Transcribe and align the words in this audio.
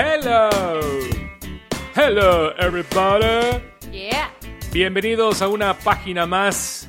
Hello. 0.00 0.48
Hello, 1.96 2.52
everybody. 2.56 3.60
Yeah. 3.90 4.30
Bienvenidos 4.70 5.42
a 5.42 5.48
una 5.48 5.76
página 5.76 6.24
más, 6.24 6.88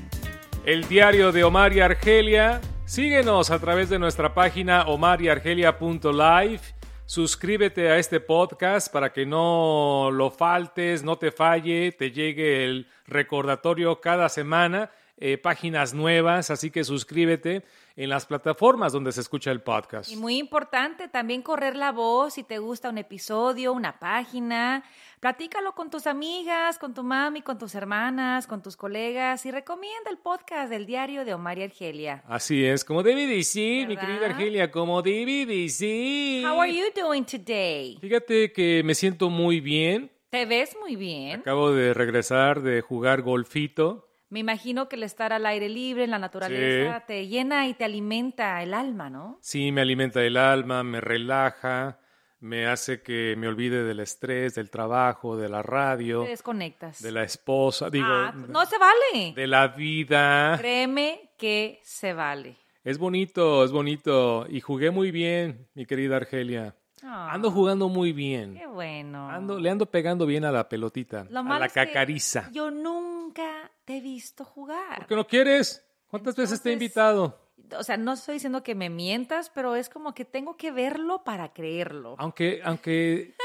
el 0.64 0.88
diario 0.88 1.32
de 1.32 1.44
Omar 1.44 1.74
y 1.74 1.80
Argelia. 1.80 2.62
Síguenos 2.86 3.50
a 3.50 3.58
través 3.58 3.90
de 3.90 3.98
nuestra 3.98 4.36
página 4.36 4.84
omaryargelia.live. 4.84 6.62
Suscríbete 7.08 7.90
a 7.90 7.98
este 7.98 8.20
podcast 8.20 8.94
para 8.94 9.12
que 9.12 9.26
no 9.26 10.12
lo 10.14 10.30
faltes, 10.30 11.02
no 11.02 11.18
te 11.18 11.32
falle, 11.32 11.92
te 11.92 12.12
llegue 12.12 12.64
el 12.64 12.86
recordatorio 13.08 14.00
cada 14.02 14.30
semana, 14.30 14.92
eh, 15.18 15.40
páginas 15.40 15.96
nuevas, 15.96 16.52
así 16.52 16.70
que 16.70 16.84
suscríbete 16.84 17.64
en 18.00 18.10
las 18.10 18.26
plataformas 18.26 18.94
donde 18.94 19.12
se 19.12 19.20
escucha 19.20 19.52
el 19.52 19.62
podcast. 19.62 20.10
Y 20.10 20.16
muy 20.16 20.38
importante 20.38 21.10
también 21.10 21.42
correr 21.42 21.76
la 21.76 21.92
voz 21.92 22.36
si 22.36 22.44
te 22.44 22.58
gusta 22.58 22.90
un 22.90 22.98
episodio, 22.98 23.74
una 23.74 24.00
página. 24.00 24.86
Platícalo 25.20 25.74
con 25.76 25.90
tus 25.90 26.08
amigas, 26.08 26.80
con 26.80 26.94
tu 26.94 27.04
mami, 27.04 27.42
con 27.42 27.58
tus 27.58 27.76
hermanas, 27.76 28.48
con 28.48 28.62
tus 28.62 28.78
colegas 28.78 29.46
y 29.46 29.52
recomienda 29.52 30.10
el 30.10 30.18
podcast 30.18 30.70
del 30.70 30.86
diario 30.86 31.26
de 31.26 31.34
Omar 31.34 31.58
y 31.58 31.64
Argelia. 31.64 32.24
Así 32.30 32.64
es, 32.64 32.86
como 32.86 33.04
debe 33.04 33.28
decir, 33.28 33.86
mi 33.86 33.98
querida 33.98 34.28
Argelia, 34.28 34.72
como 34.72 35.02
debe 35.02 35.46
decir. 35.46 36.48
How 36.48 36.62
are 36.62 36.74
you 36.74 36.86
doing 36.96 37.26
today? 37.26 37.98
Fíjate 38.00 38.54
que 38.54 38.82
me 38.86 38.96
siento 38.96 39.30
muy 39.30 39.60
bien. 39.60 40.10
Te 40.30 40.46
ves 40.46 40.74
muy 40.80 40.96
bien. 40.96 41.42
Acabo 41.42 41.74
de 41.74 41.94
regresar 41.94 42.62
de 42.62 42.80
jugar 42.80 43.24
golfito. 43.24 44.09
Me 44.30 44.40
imagino 44.40 44.88
que 44.90 44.96
el 44.96 45.04
estar 45.04 45.34
al 45.34 45.46
aire 45.46 45.70
libre 45.70 46.04
en 46.04 46.12
la 46.12 46.20
naturaleza 46.20 47.04
te 47.08 47.28
llena 47.28 47.68
y 47.68 47.74
te 47.74 47.84
alimenta 47.86 48.62
el 48.62 48.74
alma, 48.76 49.10
¿no? 49.10 49.40
Sí, 49.42 49.72
me 49.72 49.82
alimenta 49.82 50.22
el 50.24 50.38
alma, 50.38 50.84
me 50.84 51.02
relaja, 51.02 52.00
me 52.40 52.68
hace 52.68 53.02
que 53.02 53.34
me 53.38 53.48
olvide 53.48 53.84
del 53.84 54.00
estrés, 54.02 54.54
del 54.56 54.70
trabajo, 54.70 55.36
de 55.36 55.50
la 55.50 55.64
radio, 55.64 56.24
Te 56.24 56.30
desconectas. 56.30 57.02
de 57.02 57.12
la 57.12 57.24
esposa, 57.24 57.90
digo, 57.90 58.06
Ah, 58.08 58.32
no 58.36 58.66
se 58.68 58.78
vale. 58.78 59.34
de 59.36 59.48
la 59.48 59.68
vida. 59.70 60.56
Créeme 60.60 61.32
que 61.38 61.80
se 61.84 62.14
vale. 62.14 62.56
Es 62.84 62.98
bonito, 62.98 63.64
es 63.66 63.72
bonito. 63.72 64.46
Y 64.48 64.62
jugué 64.62 64.92
muy 64.92 65.12
bien, 65.12 65.68
mi 65.74 65.86
querida 65.86 66.16
Argelia. 66.18 66.76
Ah, 67.04 67.30
Ando 67.34 67.50
jugando 67.52 67.90
muy 67.90 68.14
bien. 68.14 68.56
Qué 68.58 68.68
bueno. 68.68 69.30
Ando, 69.30 69.58
le 69.60 69.70
ando 69.70 69.86
pegando 69.88 70.26
bien 70.26 70.46
a 70.46 70.52
la 70.52 70.70
pelotita, 70.70 71.26
Lo 71.30 71.40
a 71.40 71.60
la 71.60 71.68
cacariza. 71.70 72.50
Yo 72.52 72.70
nunca 72.72 73.19
te 73.34 73.98
he 73.98 74.02
visto 74.02 74.44
jugar. 74.46 74.98
¿Por 75.00 75.08
qué 75.08 75.16
no 75.16 75.28
quieres? 75.28 75.86
¿Cuántas 76.08 76.36
veces 76.36 76.62
te 76.62 76.70
he 76.70 76.74
invitado? 76.74 77.40
O 77.78 77.84
sea, 77.84 77.98
no 77.98 78.14
estoy 78.14 78.36
diciendo 78.36 78.64
que 78.64 78.74
me 78.74 78.90
mientas, 78.90 79.52
pero 79.54 79.76
es 79.76 79.90
como 79.90 80.14
que 80.16 80.26
tengo 80.26 80.58
que 80.58 80.72
verlo 80.72 81.24
para 81.24 81.54
creerlo. 81.54 82.16
Aunque, 82.18 82.62
aunque 82.64 83.36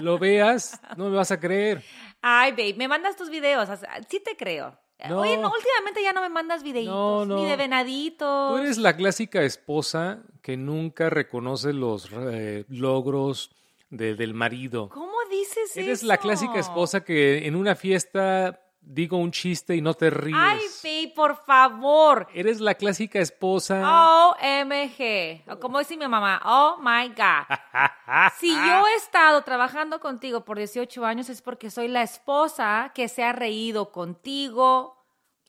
lo 0.00 0.18
veas, 0.18 0.80
no 0.96 1.08
me 1.10 1.16
vas 1.16 1.30
a 1.32 1.40
creer. 1.40 1.82
Ay, 2.22 2.52
babe, 2.52 2.74
me 2.76 2.86
mandas 2.88 3.16
tus 3.16 3.28
videos. 3.30 3.68
o 3.68 3.76
sea, 3.76 4.00
sí 4.08 4.20
te 4.20 4.36
creo. 4.36 4.78
No. 5.08 5.20
Oye, 5.20 5.36
no, 5.36 5.50
últimamente 5.52 6.02
ya 6.02 6.12
no 6.14 6.22
me 6.22 6.28
mandas 6.30 6.62
videitos, 6.62 6.94
No, 6.94 7.26
no. 7.26 7.36
ni 7.36 7.46
de 7.46 7.56
venaditos. 7.56 8.52
Tú 8.52 8.56
eres 8.58 8.78
la 8.78 8.96
clásica 8.96 9.42
esposa 9.42 10.22
que 10.42 10.56
nunca 10.56 11.10
reconoce 11.10 11.72
los 11.74 12.08
eh, 12.12 12.64
logros 12.68 13.50
de- 13.90 14.14
del 14.14 14.32
marido. 14.32 14.88
¿Cómo 14.88 15.12
dices 15.30 15.76
Eres 15.76 15.98
eso? 15.98 16.06
la 16.06 16.16
clásica 16.16 16.58
esposa 16.58 17.04
que 17.04 17.46
en 17.46 17.56
una 17.56 17.74
fiesta 17.74 18.62
digo 18.86 19.18
un 19.18 19.32
chiste 19.32 19.74
y 19.74 19.82
no 19.82 19.94
te 19.94 20.10
ríes. 20.10 20.38
Ay, 20.38 20.60
babe, 20.82 21.12
por 21.14 21.36
favor. 21.44 22.28
Eres 22.32 22.60
la 22.60 22.74
clásica 22.74 23.18
esposa. 23.18 23.82
OMG. 24.30 25.42
O 25.50 25.58
como 25.58 25.80
dice 25.80 25.96
mi 25.96 26.06
mamá, 26.06 26.40
oh 26.44 26.78
my 26.80 27.08
God. 27.08 27.56
Si 28.38 28.54
yo 28.54 28.86
he 28.86 28.94
estado 28.94 29.42
trabajando 29.42 29.98
contigo 29.98 30.44
por 30.44 30.58
18 30.58 31.04
años 31.04 31.28
es 31.28 31.42
porque 31.42 31.70
soy 31.70 31.88
la 31.88 32.02
esposa 32.02 32.92
que 32.94 33.08
se 33.08 33.24
ha 33.24 33.32
reído 33.32 33.90
contigo. 33.90 34.95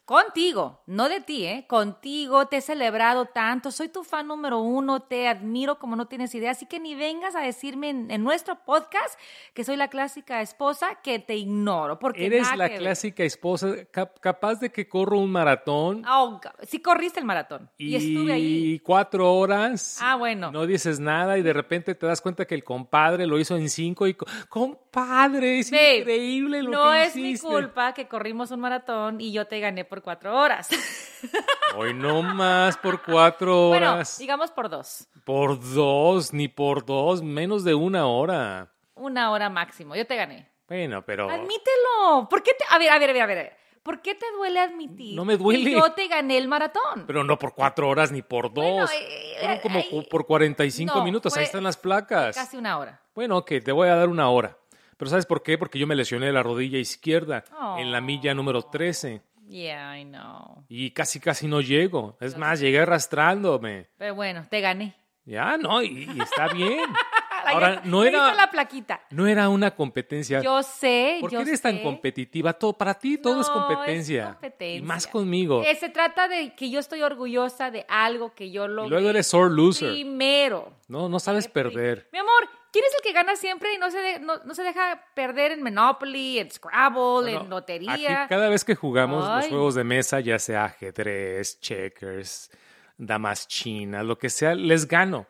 Contigo, 0.08 0.80
no 0.86 1.10
de 1.10 1.20
ti, 1.20 1.46
¿eh? 1.46 1.66
Contigo, 1.68 2.46
te 2.48 2.56
he 2.56 2.62
celebrado 2.62 3.26
tanto, 3.26 3.72
soy 3.72 3.90
tu 3.90 4.06
fan 4.06 4.26
número 4.26 4.60
uno, 4.60 5.02
te 5.02 5.28
admiro 5.28 5.80
como 5.80 5.98
no 5.98 6.08
tienes 6.08 6.34
idea, 6.34 6.52
así 6.52 6.66
que 6.66 6.80
ni 6.80 6.96
vengas 6.96 7.36
a 7.36 7.42
decirme 7.42 7.90
en, 7.90 8.10
en 8.10 8.24
nuestro 8.24 8.56
podcast 8.64 9.20
que 9.54 9.66
soy 9.66 9.76
la 9.76 9.90
clásica 9.90 10.40
esposa 10.42 10.96
que 11.04 11.20
te 11.20 11.36
ignoro, 11.36 12.00
porque 12.00 12.26
Eres 12.28 12.48
la 12.56 12.70
ver. 12.70 12.78
clásica 12.80 13.24
esposa 13.26 13.68
cap- 13.92 14.18
capaz 14.22 14.62
de 14.62 14.72
que 14.72 14.88
corro 14.88 15.20
un 15.20 15.30
maratón 15.30 16.04
Oh, 16.10 16.40
sí 16.66 16.80
corriste 16.80 17.20
el 17.20 17.26
maratón 17.26 17.70
y, 17.78 17.94
estuve 17.94 18.32
ahí. 18.32 18.80
cuatro 18.80 19.34
horas. 19.34 20.00
Ah, 20.02 20.16
bueno. 20.16 20.54
No 20.54 20.66
dices 20.66 21.02
nada 21.02 21.38
y 21.38 21.42
de 21.42 21.52
repente 21.52 21.96
te 21.96 22.06
das 22.06 22.22
cuenta 22.22 22.46
que 22.46 22.56
el 22.56 22.64
compadre 22.64 23.28
lo 23.28 23.38
hizo 23.40 23.58
en 23.58 23.70
cinco 23.70 24.08
y 24.08 24.14
co- 24.14 24.26
compadre 24.48 25.60
es 25.60 25.70
Babe, 25.70 25.98
increíble 26.00 26.64
lo 26.64 26.72
no 26.72 26.92
que 26.94 27.04
es 27.04 27.16
mi 27.18 27.38
culpa 27.38 27.94
que 27.94 28.08
corrimos 28.08 28.52
un 28.52 28.62
maratón 28.62 29.20
y 29.20 29.34
yo 29.34 29.48
te 29.48 29.60
gané 29.60 29.84
por 29.84 29.97
cuatro 30.02 30.38
horas. 30.38 30.70
Hoy 31.76 31.94
no 31.94 32.22
más 32.22 32.78
por 32.78 33.02
cuatro 33.04 33.70
bueno, 33.70 33.94
horas. 33.94 34.18
digamos 34.18 34.52
por 34.52 34.70
dos. 34.70 35.08
Por 35.26 35.60
dos, 35.74 36.34
ni 36.34 36.48
por 36.48 36.86
dos, 36.86 37.22
menos 37.22 37.64
de 37.64 37.74
una 37.76 38.08
hora. 38.08 38.72
Una 38.96 39.32
hora 39.32 39.50
máximo. 39.50 39.96
Yo 39.96 40.06
te 40.08 40.16
gané. 40.16 40.50
Bueno, 40.68 41.04
pero 41.06 41.30
Admítelo. 41.30 42.28
¿Por 42.30 42.44
qué 42.44 42.52
te.? 42.54 42.66
A 42.70 42.78
ver, 42.78 42.90
a 42.90 43.00
ver, 43.00 43.10
a 43.10 43.14
ver, 43.14 43.22
a 43.22 43.26
ver. 43.26 43.58
¿Por 43.84 44.02
qué 44.02 44.16
te 44.16 44.26
duele 44.36 44.60
admitir? 44.60 45.16
No 45.16 45.24
me 45.24 45.38
duele. 45.38 45.64
que 45.64 45.72
yo 45.72 45.92
te 45.94 46.08
gané 46.10 46.38
el 46.38 46.50
maratón. 46.50 47.06
pero 47.08 47.24
no 47.24 47.40
por 47.40 47.54
cuatro 47.54 47.88
horas 47.88 48.12
ni 48.12 48.22
por 48.22 48.54
dos. 48.54 48.66
Bueno, 48.66 48.86
eh, 48.94 49.36
Fueron 49.40 49.60
como 49.60 49.80
eh, 49.80 50.08
por 50.10 50.26
45 50.28 50.94
no, 50.94 51.06
minutos. 51.06 51.38
Ahí 51.38 51.46
están 51.46 51.64
las 51.64 51.78
placas. 51.78 52.36
Casi 52.36 52.58
una 52.58 52.78
hora. 52.80 53.02
Bueno, 53.16 53.38
ok, 53.38 53.50
te 53.64 53.72
voy 53.72 53.88
a 53.88 53.96
dar 53.96 54.10
una 54.10 54.30
hora. 54.30 54.58
Pero 54.98 55.10
¿sabes 55.10 55.26
por 55.26 55.42
qué? 55.42 55.58
Porque 55.58 55.80
yo 55.80 55.88
me 55.88 55.96
lesioné 55.96 56.34
la 56.34 56.44
rodilla 56.44 56.80
izquierda 56.80 57.46
Oh. 57.58 57.78
en 57.78 57.92
la 57.94 58.02
milla 58.02 58.34
número 58.34 58.64
13 58.64 59.22
Yeah, 59.48 59.98
I 60.00 60.04
know. 60.06 60.66
y 60.68 60.92
casi 60.92 61.20
casi 61.20 61.48
no 61.48 61.62
llego. 61.62 62.18
Es 62.20 62.38
más, 62.38 62.60
llegué 62.60 62.80
arrastrándome. 62.80 63.90
Pero 63.98 64.16
bueno, 64.16 64.46
te 64.50 64.62
gané. 64.62 64.96
Ya, 65.26 65.58
no, 65.58 65.82
y, 65.82 66.10
y 66.14 66.22
está 66.22 66.48
bien. 66.54 66.90
Ahora, 67.46 67.82
no 67.86 68.04
era, 68.04 68.34
la 68.34 68.52
plaquita. 68.52 69.00
no 69.10 69.26
era 69.26 69.48
una 69.48 69.72
competencia. 69.74 70.42
Yo 70.42 70.62
sé, 70.64 71.18
¿Por 71.22 71.30
qué 71.30 71.36
yo 71.38 71.42
eres 71.44 71.62
tan 71.62 71.78
competitiva? 71.82 72.52
Todo, 72.52 72.74
para 72.74 72.94
ti 72.94 73.18
todo 73.18 73.40
es 73.40 73.48
competencia. 73.48 74.34
competencia. 74.34 74.80
Y 74.80 74.82
más 74.82 75.08
conmigo. 75.08 75.64
Eh, 75.64 75.76
se 75.76 75.88
trata 75.88 76.28
de 76.28 76.54
que 76.56 76.70
yo 76.70 76.80
estoy 76.82 77.04
orgullosa 77.04 77.72
de 77.72 77.86
algo 77.88 78.34
que 78.36 78.52
yo 78.52 78.66
y 78.66 78.68
logré. 78.68 78.90
luego 78.90 79.10
eres 79.12 79.28
sore 79.28 79.54
loser. 79.54 79.92
Primero. 79.92 80.74
No, 80.90 81.08
no 81.08 81.20
sabes 81.20 81.48
perder. 81.48 82.10
Mi 82.12 82.20
amor, 82.20 82.50
¿quién 82.78 82.86
es 82.86 82.96
el 82.96 83.02
que 83.02 83.12
gana 83.14 83.36
siempre 83.36 83.74
y 83.74 83.78
no 83.80 83.90
se, 83.90 83.98
de- 83.98 84.20
no, 84.20 84.34
no 84.46 84.54
se 84.54 84.62
deja 84.64 85.02
perder 85.16 85.52
en 85.52 85.64
Monopoly, 85.64 86.38
en 86.40 86.52
Scrabble, 86.52 87.34
en 87.34 87.50
lotería? 87.50 87.94
Aquí 88.24 88.30
cada 88.30 88.50
vez 88.50 88.64
que 88.64 88.76
jugamos 88.76 89.28
los 89.28 89.48
juegos 89.48 89.74
de 89.76 89.84
mesa, 89.84 90.20
ya 90.20 90.38
sea 90.38 90.66
ajedrez, 90.66 91.60
checkers, 91.60 92.52
damas 92.98 93.48
chinas, 93.48 94.06
lo 94.06 94.18
que 94.18 94.30
sea, 94.30 94.54
les 94.54 94.88
gano. 94.88 95.26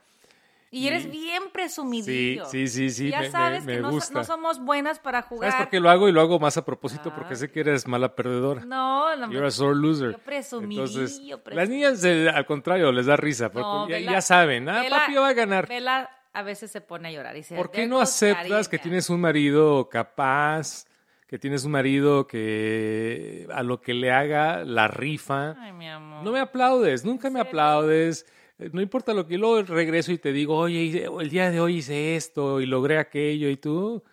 Y 0.69 0.87
eres 0.89 1.09
bien 1.09 1.43
presumidillo. 1.53 2.43
Sí, 2.47 2.67
sí, 2.67 2.89
sí, 2.89 3.05
sí, 3.05 3.09
Ya 3.09 3.21
me- 3.21 3.31
sabes 3.31 3.63
me 3.63 3.75
que 3.75 3.79
no, 3.79 4.01
somos 4.25 4.59
buenas 4.59 4.99
para 4.99 5.21
jugar. 5.21 5.49
¿Sabes 5.51 5.65
por 5.67 5.71
qué 5.71 5.79
lo 5.79 5.89
hago? 5.89 6.09
Y 6.09 6.11
lo 6.11 6.19
hago 6.19 6.39
más 6.39 6.57
a 6.57 6.65
propósito 6.65 7.13
porque 7.15 7.37
sé 7.37 7.49
que 7.49 7.61
eres 7.61 7.87
mala 7.87 8.13
perdedora. 8.13 8.65
No, 8.65 9.15
no. 9.15 9.31
You're 9.31 9.47
a 9.47 9.51
sore 9.51 9.77
loser. 9.77 10.11
Yo 10.11 10.17
presumidillo, 10.19 10.81
Entonces, 10.83 11.11
presumidillo. 11.21 11.41
las 11.55 11.69
niñas, 11.69 12.03
eh, 12.03 12.29
al 12.29 12.45
contrario, 12.45 12.91
les 12.91 13.05
da 13.05 13.15
risa. 13.15 13.49
Porque 13.49 13.61
No, 13.65 13.87
ya, 13.87 13.95
Vela- 13.97 14.11
ya 14.11 14.21
saben, 14.21 14.67
ah, 14.67 14.81
Vela- 14.83 14.99
papi 14.99 15.13
va 15.15 15.27
a 15.29 15.33
ganar. 15.33 15.67
Vela 15.69 16.09
a 16.37 16.43
veces 16.43 16.69
se 16.71 16.81
pone 16.81 17.07
a 17.09 17.11
llorar 17.11 17.35
y 17.35 17.39
dice, 17.39 17.55
¿Por 17.55 17.71
qué 17.71 17.77
"There 17.77 17.87
no 17.87 17.99
aceptas 17.99 18.67
que 18.67 18.75
again". 18.75 18.83
tienes 18.83 19.09
un 19.09 19.19
marido 19.21 19.89
capaz, 19.89 20.85
que 21.27 21.39
tienes 21.39 21.65
un 21.65 21.71
marido 21.71 22.27
que 22.27 23.47
a 23.51 23.63
lo 23.63 23.81
que 23.81 23.93
le 23.93 24.11
haga 24.11 24.63
la 24.63 24.87
rifa? 24.87 25.55
Ay, 25.59 25.73
mi 25.73 25.87
amor. 25.89 26.23
No 26.23 26.31
me 26.31 26.39
aplaudes, 26.39 27.03
nunca 27.03 27.29
me 27.29 27.39
aplaudes. 27.39 28.25
Eh, 28.59 28.69
No 28.71 28.81
importa 28.81 29.13
lo 29.13 29.25
que 29.27 29.37
luego 29.37 29.61
regreso 29.63 30.11
y 30.11 30.17
te 30.17 30.31
digo, 30.31 30.57
oye, 30.57 31.05
el 31.19 31.29
día 31.29 31.51
de 31.51 31.59
hoy 31.59 31.77
hice 31.77 32.15
esto 32.15 32.61
y 32.61 32.65
logré 32.65 32.97
aquello 32.97 33.49
y 33.49 33.57
tú 33.57 34.03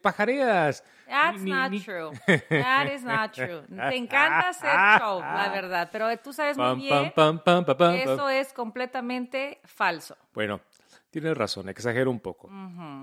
pajareas. 0.00 0.82
That's 1.06 1.40
Ni- 1.42 1.50
not 1.50 1.70
ni- 1.70 1.80
true. 1.80 2.10
That 2.48 2.86
is 2.94 3.02
not 3.02 3.32
true. 3.32 3.62
Te 3.68 3.96
encanta 3.96 4.48
hacer 4.48 4.70
show, 4.98 5.20
la 5.20 5.50
verdad, 5.52 5.88
pero 5.92 6.16
tú 6.18 6.32
sabes 6.32 6.56
muy 6.56 6.76
bien 6.76 7.12
pam, 7.14 7.38
pam, 7.38 7.64
pam, 7.64 7.94
eso 7.94 8.28
es 8.30 8.52
completamente 8.52 9.60
falso. 9.64 10.16
Bueno, 10.32 10.60
tienes 11.20 11.36
razón, 11.36 11.68
exagero 11.68 12.10
un 12.10 12.18
poco. 12.20 12.50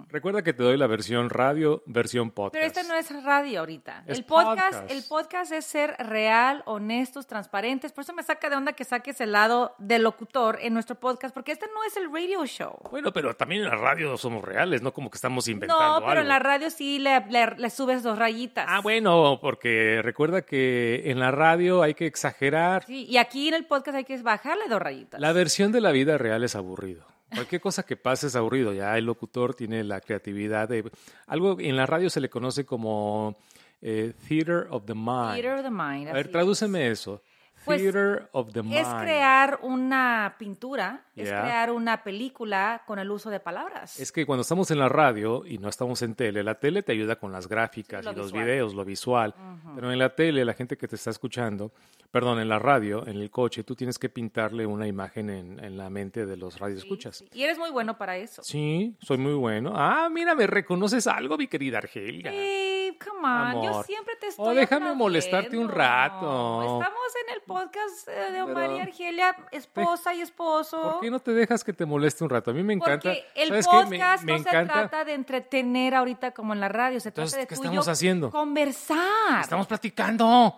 Recuerda 0.09 0.41
que 0.43 0.51
te 0.53 0.63
doy 0.63 0.77
la 0.77 0.87
versión 0.87 1.29
radio, 1.29 1.81
versión 1.85 2.31
podcast. 2.31 2.53
Pero 2.53 2.65
esta 2.65 2.83
no 2.83 2.93
es 2.95 3.23
radio 3.23 3.59
ahorita. 3.61 4.03
Es 4.05 4.17
el 4.17 4.25
podcast, 4.25 4.73
podcast. 4.73 4.91
el 4.91 5.03
podcast 5.07 5.51
es 5.53 5.65
ser 5.65 5.95
real, 5.99 6.61
honestos, 6.65 7.25
transparentes. 7.27 7.93
Por 7.93 8.03
eso 8.03 8.13
me 8.13 8.21
saca 8.23 8.49
de 8.49 8.57
onda 8.57 8.73
que 8.73 8.83
saques 8.83 9.21
el 9.21 9.31
lado 9.31 9.75
del 9.79 10.03
locutor 10.03 10.59
en 10.61 10.73
nuestro 10.73 10.95
podcast, 10.99 11.33
porque 11.33 11.53
este 11.53 11.67
no 11.73 11.83
es 11.85 11.95
el 11.95 12.11
radio 12.11 12.45
show. 12.45 12.77
Bueno, 12.91 13.13
pero 13.13 13.33
también 13.35 13.63
en 13.63 13.69
la 13.69 13.75
radio 13.77 14.17
somos 14.17 14.43
reales, 14.43 14.81
no 14.81 14.91
como 14.93 15.09
que 15.09 15.15
estamos 15.15 15.47
inventando 15.47 15.81
No, 15.83 15.99
pero 15.99 16.11
algo. 16.11 16.21
en 16.23 16.27
la 16.27 16.39
radio 16.39 16.69
sí 16.69 16.99
le, 16.99 17.25
le- 17.29 17.55
le 17.57 17.69
subes 17.69 18.03
dos 18.03 18.17
rayitas. 18.19 18.65
Ah, 18.67 18.81
bueno, 18.81 19.39
porque 19.41 20.01
recuerda 20.03 20.41
que 20.41 21.03
en 21.09 21.19
la 21.19 21.31
radio 21.31 21.81
hay 21.81 21.93
que 21.93 22.05
exagerar. 22.07 22.83
Sí, 22.85 23.05
y 23.05 23.17
aquí 23.17 23.47
en 23.47 23.53
el 23.53 23.65
podcast 23.65 23.95
hay 23.97 24.03
que 24.03 24.21
bajarle 24.21 24.65
dos 24.67 24.81
rayitas. 24.81 25.21
La 25.21 25.31
versión 25.31 25.71
de 25.71 25.79
la 25.79 25.91
vida 25.91 26.17
real 26.17 26.43
es 26.43 26.55
aburrido. 26.55 27.05
Cualquier 27.33 27.61
cosa 27.61 27.83
que 27.83 27.95
pase 27.95 28.27
es 28.27 28.35
aburrido. 28.35 28.73
Ya 28.73 28.97
el 28.97 29.05
locutor 29.05 29.53
tiene 29.55 29.83
la 29.83 30.01
creatividad 30.01 30.69
de... 30.69 30.89
Algo 31.27 31.57
en 31.59 31.75
la 31.75 31.85
radio 31.85 32.09
se 32.09 32.19
le 32.19 32.29
conoce 32.29 32.65
como 32.65 33.37
eh, 33.81 34.13
Theater 34.27 34.67
of 34.69 34.85
the 34.85 34.93
Mind. 34.93 35.41
Theater 35.41 35.53
of 35.59 35.63
the 35.63 35.71
mind. 35.71 36.09
A 36.09 36.13
ver, 36.13 36.29
tradúceme 36.29 36.89
eso. 36.89 37.21
Pues, 37.65 37.81
Theater 37.81 38.29
of 38.31 38.51
the 38.53 38.59
es. 38.59 38.65
Mind. 38.65 38.77
Es 38.77 38.87
crear 38.87 39.59
una 39.61 40.35
pintura, 40.39 41.03
es 41.15 41.29
crear 41.29 41.71
una 41.71 42.03
película 42.03 42.83
con 42.87 42.99
el 42.99 43.11
uso 43.11 43.29
de 43.29 43.39
palabras. 43.39 43.99
Es 43.99 44.11
que 44.11 44.25
cuando 44.25 44.41
estamos 44.41 44.71
en 44.71 44.79
la 44.79 44.89
radio 44.89 45.43
y 45.45 45.57
no 45.57 45.69
estamos 45.69 46.01
en 46.01 46.15
tele, 46.15 46.43
la 46.43 46.55
tele 46.55 46.81
te 46.83 46.91
ayuda 46.91 47.17
con 47.17 47.31
las 47.31 47.47
gráficas 47.47 48.01
Sí, 48.01 48.05
lo 48.05 48.11
y 48.13 48.15
los 48.15 48.31
videos, 48.31 48.73
lo 48.73 48.83
visual. 48.85 49.35
Pero 49.75 49.91
en 49.91 49.99
la 49.99 50.15
tele, 50.15 50.43
la 50.45 50.53
gente 50.53 50.77
que 50.77 50.87
te 50.87 50.95
está 50.95 51.09
escuchando, 51.11 51.71
perdón, 52.09 52.39
en 52.39 52.49
la 52.49 52.59
radio, 52.59 53.05
en 53.07 53.17
el 53.17 53.29
coche, 53.29 53.63
tú 53.63 53.75
tienes 53.75 53.99
que 53.99 54.09
pintarle 54.09 54.65
una 54.65 54.87
imagen 54.87 55.29
en, 55.29 55.63
en 55.63 55.77
la 55.77 55.89
mente 55.89 56.25
de 56.25 56.37
los 56.37 56.59
radioescuchas. 56.59 57.17
Sí, 57.17 57.27
Y 57.33 57.43
eres 57.43 57.57
muy 57.57 57.69
bueno 57.69 57.97
para 57.97 58.17
eso. 58.17 58.41
Sí, 58.43 58.95
soy 59.01 59.17
muy 59.17 59.33
bueno. 59.33 59.73
Ah, 59.75 60.09
mira, 60.11 60.33
me 60.35 60.47
reconoces 60.47 61.05
algo, 61.07 61.37
mi 61.37 61.47
querida 61.47 61.77
Argelia. 61.77 62.31
Babe, 62.31 62.97
come 63.03 63.27
on, 63.27 63.63
yo 63.63 63.83
siempre 63.83 64.15
te 64.19 64.27
Oh, 64.27 64.29
estoy 64.29 64.55
déjame 64.55 64.85
aplaudiendo. 64.85 64.95
molestarte 64.95 65.57
un 65.57 65.67
rato. 65.69 66.61
Estamos 66.63 67.11
en 67.27 67.33
el 67.35 67.41
podcast 67.53 68.07
eh, 68.07 68.31
de 68.31 68.41
Omar 68.41 68.71
y 68.71 68.79
Argelia, 68.79 69.35
esposa 69.51 70.13
y 70.13 70.21
esposo. 70.21 70.81
¿Por 70.81 70.99
qué 71.01 71.11
no 71.11 71.19
te 71.19 71.31
dejas 71.33 71.63
que 71.63 71.73
te 71.73 71.85
moleste 71.85 72.23
un 72.23 72.29
rato? 72.29 72.51
A 72.51 72.53
mí 72.53 72.63
me 72.63 72.73
encanta. 72.73 73.09
Porque 73.09 73.25
el 73.35 73.49
¿Sabes 73.49 73.67
qué? 73.67 73.75
Me- 73.77 73.83
podcast 73.97 74.23
me 74.23 74.31
no 74.33 74.43
se 74.43 74.49
trata 74.49 75.05
de 75.05 75.13
entretener 75.13 75.95
ahorita 75.95 76.31
como 76.31 76.53
en 76.53 76.59
la 76.59 76.69
radio, 76.69 76.99
se 76.99 77.09
Entonces, 77.09 77.31
trata 77.33 77.41
de 77.43 77.47
¿qué 77.47 77.55
estamos 77.55 77.87
haciendo? 77.87 78.31
conversar. 78.31 79.41
Estamos 79.41 79.67
platicando. 79.67 80.57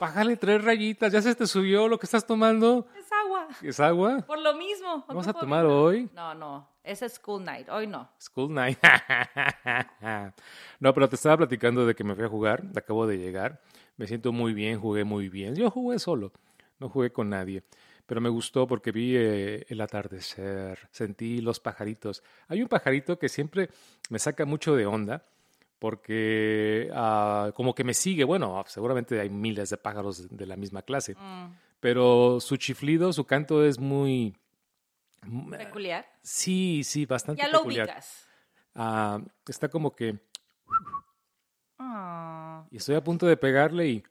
Bájale 0.00 0.36
tres 0.36 0.62
rayitas. 0.62 1.12
¿Ya 1.12 1.20
se 1.20 1.34
te 1.34 1.46
subió 1.46 1.88
lo 1.88 1.98
que 1.98 2.06
estás 2.06 2.24
tomando? 2.24 2.86
Es 2.96 3.10
agua. 3.10 3.48
¿Es 3.62 3.80
agua? 3.80 4.18
Por 4.26 4.38
lo 4.38 4.54
mismo. 4.54 5.04
¿Vamos 5.08 5.26
a 5.26 5.32
tomar 5.32 5.64
vino. 5.64 5.82
hoy? 5.82 6.08
No, 6.14 6.34
no. 6.34 6.68
Ese 6.84 7.06
es 7.06 7.14
school 7.14 7.44
night. 7.44 7.68
Hoy 7.68 7.88
no. 7.88 8.08
School 8.18 8.54
night. 8.54 8.78
no, 10.80 10.94
pero 10.94 11.08
te 11.08 11.16
estaba 11.16 11.36
platicando 11.36 11.84
de 11.86 11.94
que 11.94 12.04
me 12.04 12.14
fui 12.14 12.24
a 12.24 12.28
jugar. 12.28 12.62
Acabo 12.76 13.06
de 13.06 13.18
llegar. 13.18 13.60
Me 13.98 14.06
siento 14.06 14.32
muy 14.32 14.54
bien, 14.54 14.80
jugué 14.80 15.04
muy 15.04 15.28
bien. 15.28 15.54
Yo 15.54 15.70
jugué 15.70 15.98
solo, 15.98 16.32
no 16.78 16.88
jugué 16.88 17.12
con 17.12 17.28
nadie. 17.28 17.64
Pero 18.06 18.22
me 18.22 18.30
gustó 18.30 18.66
porque 18.66 18.90
vi 18.90 19.14
eh, 19.16 19.66
el 19.68 19.80
atardecer, 19.82 20.88
sentí 20.90 21.42
los 21.42 21.60
pajaritos. 21.60 22.22
Hay 22.46 22.62
un 22.62 22.68
pajarito 22.68 23.18
que 23.18 23.28
siempre 23.28 23.68
me 24.08 24.18
saca 24.18 24.46
mucho 24.46 24.74
de 24.74 24.86
onda 24.86 25.26
porque 25.78 26.90
ah, 26.94 27.52
como 27.54 27.74
que 27.74 27.84
me 27.84 27.92
sigue. 27.92 28.24
Bueno, 28.24 28.64
seguramente 28.66 29.20
hay 29.20 29.28
miles 29.30 29.70
de 29.70 29.76
pájaros 29.76 30.28
de 30.34 30.46
la 30.46 30.56
misma 30.56 30.82
clase. 30.82 31.14
Mm, 31.14 31.52
Pero 31.80 32.40
su 32.40 32.56
chiflido, 32.56 33.12
su 33.12 33.24
canto 33.24 33.64
es 33.64 33.78
muy... 33.78 34.34
peculiar. 35.50 36.06
Sí, 36.22 36.82
sí, 36.84 37.04
bastante 37.04 37.42
Ya 37.42 37.48
lo 37.48 37.58
peculiar. 37.58 37.88
ubicas. 37.88 38.26
Ah, 38.74 39.20
está 39.46 39.68
como 39.68 39.94
que... 39.94 40.18
Ah, 41.78 42.64
Y 42.70 42.76
estoy 42.78 42.94
a 42.96 43.02
punto 43.04 43.26
de 43.26 43.36
pegarle 43.36 43.86
y... 43.88 44.02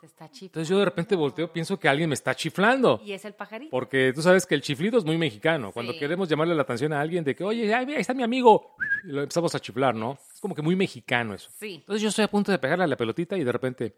te 0.00 0.06
está 0.06 0.28
chiflando. 0.30 0.46
Entonces 0.46 0.68
yo 0.68 0.78
de 0.78 0.84
repente 0.84 1.14
volteo, 1.16 1.52
pienso 1.52 1.78
que 1.78 1.88
alguien 1.88 2.08
me 2.08 2.14
está 2.14 2.34
chiflando. 2.34 3.00
Y 3.04 3.12
es 3.12 3.24
el 3.24 3.34
pajarito. 3.34 3.70
Porque 3.70 4.12
tú 4.14 4.22
sabes 4.22 4.46
que 4.46 4.54
el 4.54 4.62
chiflido 4.62 4.98
es 4.98 5.04
muy 5.04 5.18
mexicano. 5.18 5.72
Cuando 5.72 5.92
queremos 5.98 6.28
llamarle 6.28 6.54
la 6.54 6.62
atención 6.62 6.92
a 6.92 7.00
alguien 7.00 7.24
de 7.24 7.34
que, 7.34 7.44
oye, 7.44 7.72
ahí 7.74 7.86
está 7.96 8.14
mi 8.14 8.22
amigo. 8.22 8.76
Y 9.04 9.08
lo 9.08 9.22
empezamos 9.22 9.54
a 9.54 9.60
chiflar, 9.60 9.94
¿no? 9.94 10.18
Es 10.34 10.40
como 10.40 10.54
que 10.54 10.62
muy 10.62 10.76
mexicano 10.76 11.34
eso. 11.34 11.50
Sí. 11.58 11.76
Entonces 11.76 12.02
yo 12.02 12.08
estoy 12.08 12.24
a 12.24 12.28
punto 12.28 12.50
de 12.52 12.58
pegarle 12.58 12.84
a 12.84 12.88
la 12.88 12.96
pelotita 12.96 13.36
y 13.36 13.44
de 13.44 13.52
repente... 13.52 13.96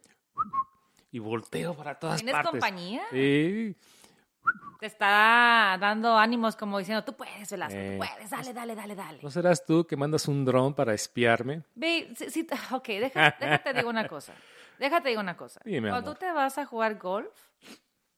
Y 1.10 1.20
volteo 1.20 1.74
para 1.74 1.98
todas 1.98 2.16
¿Tienes 2.16 2.34
partes. 2.34 2.50
compañía? 2.50 3.02
Sí. 3.10 3.74
Te 4.80 4.86
está 4.86 5.76
dando 5.80 6.16
ánimos 6.16 6.54
como 6.54 6.78
diciendo, 6.78 7.02
tú 7.04 7.14
puedes, 7.16 7.50
Velasco, 7.50 7.76
Eh, 7.78 7.98
tú 8.00 8.06
puedes, 8.06 8.30
dale, 8.30 8.52
dale, 8.52 8.74
dale, 8.76 8.94
dale. 8.94 9.18
¿No 9.22 9.30
serás 9.30 9.64
tú 9.66 9.84
que 9.86 9.96
mandas 9.96 10.28
un 10.28 10.44
dron 10.44 10.72
para 10.74 10.94
espiarme? 10.94 11.62
Ve, 11.74 12.12
sí, 12.16 12.30
sí, 12.30 12.46
ok, 12.72 12.86
deja- 12.86 13.36
déjate 13.40 13.72
digo 13.74 13.90
una 13.90 14.06
cosa. 14.06 14.34
Déjate 14.78 15.08
digo 15.08 15.20
una 15.20 15.36
cosa. 15.36 15.60
Dime, 15.64 15.88
Cuando 15.90 16.10
amor. 16.10 16.18
tú 16.18 16.26
te 16.26 16.32
vas 16.32 16.58
a 16.58 16.64
jugar 16.66 16.96
golf, 16.98 17.34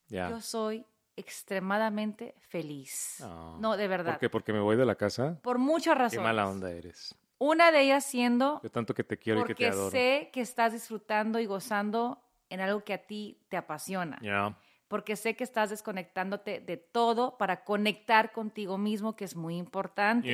Ya. 0.07 0.29
yo 0.29 0.39
soy 0.41 0.85
extremadamente 1.15 2.35
feliz. 2.39 3.17
Ah. 3.23 3.57
No, 3.59 3.75
de 3.75 3.87
verdad. 3.87 4.11
¿Por 4.13 4.19
qué? 4.19 4.29
Porque 4.29 4.53
me 4.53 4.59
voy 4.59 4.75
de 4.77 4.85
la 4.85 4.95
casa. 4.95 5.39
Por 5.41 5.57
muchas 5.57 5.95
Qué 5.95 5.99
razones. 5.99 6.23
mala 6.23 6.47
onda 6.47 6.71
eres. 6.71 7.15
Una 7.39 7.71
de 7.71 7.81
ellas 7.81 8.05
siendo 8.05 8.61
Yo 8.61 8.69
tanto 8.69 8.93
que 8.93 9.03
te 9.03 9.17
quiero 9.17 9.39
y 9.41 9.43
que 9.43 9.55
te 9.55 9.65
porque 9.65 9.67
adoro. 9.67 9.89
sé 9.91 10.29
que 10.31 10.41
estás 10.41 10.73
disfrutando 10.73 11.39
y 11.39 11.47
gozando 11.47 12.21
en 12.49 12.61
algo 12.61 12.83
que 12.83 12.93
a 12.93 12.99
ti 12.99 13.39
te 13.49 13.57
apasiona. 13.57 14.19
Ya. 14.21 14.55
Porque 14.91 15.15
sé 15.15 15.37
que 15.37 15.45
estás 15.45 15.69
desconectándote 15.69 16.59
de 16.59 16.75
todo 16.75 17.37
para 17.37 17.63
conectar 17.63 18.33
contigo 18.33 18.77
mismo, 18.77 19.15
que 19.15 19.23
es 19.23 19.37
muy 19.37 19.55
importante. 19.55 20.27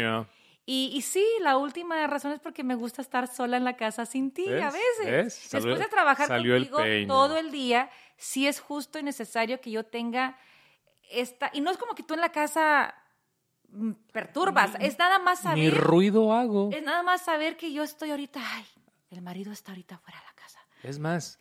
Y, 0.65 0.91
y 0.95 1.01
sí, 1.03 1.23
la 1.41 1.57
última 1.57 2.05
razón 2.07 2.31
es 2.31 2.39
porque 2.39 2.63
me 2.63 2.73
gusta 2.73 3.03
estar 3.03 3.27
sola 3.27 3.55
en 3.57 3.63
la 3.63 3.77
casa 3.77 4.07
sin 4.07 4.31
ti 4.31 4.49
¿Ves? 4.49 4.63
a 4.63 4.71
veces. 4.71 5.05
¿Ves? 5.05 5.39
Después 5.43 5.63
Salió- 5.63 5.77
de 5.77 5.85
trabajar 5.85 6.31
el 6.31 6.69
contigo 6.71 7.07
todo 7.07 7.37
el 7.37 7.51
día, 7.51 7.91
sí 8.17 8.47
es 8.47 8.59
justo 8.59 8.97
y 8.97 9.03
necesario 9.03 9.61
que 9.61 9.69
yo 9.69 9.85
tenga 9.85 10.39
esta... 11.11 11.51
Y 11.53 11.61
no 11.61 11.69
es 11.69 11.77
como 11.77 11.93
que 11.93 12.01
tú 12.01 12.15
en 12.15 12.21
la 12.21 12.31
casa 12.31 12.95
mm, 13.69 13.91
perturbas, 14.11 14.71
es 14.79 14.97
nada 14.97 15.19
más 15.19 15.45
Ni 15.45 15.67
saber... 15.69 15.77
ruido 15.77 16.33
hago. 16.33 16.71
Es 16.73 16.81
nada 16.83 17.03
más 17.03 17.21
saber 17.23 17.57
que 17.57 17.71
yo 17.71 17.83
estoy 17.83 18.09
ahorita... 18.09 18.41
Ay, 18.43 18.65
el 19.11 19.21
marido 19.21 19.51
está 19.51 19.71
ahorita 19.71 19.99
fuera 19.99 20.19
de 20.19 20.25
la 20.25 20.33
casa. 20.33 20.59
Es 20.81 20.97
más, 20.97 21.37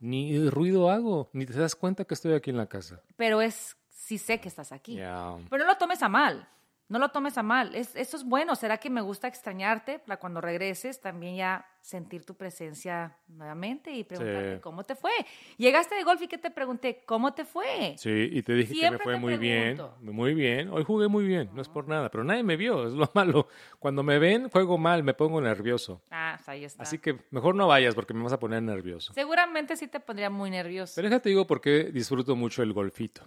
ni 0.00 0.48
ruido 0.48 0.90
hago. 0.90 1.30
Ni 1.32 1.46
te 1.46 1.52
das 1.52 1.76
cuenta 1.76 2.04
que 2.04 2.14
estoy 2.14 2.32
aquí 2.32 2.50
en 2.50 2.56
la 2.56 2.66
casa. 2.66 3.00
Pero 3.16 3.40
es... 3.40 3.76
Sí 3.88 4.18
sé 4.18 4.40
que 4.40 4.48
estás 4.48 4.72
aquí. 4.72 4.96
Pero 4.96 5.64
no 5.64 5.66
lo 5.66 5.76
tomes 5.76 6.02
a 6.02 6.08
mal. 6.08 6.48
No 6.90 6.98
lo 6.98 7.08
tomes 7.10 7.38
a 7.38 7.42
mal. 7.42 7.74
Es, 7.74 7.94
eso 7.96 8.16
es 8.16 8.24
bueno. 8.24 8.54
¿Será 8.56 8.76
que 8.78 8.90
me 8.90 9.00
gusta 9.00 9.28
extrañarte 9.28 10.00
para 10.00 10.18
cuando 10.18 10.40
regreses 10.40 11.00
también 11.00 11.36
ya 11.36 11.64
sentir 11.80 12.24
tu 12.26 12.34
presencia 12.34 13.16
nuevamente 13.28 13.92
y 13.92 14.02
preguntarte 14.04 14.56
Sí. 14.56 14.60
cómo 14.60 14.84
te 14.84 14.96
fue? 14.96 15.12
Llegaste 15.56 15.94
de 15.94 16.02
golf 16.02 16.20
y 16.20 16.26
que 16.28 16.36
te 16.36 16.50
pregunté, 16.50 17.02
¿cómo 17.06 17.32
te 17.32 17.44
fue? 17.44 17.94
Sí, 17.96 18.28
y 18.32 18.42
te 18.42 18.54
dije 18.54 18.74
que 18.74 18.90
me 18.90 18.98
fue 18.98 19.16
muy 19.16 19.38
pregunto. 19.38 19.96
bien. 20.02 20.14
Muy 20.16 20.34
bien. 20.34 20.68
Hoy 20.70 20.82
jugué 20.84 21.06
muy 21.06 21.24
bien. 21.24 21.48
No 21.54 21.62
es 21.62 21.68
por 21.68 21.86
nada. 21.88 22.10
Pero 22.10 22.24
nadie 22.24 22.42
me 22.42 22.56
vio. 22.56 22.84
Es 22.86 22.92
lo 22.92 23.08
malo. 23.14 23.46
Cuando 23.78 24.02
me 24.02 24.18
ven, 24.18 24.50
juego 24.50 24.76
mal. 24.76 25.04
Me 25.04 25.14
pongo 25.14 25.40
nervioso. 25.40 26.02
Ah, 26.10 26.34
pues 26.38 26.48
ahí 26.48 26.64
está. 26.64 26.82
Así 26.82 26.98
que 26.98 27.16
mejor 27.30 27.54
no 27.54 27.68
vayas 27.68 27.94
porque 27.94 28.14
me 28.14 28.24
vas 28.24 28.32
a 28.32 28.40
poner 28.40 28.62
nervioso. 28.64 29.14
Seguramente 29.14 29.76
sí 29.76 29.86
te 29.86 30.00
pondría 30.00 30.28
muy 30.28 30.50
nervioso. 30.50 30.94
Pero 30.96 31.08
déjate 31.08 31.28
digo 31.28 31.46
por 31.46 31.60
qué 31.60 31.84
disfruto 31.84 32.34
mucho 32.34 32.64
el 32.64 32.72
golfito. 32.72 33.24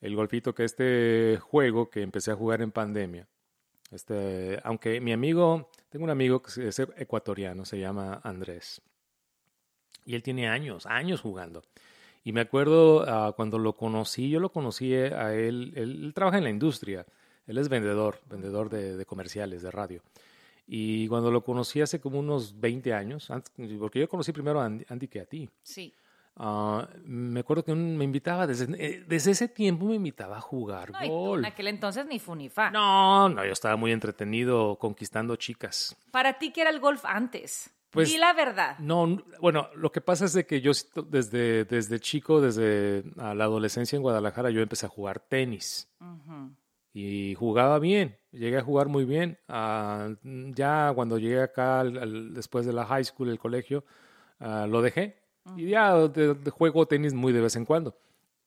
El 0.00 0.16
golfito 0.16 0.54
que 0.54 0.64
este 0.64 1.38
juego 1.40 1.90
que 1.90 2.02
empecé 2.02 2.30
a 2.30 2.36
jugar 2.36 2.62
en 2.62 2.72
pandemia. 2.72 3.28
Este, 3.90 4.58
aunque 4.62 5.00
mi 5.00 5.12
amigo, 5.12 5.68
tengo 5.88 6.04
un 6.04 6.10
amigo 6.10 6.42
que 6.42 6.68
es 6.68 6.78
ecuatoriano, 6.78 7.64
se 7.64 7.78
llama 7.78 8.20
Andrés. 8.22 8.80
Y 10.04 10.14
él 10.14 10.22
tiene 10.22 10.48
años, 10.48 10.86
años 10.86 11.20
jugando. 11.20 11.62
Y 12.22 12.32
me 12.32 12.40
acuerdo 12.42 13.04
ah, 13.06 13.32
cuando 13.34 13.58
lo 13.58 13.74
conocí, 13.74 14.30
yo 14.30 14.40
lo 14.40 14.52
conocí 14.52 14.94
a 14.94 15.34
él, 15.34 15.72
él, 15.74 16.04
él 16.04 16.12
trabaja 16.14 16.38
en 16.38 16.44
la 16.44 16.50
industria, 16.50 17.06
él 17.46 17.58
es 17.58 17.68
vendedor, 17.68 18.20
vendedor 18.28 18.70
de, 18.70 19.04
comerciales, 19.06 19.62
de 19.62 19.70
radio. 19.70 20.02
Y 20.66 21.08
cuando 21.08 21.32
lo 21.32 21.42
conocí 21.42 21.80
hace 21.80 22.00
como 22.00 22.20
unos 22.20 22.60
20 22.60 22.92
años, 22.92 23.30
antes- 23.30 23.52
porque 23.78 23.98
yo 23.98 24.08
conocí 24.08 24.32
primero 24.32 24.60
a 24.60 24.66
Andy 24.66 25.08
que 25.08 25.20
a 25.20 25.24
ti. 25.24 25.48
Sí. 25.62 25.92
Ah, 26.36 26.88
me 27.04 27.40
acuerdo 27.40 27.64
que 27.64 27.72
un- 27.72 27.96
me 27.98 28.04
invitaba, 28.04 28.46
desde, 28.46 28.66
eh, 28.82 29.04
desde 29.06 29.32
ese 29.32 29.48
tiempo 29.48 29.86
me 29.86 29.96
invitaba 29.96 30.38
a 30.38 30.40
jugar 30.40 30.90
No, 30.92 31.36
en 31.38 31.44
aquel 31.44 31.66
entonces 31.68 32.06
ni 32.06 32.18
fu 32.18 32.34
ni 32.34 32.48
fa. 32.48 32.70
No, 32.70 33.28
no, 33.28 33.44
yo 33.44 33.52
estaba 33.52 33.76
muy 33.76 33.92
entretenido 33.92 34.76
conquistando 34.78 35.36
chicas. 35.36 35.94
Para 36.10 36.38
ti, 36.38 36.50
¿qué 36.52 36.62
era 36.62 36.70
el 36.70 36.80
golf 36.80 37.04
antes? 37.04 37.70
Pues- 37.90 38.08
Di 38.08 38.18
la 38.18 38.32
verdad. 38.32 38.78
No, 38.78 39.20
bueno, 39.40 39.68
lo 39.74 39.90
que 39.92 40.00
pasa 40.00 40.24
es 40.24 40.32
de 40.32 40.46
que 40.46 40.60
yo 40.60 40.70
desde, 41.08 41.64
desde 41.64 41.98
chico, 42.00 42.40
desde 42.40 43.02
a 43.18 43.34
la 43.34 43.44
adolescencia 43.44 43.96
en 43.96 44.02
Guadalajara, 44.02 44.50
yo 44.50 44.60
empecé 44.62 44.86
a 44.86 44.88
jugar 44.88 45.18
tenis 45.20 45.88
y 46.92 47.34
jugaba 47.34 47.78
bien, 47.78 48.16
llegué 48.32 48.58
a 48.58 48.62
jugar 48.62 48.88
muy 48.88 49.04
bien. 49.04 49.38
Ah, 49.48 50.08
ya 50.22 50.92
cuando 50.94 51.18
llegué 51.18 51.42
acá, 51.42 51.80
al- 51.80 51.98
al- 51.98 52.34
después 52.34 52.64
de 52.64 52.72
la 52.72 52.86
high 52.86 53.04
school, 53.04 53.28
el 53.28 53.38
colegio, 53.38 53.84
ah, 54.38 54.66
lo 54.68 54.82
dejé 54.82 55.19
y 55.56 55.68
ya 55.70 55.94
juego 56.52 56.86
tenis 56.86 57.14
muy 57.14 57.32
de 57.32 57.40
vez 57.40 57.56
en 57.56 57.64
cuando. 57.64 57.96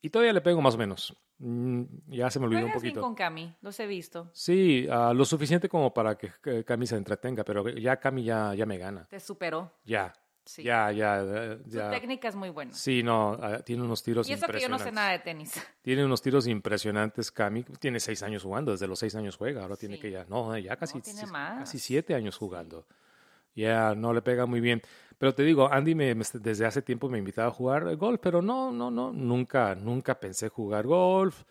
Y 0.01 0.09
todavía 0.09 0.33
le 0.33 0.41
pego 0.41 0.61
más 0.61 0.75
o 0.75 0.77
menos. 0.77 1.15
Mm, 1.39 1.83
ya 2.07 2.29
se 2.29 2.39
me 2.39 2.45
olvidó 2.45 2.59
un 2.61 2.65
bien 2.67 2.73
poquito. 2.75 3.01
con 3.01 3.15
Cami, 3.15 3.55
los 3.61 3.79
he 3.79 3.87
visto. 3.87 4.29
Sí, 4.33 4.87
ah, 4.91 5.13
lo 5.15 5.25
suficiente 5.25 5.67
como 5.69 5.93
para 5.93 6.17
que, 6.17 6.31
que 6.41 6.63
Cami 6.63 6.85
se 6.87 6.95
entretenga, 6.97 7.43
pero 7.43 7.67
ya 7.69 7.97
Cami 7.97 8.23
ya, 8.23 8.53
ya 8.53 8.65
me 8.65 8.77
gana. 8.77 9.05
Te 9.09 9.19
superó. 9.19 9.71
Ya, 9.85 10.13
Sí. 10.45 10.61
ya, 10.61 10.91
ya, 10.91 11.21
Su 11.69 11.79
técnica 11.89 12.27
es 12.27 12.35
muy 12.35 12.49
buena. 12.49 12.73
Sí, 12.73 13.01
no, 13.01 13.37
ah, 13.41 13.59
tiene 13.59 13.81
unos 13.83 14.03
tiros 14.03 14.27
Y 14.27 14.33
eso 14.33 14.45
que 14.47 14.59
yo 14.59 14.67
no 14.67 14.75
impresionantes. 14.75 14.85
sé 14.87 14.91
nada 14.91 15.11
de 15.11 15.19
tenis. 15.19 15.53
Tiene 15.81 16.03
unos 16.05 16.21
tiros 16.21 16.47
impresionantes, 16.47 17.31
Cami. 17.31 17.63
Tiene 17.79 18.01
seis 18.01 18.21
años 18.23 18.43
jugando, 18.43 18.71
desde 18.73 18.85
los 18.87 18.99
seis 18.99 19.15
años 19.15 19.37
juega. 19.37 19.61
Ahora 19.63 19.77
tiene 19.77 19.97
que 19.99 20.11
ya, 20.11 20.25
no, 20.25 20.57
ya 20.57 20.75
casi, 20.75 20.99
tiene 20.99 21.25
más. 21.27 21.59
casi 21.59 21.79
siete 21.79 22.13
años 22.13 22.37
jugando. 22.37 22.85
Ya, 23.55 23.95
no 23.95 24.11
le 24.13 24.21
pega 24.21 24.45
muy 24.45 24.59
bien. 24.59 24.81
Pero 25.23 25.33
te 25.33 25.43
digo, 25.43 25.71
Andy 25.71 25.95
me, 25.95 26.13
me- 26.15 26.25
desde 26.33 26.65
hace 26.65 26.81
tiempo 26.81 27.07
me 27.07 27.17
invitaba 27.17 27.47
a 27.47 27.51
jugar 27.51 27.95
golf, 27.95 28.19
pero 28.21 28.41
no, 28.41 28.73
no, 28.73 28.91
no, 28.91 29.13
nunca, 29.13 29.73
nunca 29.73 30.19
pensé 30.19 30.49
jugar 30.49 30.85
golf. 30.85 31.45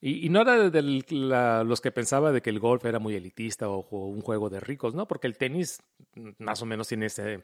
Y, 0.00 0.24
y 0.24 0.28
no 0.28 0.42
era 0.42 0.70
de 0.70 1.02
la- 1.10 1.64
los 1.64 1.80
que 1.80 1.90
pensaba 1.90 2.30
de 2.30 2.40
que 2.40 2.50
el 2.50 2.60
golf 2.60 2.84
era 2.84 3.00
muy 3.00 3.16
elitista 3.16 3.68
o, 3.68 3.80
un 4.06 4.20
juego 4.20 4.48
de 4.48 4.60
ricos, 4.60 4.94
¿no? 4.94 5.08
Porque 5.08 5.26
el 5.26 5.36
tenis 5.36 5.82
más 6.38 6.62
o 6.62 6.66
menos 6.66 6.86
tiene 6.86 7.06
ese, 7.06 7.42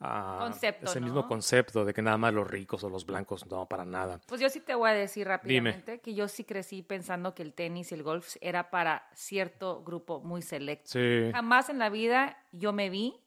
ah, 0.00 0.38
Concepto, 0.40 0.86
ese 0.86 0.98
¿no? 0.98 1.04
mismo 1.04 1.28
concepto 1.28 1.84
de 1.84 1.92
que 1.92 2.00
nada 2.00 2.16
más 2.16 2.32
los 2.32 2.48
ricos 2.50 2.82
o 2.84 2.88
los 2.88 3.04
blancos, 3.04 3.46
no, 3.48 3.66
para 3.66 3.84
nada. 3.84 4.22
Pues 4.28 4.40
yo 4.40 4.48
sí 4.48 4.60
te 4.60 4.74
voy 4.74 4.88
a 4.88 4.94
decir 4.94 5.26
rápidamente 5.28 6.00
que 6.00 6.14
yo 6.14 6.26
sí 6.28 6.44
crecí 6.44 6.80
pensando 6.80 7.34
que 7.34 7.42
el 7.42 7.52
tenis 7.52 7.92
y 7.92 7.96
el 7.96 8.02
golf 8.02 8.36
era 8.40 8.70
para 8.70 9.06
cierto 9.12 9.82
grupo 9.84 10.22
muy 10.22 10.40
selecto. 10.40 10.88
Sí. 10.92 11.30
Jamás 11.32 11.68
en 11.68 11.78
la 11.78 11.90
vida 11.90 12.38
yo 12.52 12.72
me 12.72 12.88
vi, 12.88 13.20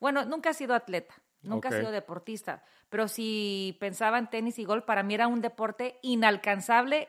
bueno, 0.00 0.26
nunca 0.26 0.50
he 0.50 0.54
sido 0.54 0.74
atleta, 0.74 1.14
nunca 1.42 1.68
he 1.68 1.78
sido 1.78 1.90
deportista, 1.90 2.62
pero 2.88 3.08
si 3.08 3.76
pensaba 3.80 4.18
en 4.18 4.28
tenis 4.28 4.58
y 4.58 4.64
golf, 4.64 4.84
para 4.84 5.02
mí 5.02 5.14
era 5.14 5.26
un 5.26 5.40
deporte 5.40 5.98
inalcanzable 6.02 7.08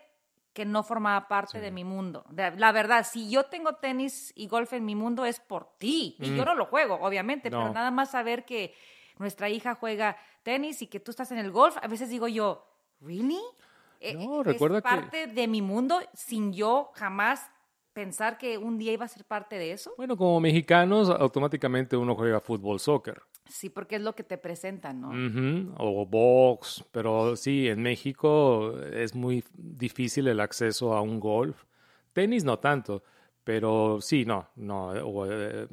que 0.53 0.65
no 0.65 0.83
formaba 0.83 1.27
parte 1.29 1.61
de 1.61 1.71
mi 1.71 1.83
mundo. 1.85 2.25
La 2.35 2.71
verdad, 2.73 3.05
si 3.09 3.29
yo 3.29 3.45
tengo 3.45 3.75
tenis 3.75 4.33
y 4.35 4.47
golf 4.47 4.73
en 4.73 4.83
mi 4.83 4.95
mundo 4.95 5.23
es 5.25 5.39
por 5.39 5.77
ti. 5.77 6.17
Y 6.19 6.35
yo 6.35 6.43
no 6.43 6.55
lo 6.55 6.65
juego, 6.65 6.95
obviamente, 7.01 7.49
Mm. 7.49 7.53
No. 7.53 7.59
pero 7.61 7.73
nada 7.73 7.89
más 7.91 8.11
saber 8.11 8.43
que 8.43 8.73
nuestra 9.17 9.47
hija 9.49 9.75
juega 9.75 10.17
tenis 10.43 10.81
y 10.81 10.87
que 10.87 10.99
tú 10.99 11.11
estás 11.11 11.31
en 11.31 11.37
el 11.37 11.51
golf, 11.51 11.77
a 11.81 11.87
veces 11.87 12.09
digo 12.09 12.27
yo, 12.27 12.65
¿really? 12.99 13.39
Eh, 14.01 14.15
No, 14.15 14.41
es 14.41 14.47
recuerda 14.47 14.81
que- 14.81 14.89
parte 14.89 15.27
de 15.27 15.47
mi 15.47 15.61
mundo 15.61 16.01
sin 16.13 16.51
yo 16.51 16.91
jamás 16.95 17.49
pensar 17.93 18.37
que 18.37 18.57
un 18.57 18.77
día 18.77 18.91
iba 18.93 19.05
a 19.05 19.07
ser 19.07 19.23
parte 19.25 19.57
de 19.57 19.71
eso. 19.73 19.93
Bueno, 19.95 20.17
como 20.17 20.39
mexicanos, 20.41 21.09
automáticamente 21.09 21.95
uno 21.95 22.15
juega 22.15 22.39
fútbol, 22.41 22.79
soccer. 22.79 23.21
Sí, 23.51 23.69
porque 23.69 23.97
es 23.97 24.01
lo 24.01 24.15
que 24.15 24.23
te 24.23 24.37
presentan, 24.37 25.01
¿no? 25.01 25.75
O 25.77 26.05
box, 26.05 26.85
pero 26.91 27.35
sí, 27.35 27.67
en 27.67 27.83
México 27.83 28.79
es 28.93 29.13
muy 29.13 29.43
difícil 29.53 30.27
el 30.29 30.39
acceso 30.39 30.93
a 30.93 31.01
un 31.01 31.19
golf. 31.19 31.65
Tenis 32.13 32.45
no 32.45 32.59
tanto, 32.59 33.03
pero 33.43 33.99
sí, 33.99 34.23
no, 34.25 34.47
no, 34.55 34.87
o, 34.89 35.25
eh, 35.29 35.67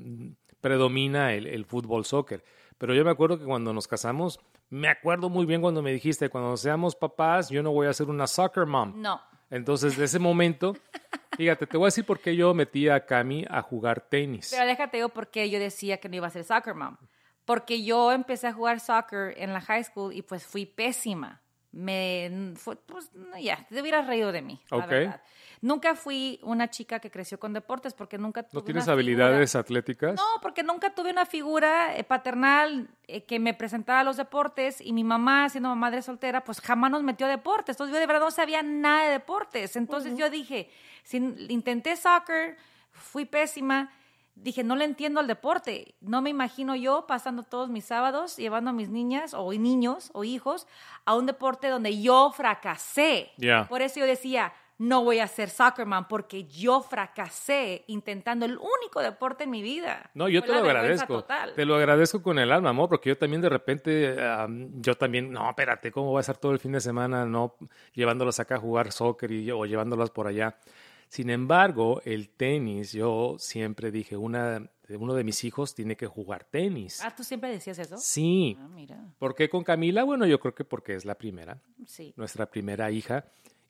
predomina 0.61 1.35
el, 1.35 1.47
el 1.47 1.65
fútbol, 1.65 2.05
soccer. 2.05 2.43
Pero 2.79 2.95
yo 2.95 3.05
me 3.05 3.11
acuerdo 3.11 3.39
que 3.39 3.45
cuando 3.45 3.73
nos 3.73 3.87
casamos, 3.87 4.41
me 4.71 4.89
acuerdo 4.89 5.29
muy 5.29 5.47
bien 5.47 5.61
cuando 5.61 5.81
me 5.81 5.93
dijiste, 5.93 6.29
cuando 6.29 6.57
seamos 6.57 6.97
papás, 6.97 7.49
yo 7.49 7.63
no 7.63 7.71
voy 7.71 7.87
a 7.87 7.93
ser 7.93 8.09
una 8.09 8.27
soccer 8.27 8.67
mom. 8.67 9.01
No. 9.01 9.21
Entonces, 9.51 9.97
de 9.97 10.05
ese 10.05 10.19
momento, 10.19 10.77
fíjate, 11.37 11.67
te 11.67 11.77
voy 11.77 11.87
a 11.87 11.89
decir 11.89 12.05
por 12.05 12.19
qué 12.19 12.35
yo 12.35 12.53
metí 12.55 12.89
a 12.89 13.07
Cami 13.07 13.45
a 13.49 13.63
jugar 13.63 14.01
tenis. 14.01 14.49
Pero 14.51 14.67
déjate 14.67 14.99
yo 14.99 15.09
por 15.09 15.29
qué 15.29 15.49
yo 15.49 15.59
decía 15.59 15.99
que 15.99 16.09
no 16.09 16.17
iba 16.17 16.27
a 16.27 16.31
ser 16.31 16.45
soccer 16.45 16.75
mom. 16.75 16.97
Porque 17.49 17.83
yo 17.83 18.13
empecé 18.13 18.47
a 18.47 18.53
jugar 18.53 18.79
soccer 18.79 19.33
en 19.39 19.55
la 19.55 19.63
high 19.63 19.83
school 19.83 20.13
y 20.13 20.21
pues 20.21 20.45
fui 20.45 20.67
pésima. 20.67 21.41
Me 21.73 22.53
fue, 22.57 22.77
pues 22.77 23.11
ya, 23.41 23.67
te 23.69 23.81
hubieras 23.81 24.07
reído 24.07 24.33
de 24.33 24.43
mí, 24.43 24.61
la 24.71 24.77
Ok. 24.77 24.87
verdad. 24.89 25.23
Nunca 25.63 25.95
fui 25.95 26.39
una 26.43 26.69
chica 26.69 26.99
que 27.01 27.11
creció 27.11 27.41
con 27.41 27.55
deportes 27.55 27.95
porque 27.95 28.19
nunca 28.19 28.43
tuve 28.43 28.61
¿No 28.61 28.65
tienes 28.65 28.85
una 28.85 28.93
habilidades 28.93 29.53
figura- 29.53 29.61
atléticas? 29.63 30.15
No, 30.17 30.41
porque 30.43 30.63
nunca 30.63 30.95
tuve 30.95 31.11
una 31.11 31.25
figura 31.25 31.97
eh, 31.97 32.05
paternal 32.05 32.89
eh, 33.07 33.25
que 33.25 33.39
me 33.39 33.55
presentara 33.55 34.01
a 34.01 34.05
los 34.05 34.19
deportes 34.19 34.81
y 34.83 34.93
mi 34.93 35.05
mamá, 35.05 35.49
siendo 35.49 35.75
madre 35.75 36.03
soltera, 36.03 36.45
pues 36.45 36.61
jamás 36.61 36.91
nos 36.91 37.03
metió 37.03 37.27
a 37.27 37.31
deportes. 37.31 37.77
Entonces 37.77 37.95
yo 37.95 38.01
de 38.01 38.07
verdad 38.07 38.21
no 38.25 38.31
sabía 38.31 38.63
nada 38.63 39.05
de 39.05 39.11
deportes. 39.13 39.75
Entonces 39.77 40.17
yo 40.19 40.29
dije, 40.31 40.71
si 41.03 41.17
intenté 41.49 41.97
soccer, 41.97 42.57
fui 42.93 43.25
pésima. 43.25 43.91
Dije, 44.43 44.63
no 44.63 44.77
le 44.77 44.85
entiendo 44.85 45.21
al 45.21 45.27
deporte. 45.27 45.95
No 46.01 46.23
me 46.23 46.31
imagino 46.31 46.77
yo 46.77 47.07
pasando 47.07 47.43
todos 47.43 47.69
mis 47.69 47.85
sábados 47.85 48.37
llevando 48.37 48.71
a 48.71 48.73
mis 48.73 48.89
niñas 48.89 49.35
o 49.35 49.53
niños 49.53 50.11
o 50.15 50.25
hijos 50.25 50.67
a 51.05 51.15
un 51.15 51.27
deporte 51.27 51.69
donde 51.69 52.01
yo 52.01 52.31
fracasé. 52.35 53.33
Por 53.69 53.83
eso 53.83 54.01
yo 54.01 54.07
decía, 54.07 54.53
no 54.79 55.03
voy 55.03 55.19
a 55.19 55.27
ser 55.27 55.51
soccer 55.51 55.87
mom 55.87 56.07
porque 56.09 56.45
yo 56.45 56.81
fracasé 56.81 57.85
intentando 57.89 58.47
el 58.47 58.57
único 58.57 59.01
deporte 59.03 59.45
en 59.45 59.51
mi 59.51 59.61
vida. 59.61 60.09
No, 60.15 60.29
yo 60.29 60.41
Fue 60.41 60.49
te 60.49 60.55
lo 60.55 60.61
agradezco. 60.61 61.15
total. 61.15 61.53
Te 61.55 61.65
lo 61.65 61.75
agradezco 61.75 62.23
con 62.23 62.39
el 62.39 62.53
alma, 62.53 62.71
amor, 62.71 62.89
porque 62.89 63.09
yo 63.09 63.19
también 63.19 63.43
de 63.43 63.49
repente, 63.49 64.25
am, 64.25 64.81
yo 64.81 64.95
también, 64.95 65.33
no, 65.33 65.51
espérate, 65.51 65.91
¿cómo 65.91 66.11
voy 66.11 66.19
a 66.19 66.21
estar 66.21 66.37
todo 66.37 66.53
el 66.53 66.61
fin 66.61 66.73
de 66.73 66.81
semana 66.81 67.27
no 67.27 67.57
llevándolas 67.93 68.39
acá 68.39 68.55
a 68.55 68.59
jugar 68.59 68.93
soccer 68.93 69.33
y, 69.33 69.51
o 69.51 69.67
llevándolas 69.67 70.11
por 70.11 70.29
allá? 70.29 70.57
Sin 71.09 71.31
embargo, 71.31 72.01
el 72.05 72.29
tenis, 72.29 72.93
yo 72.93 73.37
siempre 73.39 73.91
dije, 73.91 74.17
una, 74.17 74.71
uno 74.91 75.15
de 75.15 75.25
mis 75.25 75.43
hijos 75.45 75.75
tiene 75.75 75.97
que 75.97 76.07
jugar 76.07 76.45
tenis. 76.45 77.01
Ah, 77.03 77.15
¿tú 77.17 77.25
siempre 77.25 77.51
decías 77.51 77.79
eso? 77.79 77.97
Sí. 77.99 78.57
Ah, 78.61 78.69
mira. 78.69 79.05
¿Por 79.19 79.35
qué 79.35 79.49
con 79.49 79.65
Camila? 79.65 80.05
Bueno, 80.05 80.27
yo 80.27 80.39
creo 80.39 80.55
que 80.55 80.65
porque 80.65 80.95
es 80.95 81.05
la 81.05 81.17
primera, 81.17 81.61
Sí. 81.87 82.13
nuestra 82.17 82.47
primera 82.47 82.91
hija. 82.91 83.25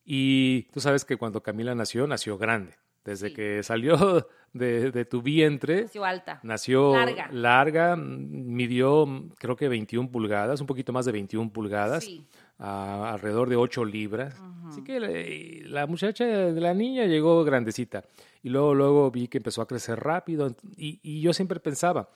Y 0.04 0.62
tú 0.72 0.80
sabes 0.80 1.04
que 1.04 1.16
cuando 1.16 1.42
Camila 1.42 1.74
nació, 1.74 2.06
nació 2.06 2.38
grande. 2.38 2.74
Desde 3.04 3.28
Sí. 3.28 3.34
que 3.34 3.62
salió 3.62 4.26
de, 4.52 4.90
de 4.90 5.04
tu 5.04 5.22
vientre, 5.22 5.82
Nació 5.82 6.04
alta. 6.04 6.40
Nació 6.42 6.92
Larga. 6.94 7.28
larga, 7.32 7.96
midió 7.96 9.06
creo 9.38 9.56
que 9.56 9.68
21 9.68 10.10
pulgadas, 10.10 10.60
un 10.60 10.66
poquito 10.66 10.92
más 10.92 11.04
de 11.06 11.12
21 11.12 11.50
pulgadas, 11.52 12.04
Sí. 12.04 12.26
A- 12.58 13.12
alrededor 13.12 13.48
de 13.48 13.56
8 13.56 13.84
libras. 13.84 14.34
Así 14.68 14.82
que 14.82 15.00
la, 15.00 15.08
la 15.80 15.86
muchacha 15.86 16.24
de 16.26 16.60
la 16.60 16.74
niña 16.74 17.04
llegó 17.06 17.42
grandecita. 17.44 18.04
Y 18.42 18.50
luego, 18.50 18.74
luego 18.74 19.10
vi 19.10 19.28
que 19.28 19.38
empezó 19.38 19.62
a 19.62 19.66
crecer 19.66 19.98
rápido. 19.98 20.54
Y, 20.76 21.00
y 21.02 21.20
yo 21.20 21.32
siempre 21.32 21.58
pensaba 21.60 22.10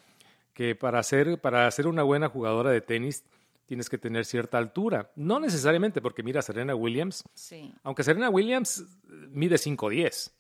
que 0.55 0.75
para 0.75 1.03
ser, 1.03 1.41
para 1.41 1.71
ser 1.71 1.87
una 1.87 2.03
buena 2.03 2.29
jugadora 2.29 2.71
de 2.71 2.81
tenis 2.81 3.25
tienes 3.67 3.89
que 3.89 3.97
tener 3.97 4.25
cierta 4.27 4.59
altura. 4.59 5.11
No 5.17 5.41
necesariamente, 5.41 6.03
porque 6.03 6.23
mira, 6.23 6.43
Serena 6.43 6.75
Williams, 6.75 7.25
Sí. 7.35 7.73
aunque 7.85 8.03
Serena 8.05 8.29
Williams 8.29 8.81
eh, 8.81 8.87
mide 9.31 9.57
5'10", 9.57 10.33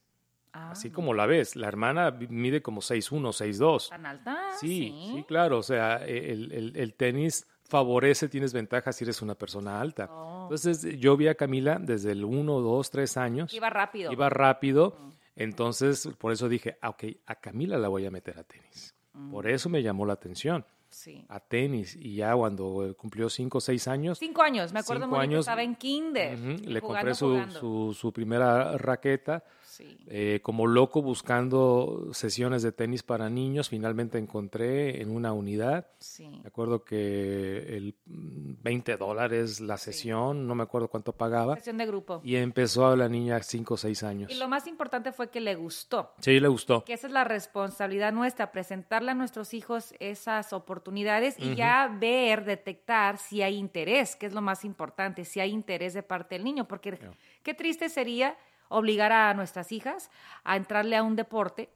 Ah, 0.54 0.73
así 0.73 0.90
como 0.90 1.14
la 1.14 1.25
ves, 1.25 1.56
la 1.56 1.66
hermana 1.66 2.11
mide 2.28 2.61
como 2.61 2.82
6'1", 2.82 3.32
6'2". 3.32 3.88
¿Tan 3.88 4.04
alta? 4.04 4.38
Sí, 4.61 4.94
sí, 5.14 5.25
claro. 5.26 5.56
O 5.59 5.62
sea, 5.62 5.97
el, 6.04 6.52
el- 6.52 6.76
el 6.76 6.92
tenis 6.92 7.47
favorece, 7.73 8.29
tienes 8.29 8.52
ventajas 8.52 8.95
si 8.95 9.05
eres 9.05 9.23
una 9.23 9.35
persona 9.35 9.81
alta. 9.81 10.11
Oh. 10.12 10.43
Entonces, 10.43 10.83
yo 11.00 11.17
vi 11.17 11.29
a 11.29 11.35
Camila 11.35 11.79
desde 11.81 12.12
el 12.12 12.23
1, 12.23 12.61
2, 12.61 12.91
3 12.91 13.17
años. 13.17 13.55
Iba 13.55 13.71
rápido. 13.71 14.12
Iba 14.12 14.29
rápido. 14.29 14.95
Entonces, 15.35 16.07
por 16.19 16.33
eso 16.33 16.50
dije, 16.50 16.76
ah, 16.83 16.91
ok, 16.91 17.05
a 17.26 17.37
Camila 17.37 17.79
la 17.79 17.88
voy 17.88 18.05
a 18.05 18.11
meter 18.11 18.38
a 18.38 18.45
tenis. 18.45 18.95
Por 19.31 19.49
eso 19.49 19.71
me 19.71 19.83
llamó 19.83 20.05
la 20.05 20.12
atención. 20.12 20.67
Sí. 20.91 21.25
A 21.31 21.41
tenis. 21.41 21.97
Y 21.97 22.17
ya 22.17 22.35
cuando 22.35 22.87
eh, 22.87 22.95
cumplió 22.95 23.31
5 23.31 23.57
o 23.57 23.61
6 23.62 23.88
años, 23.88 24.19
Cinco 24.19 24.43
años. 24.43 24.75
Me 24.75 24.81
acuerdo 24.81 25.09
muy 25.09 25.26
bien 25.26 25.41
estaba 25.41 25.62
en 25.62 25.75
kinder. 25.76 26.38
le 26.38 26.81
compré 26.83 27.14
su, 27.14 27.97
su 27.99 28.12
primera 28.12 28.76
raqueta. 28.76 29.43
Sí. 29.73 29.97
Eh, 30.07 30.41
como 30.43 30.67
loco 30.67 31.00
buscando 31.00 32.09
sesiones 32.12 32.62
de 32.62 32.73
tenis 32.73 33.02
para 33.02 33.31
niños, 33.31 33.71
finalmente 33.71 34.19
encontré 34.19 35.00
en 35.00 35.11
una 35.11 35.33
unidad. 35.33 35.87
Sí. 35.99 36.29
Me 36.29 36.49
acuerdo 36.49 36.85
que 36.85 37.75
el 37.75 37.95
mm, 38.05 38.62
20 38.62 38.99
dólares 38.99 39.61
la 39.61 39.79
sesión, 39.79 40.47
no 40.47 40.55
me 40.55 40.62
acuerdo 40.64 40.88
cuánto 40.88 41.14
pagaba. 41.14 41.57
Sesión 41.57 41.79
de 41.79 41.87
grupo. 41.87 42.21
Y 42.23 42.37
empezó 42.37 42.95
la 42.97 43.09
niña 43.09 43.43
5 43.43 43.73
o 43.73 43.76
6 43.79 44.02
años. 44.02 44.31
Y 44.31 44.35
lo 44.35 44.47
más 44.47 44.67
importante 44.67 45.11
fue 45.11 45.31
que 45.31 45.41
le 45.41 45.55
gustó. 45.55 46.12
Sí, 46.19 46.38
le 46.38 46.49
gustó. 46.49 46.85
que 46.85 46.93
esa 46.93 47.07
es 47.07 47.12
la 47.14 47.25
responsabilidad 47.25 48.12
nuestra, 48.12 48.52
presentarle 48.52 49.12
a 49.12 49.14
nuestros 49.14 49.55
hijos 49.55 49.95
esas 50.00 50.52
oportunidades 50.52 51.37
y 51.38 51.55
ya 51.55 51.97
ver, 51.99 52.45
detectar 52.45 53.17
si 53.17 53.41
hay 53.41 53.57
interés, 53.57 54.17
que 54.17 54.26
es 54.26 54.35
lo 54.35 54.43
más 54.43 54.67
importante, 54.67 55.25
si 55.25 55.41
hay 55.41 55.50
interés 55.50 55.95
de 55.95 56.02
parte 56.02 56.35
del 56.35 56.45
niño, 56.45 56.69
porque 56.69 56.99
qué 57.43 57.55
triste 57.55 57.88
sería 57.88 58.37
obligar 58.73 59.12
a 59.12 59.33
nuestras 59.35 59.73
hijas 59.73 60.11
a 60.45 60.57
entrarle 60.57 60.97
a 60.97 61.02
un 61.02 61.17
deporte 61.17 61.71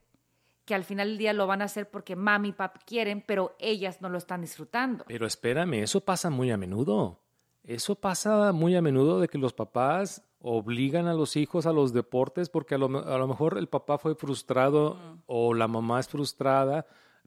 que 0.65 0.75
al 0.75 0.85
final 0.85 1.09
del 1.09 1.19
día 1.19 1.33
lo 1.33 1.47
van 1.47 1.63
a 1.63 1.67
hacer 1.67 1.89
porque 1.89 2.17
mami 2.17 2.49
y 2.49 2.53
papi 2.53 2.81
quieren, 2.85 3.23
pero 3.25 3.55
ellas 3.59 4.03
no 4.03 4.09
lo 4.09 4.19
están 4.19 4.41
disfrutando. 4.41 5.05
Pero 5.07 5.27
espérame, 5.27 5.75
eso 5.75 6.01
pasa 6.01 6.29
muy 6.29 6.51
a 6.51 6.57
menudo. 6.57 7.21
Eso 7.63 7.95
pasa 7.95 8.53
muy 8.53 8.77
a 8.77 8.83
menudo 8.83 9.21
de 9.21 9.29
que 9.29 9.39
los 9.39 9.53
papás 9.53 10.23
obligan 10.41 11.07
a 11.07 11.15
los 11.15 11.37
hijos 11.37 11.67
a 11.67 11.73
los 11.73 11.93
deportes 11.93 12.49
porque 12.49 12.75
a 12.75 12.79
lo, 12.79 12.87
a 12.87 13.19
lo 13.19 13.27
mejor 13.27 13.59
el 13.59 13.69
papá 13.69 13.99
fue 13.99 14.15
frustrado 14.15 14.99
o 15.27 15.55
la 15.55 15.69
mamá 15.69 16.01
es 16.01 16.09
frustrada. 16.09 16.87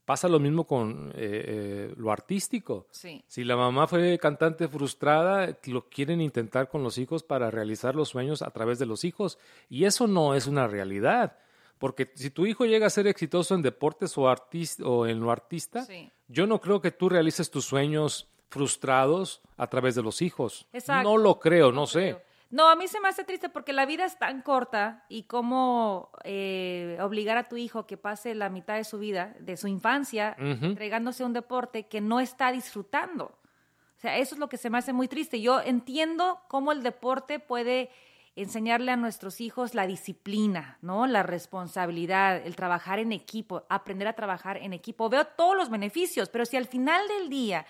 Pasa 0.10 0.28
lo 0.28 0.39
mismo 0.39 0.63
con 0.66 1.12
eh, 1.13 1.44
eh, 1.48 1.94
lo 1.96 2.12
artístico. 2.12 2.88
Sí. 2.89 3.24
Si 3.28 3.44
la 3.44 3.56
mamá 3.56 3.86
fue 3.86 4.18
cantante 4.18 4.68
frustrada, 4.68 5.56
lo 5.68 5.88
quieren 5.88 6.20
intentar 6.20 6.68
con 6.68 6.82
los 6.82 6.98
hijos 6.98 7.22
para 7.22 7.51
realizar 7.51 7.96
los 7.96 8.10
sueños 8.10 8.42
a 8.42 8.50
través 8.50 8.80
de 8.80 8.88
los 8.88 9.04
hijos. 9.04 9.38
Y 9.70 9.86
eso 9.86 10.08
no 10.08 10.34
es 10.34 10.48
una 10.48 10.66
realidad. 10.68 11.38
Porque 11.78 12.12
si 12.16 12.32
tu 12.32 12.48
hijo 12.48 12.66
llega 12.66 12.88
a 12.88 12.89
ser 12.89 13.06
exitoso 13.06 13.54
en 13.54 13.62
deportes 13.62 14.18
o, 14.18 14.24
o 14.24 15.06
en 15.06 15.20
lo 15.20 15.30
artista, 15.30 15.86
Sí. 15.86 16.10
yo 16.28 16.48
no 16.48 16.60
creo 16.60 16.82
que 16.82 16.89
tú 16.89 17.08
realices 17.08 17.51
tus 17.51 17.66
sueños 17.66 18.28
frustrados 18.50 19.42
a 19.58 19.68
través 19.68 19.94
de 19.94 20.01
los 20.01 20.24
hijos. 20.24 20.66
Exacto. 20.74 21.08
No 21.08 21.18
lo 21.18 21.39
creo, 21.39 21.72
no 21.72 21.86
sé. 21.86 22.18
No, 22.51 22.68
a 22.68 22.75
mí 22.75 22.88
se 22.88 23.00
me 23.00 23.08
hace 23.08 23.24
triste 23.24 23.50
porque 23.50 23.74
la 23.74 23.86
vida 23.86 24.06
es 24.06 24.18
tan 24.18 24.41
corta 24.41 25.06
y 25.08 25.24
cómo 25.24 26.10
eh, 26.24 26.98
obligar 27.00 27.38
a 27.38 27.48
tu 27.48 27.58
hijo 27.58 27.86
que 27.86 27.96
pase 27.96 28.34
la 28.34 28.50
mitad 28.50 28.75
de 28.75 28.84
su 28.84 28.98
vida, 28.98 29.36
de 29.39 29.56
su 29.56 29.68
infancia, 29.68 30.36
entregándose 30.39 31.22
a 31.22 31.27
un 31.27 31.34
deporte 31.34 31.88
que 31.88 32.01
no 32.01 32.20
está 32.20 32.51
disfrutando. 32.51 33.25
O 33.25 34.01
sea, 34.01 34.18
eso 34.18 34.34
es 34.34 34.39
lo 34.39 34.50
que 34.50 34.58
se 34.58 34.70
me 34.70 34.79
hace 34.79 34.94
muy 34.94 35.08
triste. 35.08 35.41
Yo 35.41 35.62
entiendo 35.62 36.39
cómo 36.48 36.72
el 36.72 36.82
deporte 36.82 37.39
puede 37.39 37.91
enseñarle 38.36 38.91
a 38.91 38.96
nuestros 38.96 39.41
hijos 39.41 39.75
la 39.75 39.86
disciplina, 39.86 40.77
¿no? 40.82 41.06
La 41.06 41.24
responsabilidad, 41.24 42.38
el 42.38 42.56
trabajar 42.56 43.00
en 43.00 43.12
equipo, 43.12 43.65
aprender 43.70 44.08
a 44.08 44.13
trabajar 44.13 44.58
en 44.58 44.74
equipo. 44.74 45.10
Veo 45.10 45.25
todos 45.25 45.56
los 45.56 45.70
beneficios, 45.70 46.29
pero 46.29 46.46
si 46.46 46.56
al 46.56 46.65
final 46.65 47.06
del 47.10 47.29
día 47.29 47.65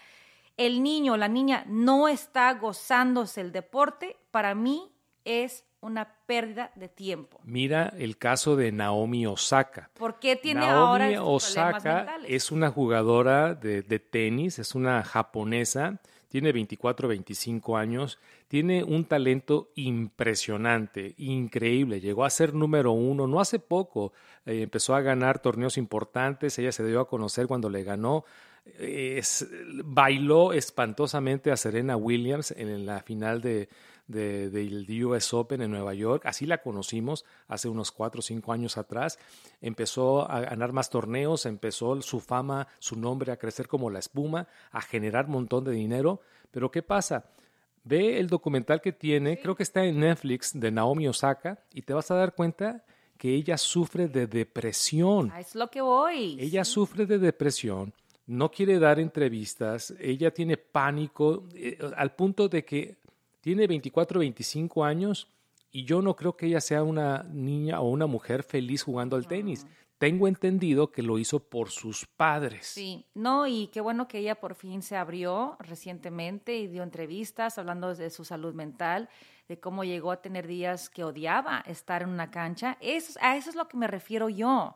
el 0.60 0.84
niño 0.84 1.14
o 1.14 1.18
la 1.18 1.30
niña 1.30 1.64
no 1.68 2.10
está 2.10 2.54
gozándose 2.54 3.40
el 3.40 3.54
deporte, 3.54 4.18
para 4.30 4.54
mí 4.56 4.92
es 5.24 5.64
una 5.80 6.18
pérdida 6.26 6.72
de 6.76 6.90
tiempo. 6.90 7.40
Mira 7.46 7.94
el 7.98 8.18
caso 8.18 8.58
de 8.58 8.74
Naomi 8.74 9.26
Osaka. 9.26 9.90
¿Por 9.94 10.20
qué 10.20 10.36
tiene 10.36 10.60
Naomi 10.60 10.76
ahora 10.76 11.10
estos 11.10 11.28
Osaka 11.28 12.18
es 12.28 12.52
una 12.52 12.70
jugadora 12.72 13.56
de, 13.56 13.84
de 13.84 14.00
tenis, 14.00 14.60
es 14.60 14.76
una 14.76 15.02
japonesa, 15.02 16.02
tiene 16.28 16.52
24, 16.52 17.08
25 17.08 17.78
años, 17.78 18.20
tiene 18.50 18.84
un 18.84 19.06
talento 19.06 19.70
impresionante, 19.76 21.16
increíble, 21.18 22.02
llegó 22.02 22.26
a 22.26 22.30
ser 22.30 22.54
número 22.54 22.92
uno, 22.92 23.28
no 23.28 23.40
hace 23.40 23.60
poco, 23.60 24.12
eh, 24.46 24.62
empezó 24.64 24.94
a 24.94 25.02
ganar 25.02 25.40
torneos 25.40 25.78
importantes, 25.78 26.60
ella 26.60 26.74
se 26.74 26.86
dio 26.86 27.00
a 27.00 27.08
conocer 27.08 27.48
cuando 27.48 27.70
le 27.70 27.84
ganó, 27.84 28.26
es- 28.78 29.48
bailó 29.86 30.54
espantosamente 30.54 31.52
a 31.52 31.58
Serena 31.58 31.96
Williams 31.98 32.52
en 32.52 32.86
la 32.86 33.02
final 33.02 33.42
de, 33.42 33.70
de- 34.08 34.50
del 34.50 35.06
US 35.06 35.34
Open 35.34 35.62
en 35.62 35.72
Nueva 35.72 35.94
York. 35.94 36.24
Así 36.26 36.46
la 36.46 36.60
conocimos 36.62 37.26
hace 37.48 37.68
unos 37.70 37.92
cuatro 37.92 38.20
o 38.20 38.22
cinco 38.22 38.52
años 38.54 38.78
atrás. 38.78 39.20
Empezó 39.62 40.30
a 40.30 40.42
ganar 40.42 40.72
más 40.74 40.90
torneos, 40.90 41.46
empezó 41.46 42.02
su 42.02 42.20
fama, 42.20 42.68
su 42.80 42.96
nombre 42.96 43.32
a 43.32 43.38
crecer 43.38 43.68
como 43.68 43.90
la 43.90 44.00
espuma, 44.00 44.48
a 44.72 44.82
generar 44.82 45.26
un 45.26 45.34
montón 45.34 45.64
de 45.64 45.72
dinero. 45.72 46.22
Pero 46.52 46.72
¿qué 46.72 46.82
pasa? 46.82 47.26
Ve 47.84 48.20
el 48.20 48.28
documental 48.28 48.82
que 48.82 48.92
tiene, 48.92 49.40
creo 49.40 49.56
que 49.56 49.64
está 49.64 49.84
en 49.86 50.00
Netflix, 50.00 50.52
de 50.60 50.70
Naomi 50.72 51.08
Osaka, 51.08 51.60
y 51.74 51.82
te 51.84 51.94
vas 51.94 52.12
a 52.12 52.16
dar 52.16 52.36
cuenta 52.36 52.84
que 53.18 53.34
ella 53.34 53.58
sufre 53.58 54.08
de 54.08 54.28
depresión. 54.28 55.32
Ah, 55.34 55.40
es 55.42 55.56
lo 55.56 55.70
que 55.70 55.82
voy. 55.82 56.38
Ella 56.40 56.64
sufre 56.66 57.06
de 57.06 57.20
depresión, 57.20 57.94
no 58.30 58.52
quiere 58.52 58.78
dar 58.78 59.00
entrevistas, 59.00 59.92
ella 60.00 60.32
tiene 60.32 60.56
pánico 60.56 61.48
eh, 61.56 61.80
al 61.98 62.14
punto 62.14 62.48
de 62.48 62.64
que 62.64 62.98
tiene 63.42 63.66
24, 63.66 64.20
25 64.20 64.86
años 64.86 65.28
y 65.72 65.84
yo 65.84 66.04
no 66.04 66.16
creo 66.16 66.38
que 66.38 66.46
ella 66.46 66.62
sea 66.62 66.84
una 66.84 67.24
niña 67.24 67.82
o 67.82 67.90
una 67.90 68.06
mujer 68.06 68.44
feliz 68.44 68.84
jugando 68.84 69.16
al 69.16 69.26
tenis. 69.28 69.66
Tengo 69.98 70.28
entendido 70.28 70.92
que 70.92 71.02
lo 71.02 71.18
hizo 71.18 71.40
por 71.40 71.72
sus 71.72 72.06
padres. 72.06 72.68
Sí, 72.68 73.04
no, 73.16 73.48
y 73.48 73.68
qué 73.68 73.82
bueno 73.82 74.08
que 74.08 74.20
ella 74.20 74.36
por 74.36 74.54
fin 74.54 74.84
se 74.84 74.96
abrió 74.96 75.58
recientemente 75.60 76.56
y 76.56 76.68
dio 76.68 76.84
entrevistas 76.84 77.58
hablando 77.58 77.96
de 77.96 78.12
su 78.12 78.26
salud 78.26 78.54
mental, 78.54 79.10
de 79.48 79.60
cómo 79.60 79.84
llegó 79.84 80.12
a 80.12 80.22
tener 80.22 80.46
días 80.46 80.92
que 80.92 81.04
odiaba 81.04 81.64
estar 81.66 82.04
en 82.04 82.10
una 82.10 82.30
cancha. 82.30 82.78
Eso, 82.80 83.20
a 83.22 83.36
eso 83.38 83.50
es 83.50 83.56
lo 83.56 83.68
que 83.68 83.76
me 83.76 83.88
refiero 83.88 84.30
yo, 84.30 84.76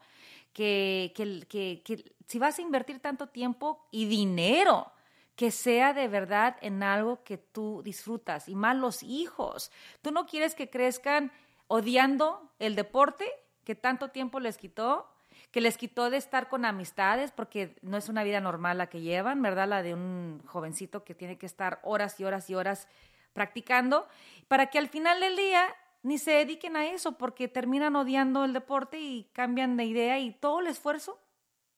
que, 0.53 1.11
que, 1.15 1.41
que, 1.47 1.81
que 1.83 2.15
si 2.27 2.39
vas 2.39 2.57
a 2.57 2.61
invertir 2.61 2.99
tanto 2.99 3.27
tiempo 3.27 3.87
y 3.91 4.05
dinero, 4.05 4.91
que 5.35 5.51
sea 5.51 5.93
de 5.93 6.07
verdad 6.07 6.57
en 6.61 6.83
algo 6.83 7.23
que 7.23 7.37
tú 7.37 7.81
disfrutas, 7.83 8.47
y 8.47 8.55
más 8.55 8.75
los 8.77 9.03
hijos. 9.03 9.71
Tú 10.01 10.11
no 10.11 10.25
quieres 10.27 10.55
que 10.55 10.69
crezcan 10.69 11.31
odiando 11.67 12.51
el 12.59 12.75
deporte 12.75 13.25
que 13.63 13.75
tanto 13.75 14.09
tiempo 14.09 14.39
les 14.39 14.57
quitó, 14.57 15.09
que 15.51 15.61
les 15.61 15.77
quitó 15.77 16.09
de 16.09 16.17
estar 16.17 16.49
con 16.49 16.65
amistades, 16.65 17.31
porque 17.31 17.75
no 17.81 17.97
es 17.97 18.09
una 18.09 18.23
vida 18.23 18.41
normal 18.41 18.77
la 18.77 18.87
que 18.87 19.01
llevan, 19.01 19.41
¿verdad? 19.41 19.67
La 19.67 19.81
de 19.81 19.93
un 19.93 20.41
jovencito 20.45 21.03
que 21.03 21.15
tiene 21.15 21.37
que 21.37 21.45
estar 21.45 21.79
horas 21.83 22.19
y 22.19 22.25
horas 22.25 22.49
y 22.49 22.55
horas 22.55 22.87
practicando, 23.33 24.07
para 24.47 24.67
que 24.67 24.77
al 24.77 24.89
final 24.89 25.19
del 25.19 25.35
día 25.35 25.75
ni 26.03 26.17
se 26.19 26.31
dediquen 26.31 26.75
a 26.75 26.85
eso, 26.85 27.17
porque 27.17 27.47
terminan 27.47 27.95
odiando 27.95 28.45
el 28.45 28.53
deporte 28.53 28.99
y 28.99 29.23
cambian 29.33 29.75
de 29.77 29.85
idea 29.85 30.19
y 30.19 30.31
todo 30.33 30.59
el 30.59 30.67
esfuerzo, 30.67 31.19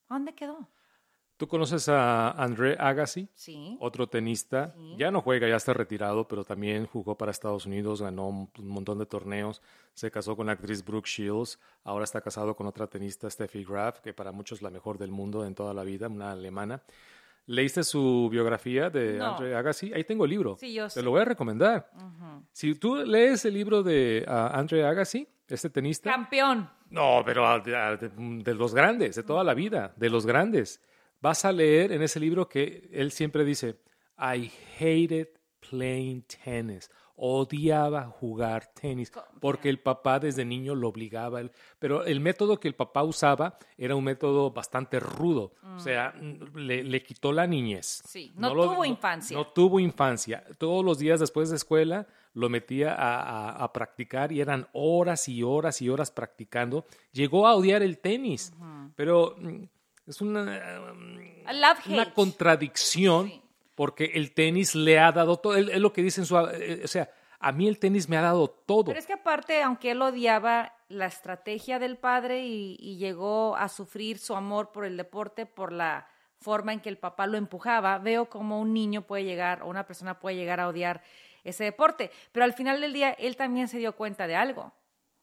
¿a 0.10 0.15
dónde 0.15 0.34
quedó? 0.36 0.67
¿Tú 1.38 1.50
conoces 1.50 1.89
a 1.89 2.32
André 2.32 2.77
Agassi? 2.79 3.27
Sí. 3.34 3.77
Otro 3.82 4.08
tenista, 4.08 4.73
Sí. 4.78 4.95
ya 4.97 5.12
no 5.12 5.21
juega, 5.21 5.50
ya 5.50 5.58
está 5.58 5.73
retirado, 5.73 6.28
pero 6.30 6.45
también 6.45 6.86
jugó 6.88 7.17
para 7.17 7.32
Estados 7.32 7.65
Unidos, 7.65 8.02
ganó 8.02 8.30
un 8.30 8.50
un 8.58 8.67
montón 8.69 9.00
de 9.00 9.06
torneos, 9.06 9.62
se 9.93 10.10
casó 10.12 10.38
con 10.38 10.45
la 10.47 10.54
actriz 10.54 10.84
Brooke 10.86 11.08
Shields, 11.10 11.60
ahora 11.84 12.06
está 12.06 12.21
casado 12.21 12.56
con 12.56 12.67
otra 12.67 12.88
tenista, 12.88 13.30
Steffi 13.30 13.65
Graf, 13.65 14.00
que 14.00 14.13
para 14.13 14.32
muchos 14.32 14.60
es 14.60 14.62
la 14.63 14.69
mejor 14.69 14.97
del 14.97 15.12
mundo 15.12 15.45
en 15.45 15.56
toda 15.56 15.73
la 15.73 15.84
vida, 15.84 16.08
una 16.08 16.32
alemana. 16.32 16.82
¿Leíste 17.47 17.84
su 17.84 18.27
biografía 18.31 18.89
de 18.89 19.13
No. 19.17 19.36
André 19.36 19.55
Agassi? 19.55 19.93
Ahí 19.93 20.03
tengo 20.03 20.25
el 20.25 20.31
libro. 20.31 20.58
Sí, 20.60 20.73
yo 20.73 20.86
Te 20.86 20.89
sé. 20.91 21.03
lo 21.03 21.12
voy 21.12 21.21
a 21.21 21.25
recomendar. 21.25 21.89
Si 22.51 22.73
tú 22.75 22.95
lees 23.05 23.45
el 23.45 23.53
libro 23.53 23.84
de 23.84 24.25
ah, 24.27 24.51
André 24.53 24.84
Agassi, 24.86 25.27
este 25.47 25.69
tenista, 25.69 26.10
Campeón. 26.12 26.67
no, 26.89 27.21
pero 27.23 27.45
ah, 27.47 27.60
de, 27.60 27.71
de- 27.97 28.43
de 28.43 28.53
los 28.55 28.73
grandes, 28.73 29.15
de 29.15 29.23
toda 29.23 29.43
la 29.43 29.53
vida, 29.53 29.93
de 29.95 30.10
los 30.10 30.25
grandes. 30.25 30.81
Vas 31.21 31.45
a 31.45 31.51
leer 31.51 31.91
en 31.91 32.01
ese 32.01 32.19
libro 32.19 32.47
que 32.49 32.89
él 32.91 33.12
siempre 33.12 33.45
dice, 33.45 33.79
I 34.17 34.51
hated 34.79 35.27
playing 35.69 36.23
tennis. 36.43 36.89
Odiaba 37.17 38.06
jugar 38.06 38.67
tenis 38.73 39.12
porque 39.39 39.69
el 39.69 39.80
papá 39.80 40.19
desde 40.19 40.43
niño 40.45 40.75
lo 40.75 40.89
obligaba. 40.89 41.41
Pero 41.80 42.04
el 42.04 42.19
método 42.19 42.60
que 42.60 42.67
el 42.67 42.75
papá 42.75 43.04
usaba 43.04 43.58
era 43.78 43.95
un 43.95 44.04
método 44.04 44.51
bastante 44.51 44.99
rudo. 44.99 45.54
O 45.75 45.80
sea, 45.80 46.13
le, 46.56 46.84
le 46.84 47.04
quitó 47.04 47.32
la 47.32 47.47
niñez. 47.47 48.04
Sí, 48.06 48.34
no 48.36 48.49
tuvo 48.54 48.86
infancia. 48.86 49.38
No 49.38 49.47
tuvo 49.47 49.80
infancia. 49.80 50.43
Todos 50.58 50.84
los 50.84 50.99
días 50.99 51.19
después 51.19 51.49
de 51.49 51.56
escuela 51.56 52.06
lo 52.34 52.49
metía 52.49 52.93
a, 52.93 53.21
a- 53.21 53.63
a 53.63 53.71
practicar 53.73 54.32
y 54.34 54.41
eran 54.41 54.67
horas 54.73 55.30
y 55.30 55.41
horas 55.41 55.82
y 55.82 55.89
horas 55.89 56.12
practicando. 56.12 56.86
Llegó 57.13 57.47
a 57.47 57.56
odiar 57.56 57.82
el 57.82 57.97
tenis, 57.99 58.51
pero 58.95 59.36
mm, 59.38 59.63
es 60.08 60.19
una, 60.21 60.43
mm, 60.93 61.17
love 61.62 61.88
una 61.88 62.13
contradicción 62.13 63.28
Sí. 63.28 63.41
Porque 63.76 64.12
el 64.14 64.34
tenis 64.34 64.74
le 64.76 65.00
ha 65.00 65.12
dado 65.12 65.38
todo. 65.38 65.56
Es 65.56 65.80
lo 65.80 65.94
que 65.94 66.02
dice 66.02 66.22
en 66.22 66.26
su... 66.26 66.38
eh, 66.38 66.82
o 66.84 66.88
sea, 66.88 67.10
a 67.40 67.52
mí 67.52 67.68
el 67.68 67.78
tenis 67.78 68.10
me 68.10 68.18
ha 68.18 68.22
dado 68.22 68.50
todo. 68.50 68.86
Pero 68.86 69.00
es 69.00 69.06
que 69.06 69.14
aparte, 69.14 69.62
aunque 69.62 69.92
él 69.92 70.02
odiaba 70.02 70.74
la 70.88 71.06
estrategia 71.06 71.78
del 71.80 71.98
padre 71.98 72.46
y, 72.46 72.78
y 72.80 72.98
llegó 72.98 73.56
a 73.56 73.70
sufrir 73.70 74.18
su 74.18 74.36
amor 74.36 74.72
por 74.72 74.86
el 74.86 74.98
deporte, 74.98 75.46
por 75.46 75.72
la 75.72 76.08
forma 76.40 76.74
en 76.74 76.80
que 76.80 76.90
el 76.90 76.98
papá 76.98 77.28
lo 77.28 77.38
empujaba, 77.38 77.98
veo 77.98 78.30
como 78.30 78.60
un 78.60 78.74
niño 78.74 79.02
puede 79.02 79.24
llegar 79.24 79.64
o 79.64 79.68
una 79.68 79.86
persona 79.86 80.20
puede 80.20 80.36
llegar 80.36 80.60
a 80.60 80.68
odiar 80.68 81.02
ese 81.44 81.64
deporte. 81.64 82.12
Pero 82.32 82.44
al 82.44 82.54
final 82.54 82.82
del 82.82 82.94
día, 82.94 83.12
él 83.12 83.36
también 83.36 83.68
se 83.68 83.78
dio 83.78 83.96
cuenta 83.96 84.28
de 84.28 84.36
algo, 84.36 84.74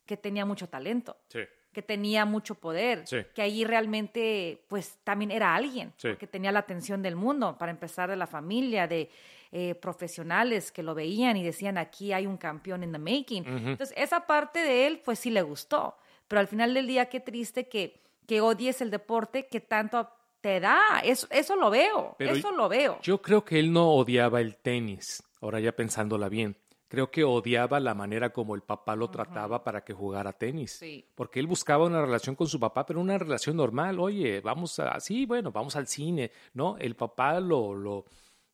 que 0.07 0.17
tenía 0.17 0.45
mucho 0.45 0.69
talento, 0.69 1.17
Sí. 1.29 1.41
Que 1.73 1.83
tenía 1.83 2.25
mucho 2.25 2.55
poder, 2.55 3.07
Sí. 3.07 3.19
que 3.35 3.43
ahí 3.43 3.65
realmente, 3.65 4.63
pues 4.69 4.99
también 5.05 5.31
era 5.31 5.55
alguien, 5.55 5.93
Sí. 5.97 6.17
que 6.19 6.27
tenía 6.27 6.53
la 6.53 6.61
atención 6.61 7.03
del 7.03 7.17
mundo, 7.17 7.57
para 7.59 7.71
empezar 7.73 8.09
de 8.11 8.17
la 8.17 8.27
familia, 8.27 8.87
de 8.87 9.11
eh, 9.55 9.75
profesionales 9.75 10.73
que 10.73 10.83
lo 10.83 10.95
veían 10.95 11.37
y 11.37 11.43
decían, 11.45 11.77
aquí 11.77 12.15
hay 12.15 12.27
un 12.27 12.39
campeón 12.39 12.83
in 12.85 12.93
the 12.93 12.99
making. 12.99 13.45
Entonces, 13.47 13.93
esa 13.99 14.27
parte 14.27 14.61
de 14.61 14.87
él, 14.87 15.03
pues 15.05 15.19
sí 15.19 15.29
le 15.31 15.43
gustó, 15.43 15.95
pero 16.27 16.41
al 16.41 16.49
final 16.49 16.73
del 16.73 16.87
día, 16.87 17.07
qué 17.11 17.21
triste 17.21 17.69
que, 17.69 18.01
que 18.27 18.41
odies 18.41 18.81
el 18.81 18.91
deporte 18.91 19.47
que 19.49 19.61
tanto 19.61 20.09
te 20.41 20.59
da, 20.59 21.01
eso, 21.05 21.27
eso 21.31 21.55
lo 21.57 21.69
veo, 21.71 22.15
Pero 22.19 22.33
eso 22.35 22.51
lo 22.51 22.69
veo. 22.71 22.99
Yo 23.03 23.21
creo 23.21 23.45
que 23.45 23.59
él 23.61 23.73
no 23.75 23.91
odiaba 23.91 24.41
el 24.41 24.57
tenis, 24.57 25.23
ahora 25.43 25.61
ya 25.61 25.73
pensándola 25.73 26.29
bien. 26.31 26.57
Creo 26.93 27.11
que 27.11 27.25
odiaba 27.25 27.81
la 27.81 27.95
manera 27.95 28.35
como 28.35 28.55
el 28.55 28.61
papá 28.61 28.95
lo 28.95 29.09
trataba 29.09 29.65
para 29.65 29.83
que 29.83 29.95
jugara 29.95 30.35
tenis. 30.35 30.73
Sí. 30.73 31.03
Porque 31.15 31.41
él 31.41 31.47
buscaba 31.47 31.87
una 31.87 32.03
relación 32.03 32.37
con 32.37 32.47
su 32.49 32.61
papá, 32.61 32.85
pero 32.85 33.01
una 33.01 33.17
relación 33.17 33.57
normal. 33.57 33.99
Oye, 33.99 34.43
vamos 34.43 34.79
a, 34.79 35.01
sí, 35.01 35.25
bueno, 35.25 35.51
vamos 35.51 35.75
al 35.75 35.87
cine. 35.87 36.33
No, 36.53 36.77
el 36.77 36.95
papá 36.95 37.41
lo, 37.41 37.73
lo, 37.73 38.05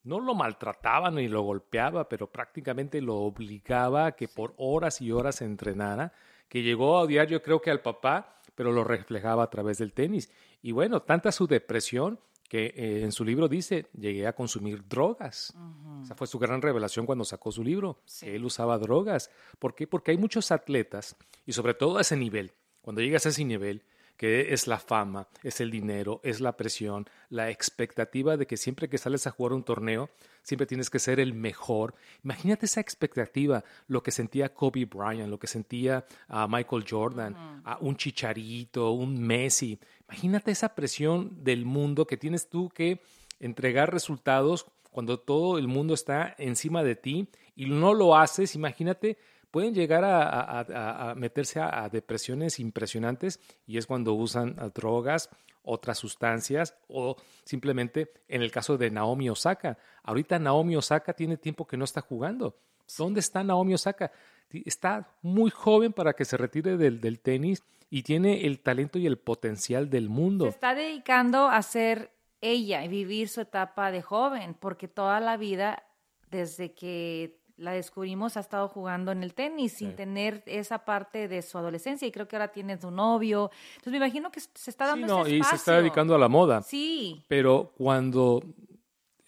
no 0.04 0.20
lo 0.20 0.36
maltrataba 0.36 1.10
ni 1.10 1.26
lo 1.26 1.42
golpeaba, 1.42 2.08
pero 2.08 2.30
prácticamente 2.30 3.00
lo 3.00 3.16
obligaba 3.16 4.06
a 4.06 4.12
que 4.12 4.28
por 4.28 4.54
horas 4.56 5.00
y 5.00 5.10
horas 5.10 5.42
entrenara, 5.42 6.12
que 6.48 6.62
llegó 6.62 6.96
a 6.96 7.00
odiar 7.00 7.26
yo 7.26 7.42
creo 7.42 7.60
que 7.60 7.72
al 7.72 7.80
papá, 7.80 8.38
pero 8.54 8.70
lo 8.70 8.84
reflejaba 8.84 9.42
a 9.42 9.50
través 9.50 9.78
del 9.78 9.92
tenis. 9.92 10.30
Y 10.62 10.70
bueno, 10.70 11.02
tanta 11.02 11.32
su 11.32 11.48
depresión 11.48 12.20
que 12.48 12.72
eh, 12.74 13.02
en 13.02 13.12
su 13.12 13.24
libro 13.24 13.46
dice, 13.46 13.86
llegué 13.92 14.26
a 14.26 14.34
consumir 14.34 14.86
drogas. 14.88 15.54
Esa 16.02 16.14
fue 16.14 16.26
su 16.26 16.38
gran 16.38 16.62
revelación 16.62 17.06
cuando 17.06 17.24
sacó 17.24 17.52
su 17.52 17.62
libro, 17.62 18.00
que 18.20 18.34
él 18.34 18.44
usaba 18.44 18.78
drogas. 18.78 19.30
¿Por 19.58 19.74
qué? 19.74 19.86
Porque 19.86 20.12
hay 20.12 20.18
muchos 20.18 20.50
atletas, 20.50 21.16
y 21.44 21.52
sobre 21.52 21.74
todo 21.74 21.98
a 21.98 22.00
ese 22.00 22.16
nivel, 22.16 22.52
cuando 22.80 23.02
llegas 23.02 23.26
a 23.26 23.28
ese 23.28 23.44
nivel, 23.44 23.84
que 24.18 24.52
es 24.52 24.66
la 24.66 24.80
fama, 24.80 25.28
es 25.44 25.60
el 25.60 25.70
dinero, 25.70 26.20
es 26.24 26.40
la 26.40 26.56
presión, 26.56 27.08
la 27.30 27.50
expectativa 27.50 28.36
de 28.36 28.48
que 28.48 28.56
siempre 28.56 28.88
que 28.88 28.98
sales 28.98 29.28
a 29.28 29.30
jugar 29.30 29.52
un 29.52 29.62
torneo, 29.62 30.10
siempre 30.42 30.66
tienes 30.66 30.90
que 30.90 30.98
ser 30.98 31.20
el 31.20 31.34
mejor. 31.34 31.94
Imagínate 32.24 32.66
esa 32.66 32.80
expectativa, 32.80 33.62
lo 33.86 34.02
que 34.02 34.10
sentía 34.10 34.52
Kobe 34.52 34.86
Bryant, 34.86 35.30
lo 35.30 35.38
que 35.38 35.46
sentía 35.46 36.04
a 36.26 36.48
Michael 36.48 36.84
Jordan, 36.88 37.62
a 37.64 37.78
un 37.80 37.96
Chicharito, 37.96 38.90
un 38.90 39.22
Messi. 39.22 39.78
Imagínate 40.08 40.50
esa 40.50 40.74
presión 40.74 41.44
del 41.44 41.64
mundo 41.64 42.06
que 42.06 42.16
tienes 42.16 42.48
tú 42.48 42.70
que 42.70 43.00
entregar 43.40 43.92
resultados 43.92 44.66
cuando 44.90 45.20
todo 45.20 45.58
el 45.58 45.68
mundo 45.68 45.94
está 45.94 46.34
encima 46.38 46.82
de 46.82 46.96
ti 46.96 47.28
y 47.54 47.66
no 47.66 47.94
lo 47.94 48.16
haces, 48.16 48.54
imagínate 48.54 49.18
pueden 49.50 49.74
llegar 49.74 50.04
a, 50.04 51.14
meterse 51.16 51.60
a, 51.60 51.88
depresiones 51.88 52.58
impresionantes 52.58 53.40
y 53.66 53.78
es 53.78 53.86
cuando 53.86 54.14
usan 54.14 54.56
drogas, 54.74 55.30
otras 55.62 55.98
sustancias 55.98 56.74
o 56.88 57.16
simplemente 57.44 58.12
en 58.28 58.42
el 58.42 58.50
caso 58.50 58.78
de 58.78 58.90
Naomi 58.90 59.28
Osaka. 59.30 59.78
Ahorita 60.02 60.38
Naomi 60.38 60.76
Osaka 60.76 61.12
tiene 61.12 61.36
tiempo 61.36 61.66
que 61.66 61.76
no 61.76 61.84
está 61.84 62.00
jugando. 62.00 62.56
¿Dónde 62.96 63.20
está 63.20 63.44
Naomi 63.44 63.74
Osaka? 63.74 64.10
Está 64.50 65.08
muy 65.22 65.50
joven 65.50 65.92
para 65.92 66.14
que 66.14 66.24
se 66.24 66.36
retire 66.36 66.76
del, 66.76 67.00
del 67.00 67.20
tenis 67.20 67.62
y 67.90 68.02
tiene 68.02 68.46
el 68.46 68.60
talento 68.60 68.98
y 68.98 69.06
el 69.06 69.18
potencial 69.18 69.90
del 69.90 70.08
mundo. 70.08 70.44
Se 70.44 70.50
está 70.50 70.74
dedicando 70.74 71.48
a 71.48 71.62
ser 71.62 72.10
ella 72.40 72.84
y 72.84 72.88
vivir 72.88 73.28
su 73.28 73.40
etapa 73.40 73.90
de 73.90 74.02
joven, 74.02 74.54
porque 74.58 74.88
toda 74.88 75.20
la 75.20 75.36
vida, 75.36 75.82
desde 76.30 76.72
que 76.72 77.38
la 77.56 77.72
descubrimos, 77.72 78.36
ha 78.36 78.40
estado 78.40 78.68
jugando 78.68 79.10
en 79.10 79.22
el 79.24 79.34
tenis 79.34 79.72
sin 79.72 79.96
tener 79.96 80.44
esa 80.46 80.84
parte 80.84 81.26
de 81.26 81.42
su 81.42 81.58
adolescencia 81.58 82.06
y 82.06 82.12
creo 82.12 82.28
que 82.28 82.36
ahora 82.36 82.48
tiene 82.48 82.80
su 82.80 82.90
novio. 82.90 83.50
Entonces 83.70 83.90
me 83.90 83.96
imagino 83.96 84.30
que 84.30 84.40
se 84.40 84.70
está 84.70 84.86
dando 84.86 85.24
sí, 85.24 85.30
no, 85.32 85.36
y 85.36 85.42
se 85.42 85.56
está 85.56 85.78
dedicando 85.78 86.14
a 86.14 86.18
la 86.18 86.28
moda. 86.28 86.62
Sí. 86.62 87.24
Pero 87.26 87.72
cuando 87.76 88.42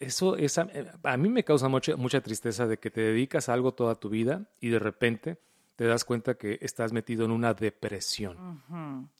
eso 0.01 0.35
es 0.35 0.57
a, 0.57 0.67
a 1.03 1.17
mí 1.17 1.29
me 1.29 1.43
causa 1.43 1.67
mucha, 1.67 1.95
mucha 1.95 2.21
tristeza 2.21 2.67
de 2.67 2.77
que 2.77 2.91
te 2.91 3.01
dedicas 3.01 3.47
a 3.47 3.53
algo 3.53 3.73
toda 3.73 3.95
tu 3.95 4.09
vida 4.09 4.49
y 4.59 4.69
de 4.69 4.79
repente 4.79 5.39
te 5.75 5.85
das 5.85 6.05
cuenta 6.05 6.35
que 6.35 6.59
estás 6.61 6.93
metido 6.93 7.25
en 7.25 7.31
una 7.31 7.53
depresión. 7.55 8.61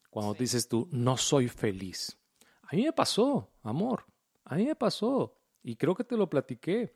Cuando 0.09 0.33
dices 0.35 0.67
tú, 0.67 0.87
no 0.91 1.17
soy 1.17 1.47
feliz. 1.47 2.17
A 2.63 2.75
mí 2.75 2.83
me 2.83 2.93
pasó, 2.93 3.49
amor, 3.63 4.05
a 4.43 4.55
mí 4.55 4.65
me 4.65 4.75
pasó. 4.75 5.37
Y 5.63 5.75
creo 5.75 5.95
que 5.95 6.03
te 6.03 6.17
lo 6.17 6.29
platiqué. 6.29 6.93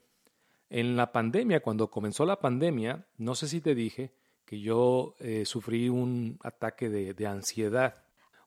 En 0.69 0.95
la 0.95 1.11
pandemia, 1.11 1.61
cuando 1.61 1.89
comenzó 1.89 2.25
la 2.25 2.39
pandemia, 2.39 3.07
no 3.17 3.33
sé 3.33 3.47
si 3.47 3.59
te 3.59 3.73
dije 3.73 4.13
que 4.45 4.59
yo 4.59 5.15
eh, 5.19 5.45
sufrí 5.45 5.89
un 5.89 6.37
ataque 6.43 6.89
de 6.89 7.27
ansiedad. 7.27 8.04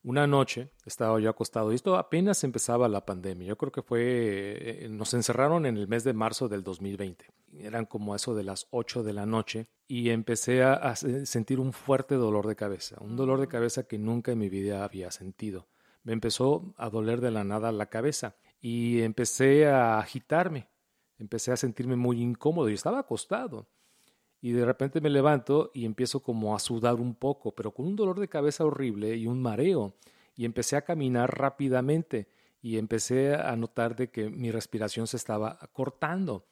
Una 0.09 0.27
noche 0.27 0.71
estaba 0.87 1.21
yo 1.21 1.29
acostado 1.29 1.71
y 1.71 1.75
esto 1.75 1.99
apenas 1.99 2.43
empezaba 2.43 2.89
la 2.89 3.05
pandemia. 3.05 3.49
Yo 3.49 3.59
creo 3.59 3.71
que 3.71 3.83
fue, 3.83 4.85
eh, 4.87 4.89
nos 4.89 5.13
encerraron 5.13 5.67
en 5.67 5.77
el 5.77 5.87
mes 5.87 6.03
de 6.03 6.15
marzo 6.15 6.49
del 6.49 6.63
2020. 6.63 7.27
Eran 7.59 7.85
como 7.85 8.17
eso 8.17 8.35
de 8.35 8.43
las 8.43 8.69
8 8.71 9.03
de 9.03 9.13
la 9.13 9.27
noche 9.27 9.69
y 9.87 10.09
empecé 10.09 10.63
a, 10.63 10.97
sentir 10.97 11.61
un 11.61 11.75
fuerte 11.75 12.15
dolor 12.15 12.47
de 12.47 12.57
cabeza, 12.57 12.97
un 13.03 13.17
dolor 13.17 13.39
de 13.39 13.49
cabeza 13.49 13.83
que 13.83 13.99
nunca 13.99 14.33
en 14.33 14.39
mi 14.39 14.49
vida 14.49 14.83
había 14.83 15.11
sentido. 15.11 15.69
Me 16.05 16.15
empezó 16.15 16.73
a 16.79 16.89
doler 16.89 17.21
de 17.21 17.31
la 17.31 17.45
nada 17.45 17.71
la 17.71 17.91
cabeza 17.91 18.35
y 18.63 19.03
empecé 19.03 19.67
a 19.67 19.99
agitarme, 19.99 20.71
empecé 21.19 21.53
a 21.53 21.59
sentirme 21.59 21.97
muy 21.97 22.23
incómodo 22.23 22.71
y 22.71 22.73
estaba 22.73 23.01
acostado 23.01 23.69
y 24.41 24.53
de 24.53 24.65
repente 24.65 25.01
me 25.01 25.11
levanto 25.11 25.71
y 25.75 25.85
empiezo 25.85 26.21
como 26.21 26.55
a 26.55 26.59
sudar 26.59 26.95
un 26.95 27.15
poco, 27.15 27.55
pero 27.55 27.73
con 27.73 27.87
un 27.87 27.97
dolor 27.97 28.21
de 28.21 28.29
cabeza 28.29 28.65
horrible 28.65 29.17
y 29.17 29.27
un 29.27 29.43
mareo. 29.43 29.95
Y 30.37 30.45
empecé 30.45 30.77
a 30.77 30.83
caminar 30.83 31.37
rápidamente 31.37 32.29
y 32.63 32.79
empecé 32.79 33.35
a 33.35 33.57
notar 33.57 33.97
de 33.97 34.11
que 34.11 34.31
mi 34.31 34.51
respiración 34.53 35.07
se 35.07 35.17
estaba 35.17 35.59
cortando. 35.73 36.47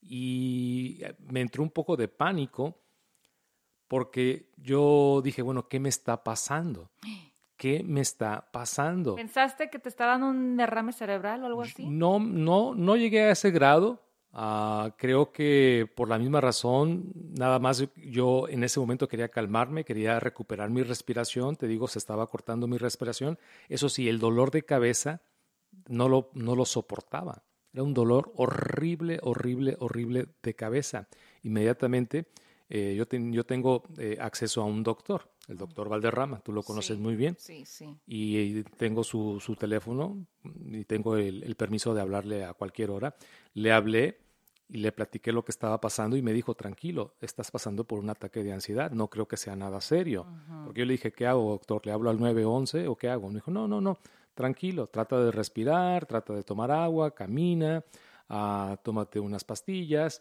Y 0.00 1.02
me 1.30 1.40
entró 1.40 1.62
un 1.62 1.70
poco 1.70 1.96
de 1.96 2.08
pánico 2.08 2.80
porque 3.88 4.50
yo 4.56 5.20
dije, 5.22 5.42
bueno, 5.42 5.68
¿qué 5.68 5.80
me 5.80 5.88
está 5.88 6.22
pasando? 6.24 6.90
¿Qué 7.56 7.82
me 7.82 8.00
está 8.00 8.48
pasando? 8.52 9.16
¿Pensaste 9.16 9.68
que 9.68 9.80
te 9.80 9.88
estaba 9.88 10.12
dando 10.12 10.28
un 10.28 10.56
derrame 10.56 10.92
cerebral 10.92 11.42
o 11.42 11.46
algo 11.46 11.62
así? 11.62 11.88
No, 11.88 12.20
no, 12.20 12.72
no 12.76 12.96
llegué 12.96 13.22
a 13.22 13.32
ese 13.32 13.50
grado 13.50 14.07
Ah, 14.32 14.94
creo 14.98 15.32
que 15.32 15.90
por 15.96 16.08
la 16.08 16.18
misma 16.18 16.40
razón, 16.40 17.12
nada 17.38 17.58
más 17.58 17.84
yo 17.96 18.48
en 18.48 18.62
ese 18.62 18.78
momento 18.78 19.08
quería 19.08 19.28
calmarme, 19.30 19.84
quería 19.84 20.20
recuperar 20.20 20.70
mi 20.70 20.82
respiración, 20.82 21.56
te 21.56 21.66
digo, 21.66 21.88
se 21.88 21.98
estaba 21.98 22.26
cortando 22.26 22.66
mi 22.66 22.76
respiración. 22.76 23.38
Eso 23.68 23.88
sí, 23.88 24.08
el 24.08 24.18
dolor 24.18 24.50
de 24.50 24.62
cabeza 24.64 25.22
no 25.88 26.08
lo, 26.08 26.30
no 26.34 26.54
lo 26.56 26.64
soportaba. 26.64 27.42
Era 27.72 27.82
un 27.82 27.94
dolor 27.94 28.32
horrible, 28.36 29.18
horrible, 29.22 29.76
horrible 29.80 30.26
de 30.42 30.54
cabeza. 30.54 31.08
Inmediatamente 31.42 32.26
eh, 32.68 32.94
yo, 32.96 33.04
yo, 33.10 33.44
tengo 33.44 33.84
eh, 33.98 34.18
acceso 34.20 34.62
a 34.62 34.64
un 34.64 34.82
doctor, 34.82 35.30
el 35.48 35.56
doctor 35.56 35.88
Valderrama, 35.88 36.40
tú 36.40 36.52
lo 36.52 36.62
conoces 36.62 36.98
muy 36.98 37.16
bien. 37.16 37.36
Sí, 37.38 37.64
sí. 37.64 37.96
Y, 38.06 38.62
tengo 38.76 39.02
su, 39.02 39.40
su, 39.40 39.56
teléfono 39.56 40.26
y 40.44 40.84
tengo 40.84 41.16
el, 41.16 41.42
el, 41.42 41.54
permiso 41.56 41.94
de 41.94 42.02
hablarle 42.02 42.44
a 42.44 42.52
cualquier 42.52 42.90
hora. 42.90 43.16
Le 43.54 43.72
hablé 43.72 44.18
y 44.68 44.78
le 44.78 44.92
platiqué 44.92 45.32
lo 45.32 45.44
que 45.44 45.50
estaba 45.50 45.80
pasando 45.80 46.16
y 46.16 46.22
me 46.22 46.34
dijo, 46.34 46.54
tranquilo, 46.54 47.14
estás 47.22 47.50
pasando 47.50 47.84
por 47.84 47.98
un 47.98 48.10
ataque 48.10 48.42
de 48.42 48.52
ansiedad, 48.52 48.90
no 48.90 49.08
creo 49.08 49.26
que 49.26 49.38
sea 49.38 49.56
nada 49.56 49.80
serio. 49.80 50.26
Porque 50.64 50.80
yo 50.80 50.86
le 50.86 50.92
dije, 50.92 51.12
¿qué 51.12 51.26
hago, 51.26 51.50
doctor? 51.50 51.86
¿Le 51.86 51.92
hablo 51.92 52.10
al 52.10 52.20
911 52.20 52.86
o 52.86 52.96
qué 52.96 53.08
hago? 53.08 53.28
Me 53.28 53.36
dijo, 53.36 53.50
no, 53.50 53.66
no, 53.66 53.80
no, 53.80 53.98
tranquilo, 54.34 54.86
trata 54.88 55.18
de 55.24 55.32
respirar, 55.32 56.04
trata 56.04 56.34
de 56.34 56.42
tomar 56.42 56.70
agua, 56.70 57.14
camina, 57.14 57.82
ah, 58.28 58.78
tómate 58.82 59.18
unas 59.18 59.44
pastillas. 59.44 60.20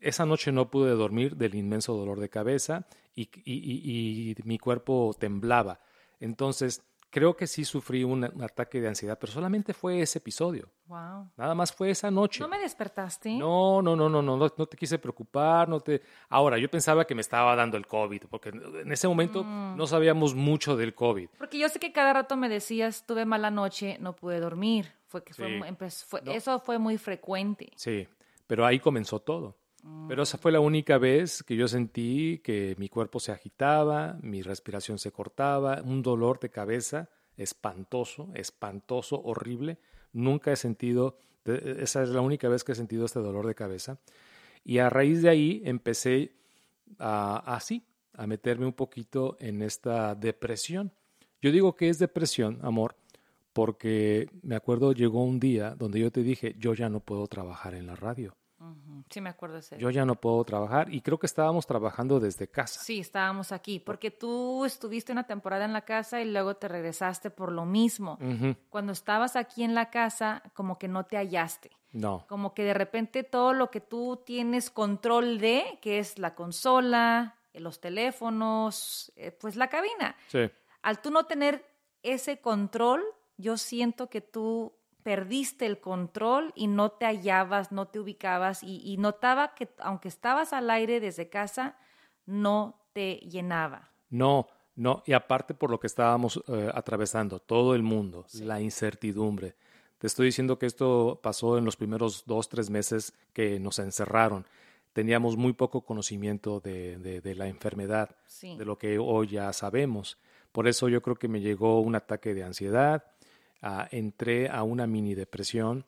Esa 0.00 0.24
noche 0.24 0.52
no 0.52 0.70
pude 0.70 0.92
dormir 0.92 1.36
del 1.36 1.56
inmenso 1.56 1.94
dolor 1.96 2.20
de 2.20 2.28
cabeza 2.28 2.86
y, 3.14 3.28
y 3.44 4.34
mi 4.44 4.58
cuerpo 4.58 5.14
temblaba. 5.18 5.80
Entonces, 6.20 6.82
creo 7.14 7.36
que 7.36 7.46
sí 7.46 7.64
sufrí 7.64 8.02
un, 8.02 8.24
ataque 8.24 8.80
de 8.80 8.88
ansiedad, 8.88 9.16
pero 9.20 9.32
solamente 9.32 9.72
fue 9.72 10.00
ese 10.00 10.18
episodio. 10.18 10.68
Wow. 10.86 11.30
Nada 11.36 11.54
más 11.54 11.72
fue 11.72 11.90
esa 11.90 12.10
noche. 12.10 12.40
¿No 12.40 12.48
me 12.48 12.58
despertaste? 12.58 13.34
No, 13.34 13.80
no, 13.80 13.94
no, 13.94 14.08
no, 14.08 14.20
no, 14.20 14.36
no, 14.36 14.50
te 14.50 14.76
quise 14.76 14.98
preocupar, 14.98 15.68
no 15.68 15.78
te... 15.78 16.02
Ahora, 16.28 16.58
yo 16.58 16.68
pensaba 16.68 17.06
que 17.06 17.14
me 17.14 17.20
estaba 17.20 17.54
dando 17.54 17.76
el 17.76 17.86
COVID, 17.86 18.24
porque 18.28 18.48
en 18.48 18.90
ese 18.90 19.06
momento 19.06 19.44
mm. 19.44 19.76
no 19.76 19.86
sabíamos 19.86 20.34
mucho 20.34 20.76
del 20.76 20.92
COVID. 20.92 21.28
Porque 21.38 21.56
yo 21.56 21.68
sé 21.68 21.78
que 21.78 21.92
cada 21.92 22.14
rato 22.14 22.36
me 22.36 22.48
decías, 22.48 23.06
tuve 23.06 23.24
mala 23.24 23.52
noche, 23.52 23.96
no 24.00 24.16
pude 24.16 24.40
dormir. 24.40 24.90
Fue 25.06 25.22
que 25.22 25.34
fue, 25.34 25.62
Eso 26.26 26.58
fue 26.58 26.80
muy 26.80 26.98
frecuente. 26.98 27.70
Sí, 27.76 28.08
pero 28.48 28.66
ahí 28.66 28.80
comenzó 28.80 29.20
todo. 29.20 29.56
Pero 30.08 30.22
esa 30.22 30.38
fue 30.38 30.52
la 30.52 30.60
única 30.60 30.98
vez 30.98 31.42
que 31.42 31.56
yo 31.56 31.66
sentí 31.68 32.40
que 32.44 32.74
mi 32.78 32.88
cuerpo 32.88 33.20
se 33.20 33.32
agitaba, 33.32 34.18
mi 34.22 34.42
respiración 34.42 34.98
se 34.98 35.12
cortaba, 35.12 35.82
un 35.82 36.02
dolor 36.02 36.40
de 36.40 36.50
cabeza 36.50 37.08
espantoso, 37.36 38.30
espantoso, 38.34 39.20
horrible. 39.22 39.78
Nunca 40.12 40.52
he 40.52 40.56
sentido, 40.56 41.16
esa 41.44 42.02
es 42.02 42.10
la 42.10 42.20
única 42.20 42.48
vez 42.48 42.64
que 42.64 42.72
he 42.72 42.74
sentido 42.74 43.04
este 43.04 43.20
dolor 43.20 43.46
de 43.46 43.54
cabeza. 43.54 43.98
Y 44.64 44.78
a 44.78 44.90
raíz 44.90 45.22
de 45.22 45.30
ahí 45.30 45.62
empecé 45.64 46.32
así, 46.98 47.84
a 48.12 48.26
meterme 48.26 48.66
un 48.66 48.72
poquito 48.72 49.36
en 49.40 49.62
esta 49.62 50.14
depresión. 50.14 50.92
Yo 51.42 51.50
digo 51.50 51.74
que 51.74 51.88
es 51.88 51.98
depresión, 51.98 52.58
amor, 52.62 52.96
porque 53.52 54.30
me 54.42 54.54
acuerdo 54.54 54.92
llegó 54.92 55.24
un 55.24 55.40
día 55.40 55.74
donde 55.74 56.00
yo 56.00 56.10
te 56.10 56.22
dije, 56.22 56.54
yo 56.58 56.74
ya 56.74 56.88
no 56.88 57.00
puedo 57.00 57.26
trabajar 57.26 57.74
en 57.74 57.86
la 57.86 57.96
radio. 57.96 58.36
Sí, 59.10 59.20
me 59.20 59.30
acuerdo 59.30 59.58
eso. 59.58 59.76
Yo 59.76 59.90
ya 59.90 60.04
no 60.04 60.14
puedo 60.16 60.42
trabajar 60.44 60.92
y 60.92 61.00
creo 61.00 61.18
que 61.18 61.26
estábamos 61.26 61.66
trabajando 61.66 62.20
desde 62.20 62.48
casa. 62.48 62.80
Sí, 62.80 63.00
estábamos 63.00 63.52
aquí, 63.52 63.78
porque 63.78 64.10
tú 64.10 64.64
estuviste 64.64 65.12
una 65.12 65.26
temporada 65.26 65.64
en 65.64 65.72
la 65.72 65.82
casa 65.82 66.20
y 66.20 66.30
luego 66.30 66.56
te 66.56 66.68
regresaste 66.68 67.30
por 67.30 67.52
lo 67.52 67.64
mismo. 67.64 68.18
Cuando 68.70 68.92
estabas 68.92 69.36
aquí 69.36 69.62
en 69.62 69.74
la 69.74 69.90
casa, 69.90 70.42
como 70.54 70.78
que 70.78 70.88
no 70.88 71.04
te 71.04 71.16
hallaste. 71.16 71.70
No. 71.92 72.24
Como 72.28 72.54
que 72.54 72.64
de 72.64 72.74
repente 72.74 73.22
todo 73.22 73.52
lo 73.52 73.70
que 73.70 73.80
tú 73.80 74.22
tienes 74.26 74.70
control 74.70 75.38
de, 75.38 75.78
que 75.80 76.00
es 76.00 76.18
la 76.18 76.34
consola, 76.34 77.36
los 77.52 77.80
teléfonos, 77.80 79.12
eh, 79.16 79.30
pues 79.30 79.56
la 79.56 79.68
cabina. 79.68 80.16
Sí. 80.26 80.50
Al 80.82 81.00
tú 81.00 81.10
no 81.10 81.26
tener 81.26 81.64
ese 82.02 82.40
control, 82.40 83.02
yo 83.36 83.56
siento 83.56 84.10
que 84.10 84.20
tú 84.20 84.72
perdiste 85.04 85.66
el 85.66 85.78
control 85.80 86.52
y 86.56 86.66
no 86.66 86.90
te 86.90 87.04
hallabas, 87.04 87.70
no 87.70 87.86
te 87.86 88.00
ubicabas 88.00 88.62
y, 88.64 88.96
notaba 88.96 89.54
que 89.54 89.68
aunque 89.78 90.08
estabas 90.08 90.52
al 90.52 90.70
aire 90.70 90.98
desde 90.98 91.28
casa, 91.28 91.76
no 92.26 92.80
te 92.94 93.16
llenaba. 93.16 93.90
No, 94.08 94.48
no, 94.76 95.02
y 95.06 95.12
aparte 95.12 95.54
por 95.54 95.70
lo 95.70 95.78
que 95.78 95.86
estábamos 95.86 96.42
eh, 96.48 96.70
atravesando, 96.74 97.38
todo 97.38 97.74
el 97.74 97.82
mundo, 97.82 98.26
la 98.40 98.60
incertidumbre. 98.60 99.54
Te 99.98 100.06
estoy 100.06 100.26
diciendo 100.26 100.58
que 100.58 100.66
esto 100.66 101.20
pasó 101.22 101.58
en 101.58 101.66
los 101.66 101.76
primeros 101.76 102.24
dos, 102.26 102.48
tres 102.48 102.70
meses 102.70 103.12
que 103.34 103.60
nos 103.60 103.78
encerraron. 103.78 104.46
Teníamos 104.94 105.36
muy 105.36 105.52
poco 105.52 105.82
conocimiento 105.82 106.60
de, 106.60 107.20
de, 107.20 107.34
la 107.34 107.48
enfermedad, 107.48 108.16
de 108.40 108.64
lo 108.64 108.78
que 108.78 108.98
hoy 108.98 109.28
ya 109.28 109.52
sabemos. 109.52 110.18
Por 110.52 110.68
eso 110.68 110.88
yo 110.88 111.02
creo 111.02 111.16
que 111.16 111.26
me 111.26 111.40
llegó 111.40 111.80
un 111.80 111.96
ataque 111.96 112.32
de 112.32 112.44
ansiedad, 112.44 113.04
entré 113.90 114.48
a 114.48 114.62
una 114.62 114.86
mini 114.86 115.14
depresión. 115.14 115.84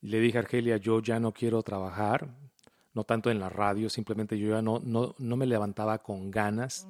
Le 0.00 0.20
dije 0.20 0.38
a 0.38 0.40
Argelia, 0.42 0.76
yo 0.76 1.00
ya 1.00 1.18
no 1.18 1.32
quiero 1.32 1.62
trabajar, 1.62 2.28
no 2.92 3.04
tanto 3.04 3.30
en 3.30 3.40
la 3.40 3.48
radio, 3.48 3.88
simplemente 3.88 4.38
yo 4.38 4.50
ya 4.50 4.62
no, 4.62 4.80
no, 4.84 5.14
no 5.18 5.36
me 5.36 5.46
levantaba 5.46 5.98
con 5.98 6.30
ganas, 6.30 6.86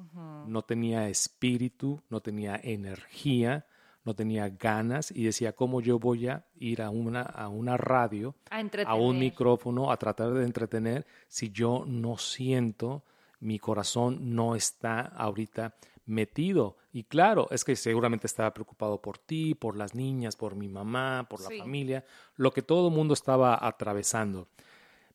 no 0.47 0.61
tenía 0.63 1.07
espíritu, 1.09 2.01
no 2.09 2.21
tenía 2.21 2.59
energía, 2.61 3.65
no 4.03 4.13
tenía 4.13 4.49
ganas 4.49 5.11
y 5.11 5.23
decía, 5.23 5.53
¿cómo 5.53 5.81
yo 5.81 5.97
voy 5.97 6.27
a 6.27 6.45
ir 6.59 6.81
a 6.81 6.89
una, 6.89 7.21
a 7.21 7.47
una 7.47 7.77
radio, 7.77 8.35
a, 8.51 8.61
a 8.85 8.95
un 8.95 9.17
micrófono, 9.17 9.91
a 9.91 9.97
tratar 9.97 10.33
de 10.33 10.43
entretener 10.43 11.07
si 11.27 11.49
yo 11.49 11.85
no 11.87 12.17
siento 12.17 13.03
mi 13.39 13.59
corazón 13.59 14.35
no 14.35 14.55
está 14.55 15.01
ahorita 15.01 15.75
metido. 16.05 16.77
Y 16.91 17.03
claro, 17.03 17.47
es 17.51 17.63
que 17.63 17.75
seguramente 17.75 18.27
estaba 18.27 18.53
preocupado 18.53 19.01
por 19.01 19.17
ti, 19.17 19.55
por 19.55 19.75
las 19.75 19.95
niñas, 19.95 20.35
por 20.35 20.55
mi 20.55 20.67
mamá, 20.67 21.27
por 21.29 21.41
la 21.41 21.49
familia, 21.57 22.05
lo 22.35 22.51
que 22.51 22.61
todo 22.61 22.89
el 22.89 22.93
mundo 22.93 23.13
estaba 23.13 23.57
atravesando. 23.65 24.47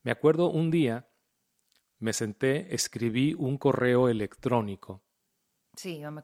Me 0.02 0.10
acuerdo 0.10 0.50
un 0.50 0.70
día, 0.70 1.06
me 1.98 2.12
senté, 2.12 2.74
escribí 2.74 3.34
un 3.34 3.58
correo 3.58 4.08
electrónico 4.08 5.02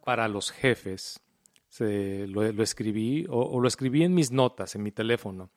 para 0.05 0.29
los 0.29 0.51
jefes. 0.51 1.21
lo, 1.79 2.63
escribí 2.63 3.27
o, 3.29 3.61
lo 3.61 3.69
escribí 3.69 4.03
en 4.03 4.15
mis 4.15 4.31
notas, 4.31 4.75
en 4.75 4.83
mi 4.83 4.93
teléfono. 4.93 5.51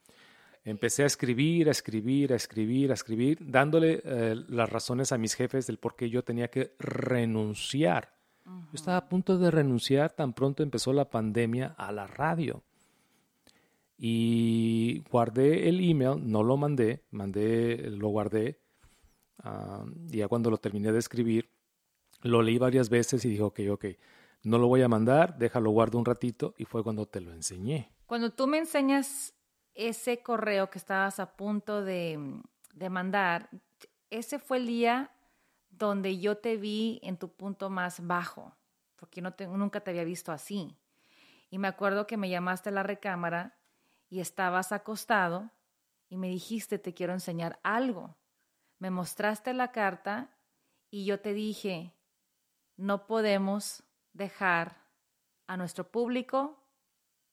Empecé 0.63 1.03
a 1.03 1.05
escribir, 1.05 1.69
a 1.69 1.71
escribir, 1.71 2.33
a 2.33 2.35
escribir, 2.35 2.91
a 2.91 2.93
escribir, 2.93 3.37
dándole 3.41 4.01
eh, 4.03 4.35
las 4.49 4.69
razones 4.69 5.11
a 5.11 5.17
mis 5.17 5.33
jefes 5.33 5.67
del 5.67 5.77
por 5.77 5.95
qué 5.95 6.09
yo 6.09 6.23
tenía 6.23 6.49
que 6.49 6.75
renunciar. 6.79 8.18
Yo 8.49 8.75
estaba 8.75 8.97
a 8.97 9.09
punto 9.09 9.37
de 9.37 9.51
renunciar 9.51 10.11
tan 10.11 10.33
pronto 10.33 10.63
empezó 10.63 10.93
la 10.93 11.09
pandemia 11.09 11.75
a 11.77 11.91
la 11.91 12.07
radio. 12.07 12.63
Y 13.97 15.03
guardé 15.11 15.67
el 15.69 15.81
email, 15.87 16.19
no 16.23 16.43
lo 16.43 16.55
mandé, 16.55 17.03
mandé, 17.11 17.89
lo 17.91 18.09
guardé. 18.09 18.59
Uh, 19.43 19.89
ya 20.07 20.27
cuando 20.27 20.49
lo 20.49 20.57
terminé 20.57 20.91
de 20.91 20.99
escribir, 20.99 21.49
lo 22.21 22.41
leí 22.41 22.57
varias 22.57 22.89
veces 22.89 23.23
y 23.25 23.29
dije, 23.29 23.43
ok, 23.43 23.59
ok, 23.71 23.85
no 24.43 24.57
lo 24.57 24.67
voy 24.67 24.81
a 24.81 24.87
mandar, 24.87 25.37
déjalo 25.37 25.71
guardo 25.71 25.97
un 25.97 26.05
ratito 26.05 26.53
y 26.57 26.65
fue 26.65 26.83
cuando 26.83 27.05
te 27.05 27.21
lo 27.21 27.33
enseñé. 27.33 27.91
Cuando 28.05 28.31
tú 28.31 28.47
me 28.47 28.57
enseñas 28.57 29.33
ese 29.73 30.21
correo 30.21 30.69
que 30.69 30.77
estabas 30.77 31.19
a 31.19 31.35
punto 31.35 31.83
de, 31.83 32.41
de 32.73 32.89
mandar, 32.89 33.49
ese 34.09 34.39
fue 34.39 34.57
el 34.57 34.67
día 34.67 35.11
donde 35.87 36.19
yo 36.19 36.37
te 36.37 36.57
vi 36.57 36.99
en 37.03 37.17
tu 37.17 37.31
punto 37.31 37.69
más 37.69 38.05
bajo, 38.05 38.55
porque 38.95 39.21
no 39.21 39.33
nunca 39.57 39.79
te 39.81 39.91
había 39.91 40.03
visto 40.03 40.31
así. 40.31 40.75
Y 41.49 41.57
me 41.57 41.67
acuerdo 41.67 42.05
que 42.05 42.17
me 42.17 42.29
llamaste 42.29 42.69
a 42.69 42.73
la 42.73 42.83
recámara 42.83 43.57
y 44.09 44.19
estabas 44.19 44.71
acostado 44.71 45.51
y 46.09 46.17
me 46.17 46.27
dijiste, 46.27 46.77
te 46.79 46.93
quiero 46.93 47.13
enseñar 47.13 47.59
algo. 47.63 48.17
Me 48.77 48.91
mostraste 48.91 49.53
la 49.53 49.71
carta 49.71 50.35
y 50.91 51.05
yo 51.05 51.19
te 51.19 51.33
dije, 51.33 51.93
no 52.75 53.07
podemos 53.07 53.83
dejar 54.13 54.85
a 55.47 55.57
nuestro 55.57 55.91
público 55.91 56.63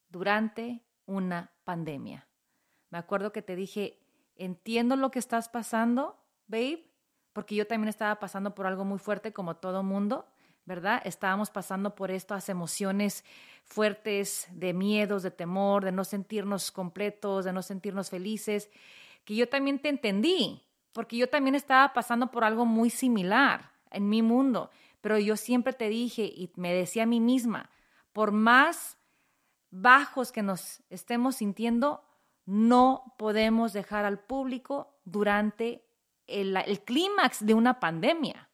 durante 0.08 0.84
una 1.04 1.52
pandemia. 1.64 2.28
Me 2.90 2.98
acuerdo 2.98 3.32
que 3.32 3.42
te 3.42 3.56
dije, 3.56 4.00
entiendo 4.34 4.96
lo 4.96 5.10
que 5.10 5.18
estás 5.18 5.48
pasando, 5.48 6.22
babe, 6.46 6.85
porque 7.36 7.54
yo 7.54 7.66
también 7.66 7.90
estaba 7.90 8.18
pasando 8.18 8.54
por 8.54 8.66
algo 8.66 8.86
muy 8.86 8.98
fuerte 8.98 9.34
como 9.34 9.56
todo 9.56 9.82
mundo, 9.82 10.24
¿verdad? 10.64 11.02
Estábamos 11.04 11.50
pasando 11.50 11.94
por 11.94 12.10
estas 12.10 12.48
emociones 12.48 13.26
fuertes 13.62 14.48
de 14.52 14.72
miedos, 14.72 15.22
de 15.22 15.30
temor, 15.30 15.84
de 15.84 15.92
no 15.92 16.04
sentirnos 16.04 16.72
completos, 16.72 17.44
de 17.44 17.52
no 17.52 17.60
sentirnos 17.60 18.08
felices, 18.08 18.70
que 19.26 19.36
yo 19.36 19.50
también 19.50 19.80
te 19.80 19.90
entendí, 19.90 20.62
porque 20.94 21.18
yo 21.18 21.28
también 21.28 21.54
estaba 21.54 21.92
pasando 21.92 22.30
por 22.30 22.42
algo 22.42 22.64
muy 22.64 22.88
similar 22.88 23.70
en 23.90 24.08
mi 24.08 24.22
mundo. 24.22 24.70
Pero 25.02 25.18
yo 25.18 25.36
siempre 25.36 25.74
te 25.74 25.90
dije 25.90 26.22
y 26.22 26.50
me 26.56 26.72
decía 26.72 27.02
a 27.02 27.06
mí 27.06 27.20
misma, 27.20 27.68
por 28.14 28.32
más 28.32 28.96
bajos 29.70 30.32
que 30.32 30.40
nos 30.40 30.82
estemos 30.88 31.36
sintiendo, 31.36 32.02
no 32.46 33.14
podemos 33.18 33.74
dejar 33.74 34.06
al 34.06 34.20
público 34.20 34.96
durante 35.04 35.85
el, 36.26 36.80
clímax 36.84 37.44
de 37.44 37.54
una 37.54 37.80
pandemia. 37.80 38.48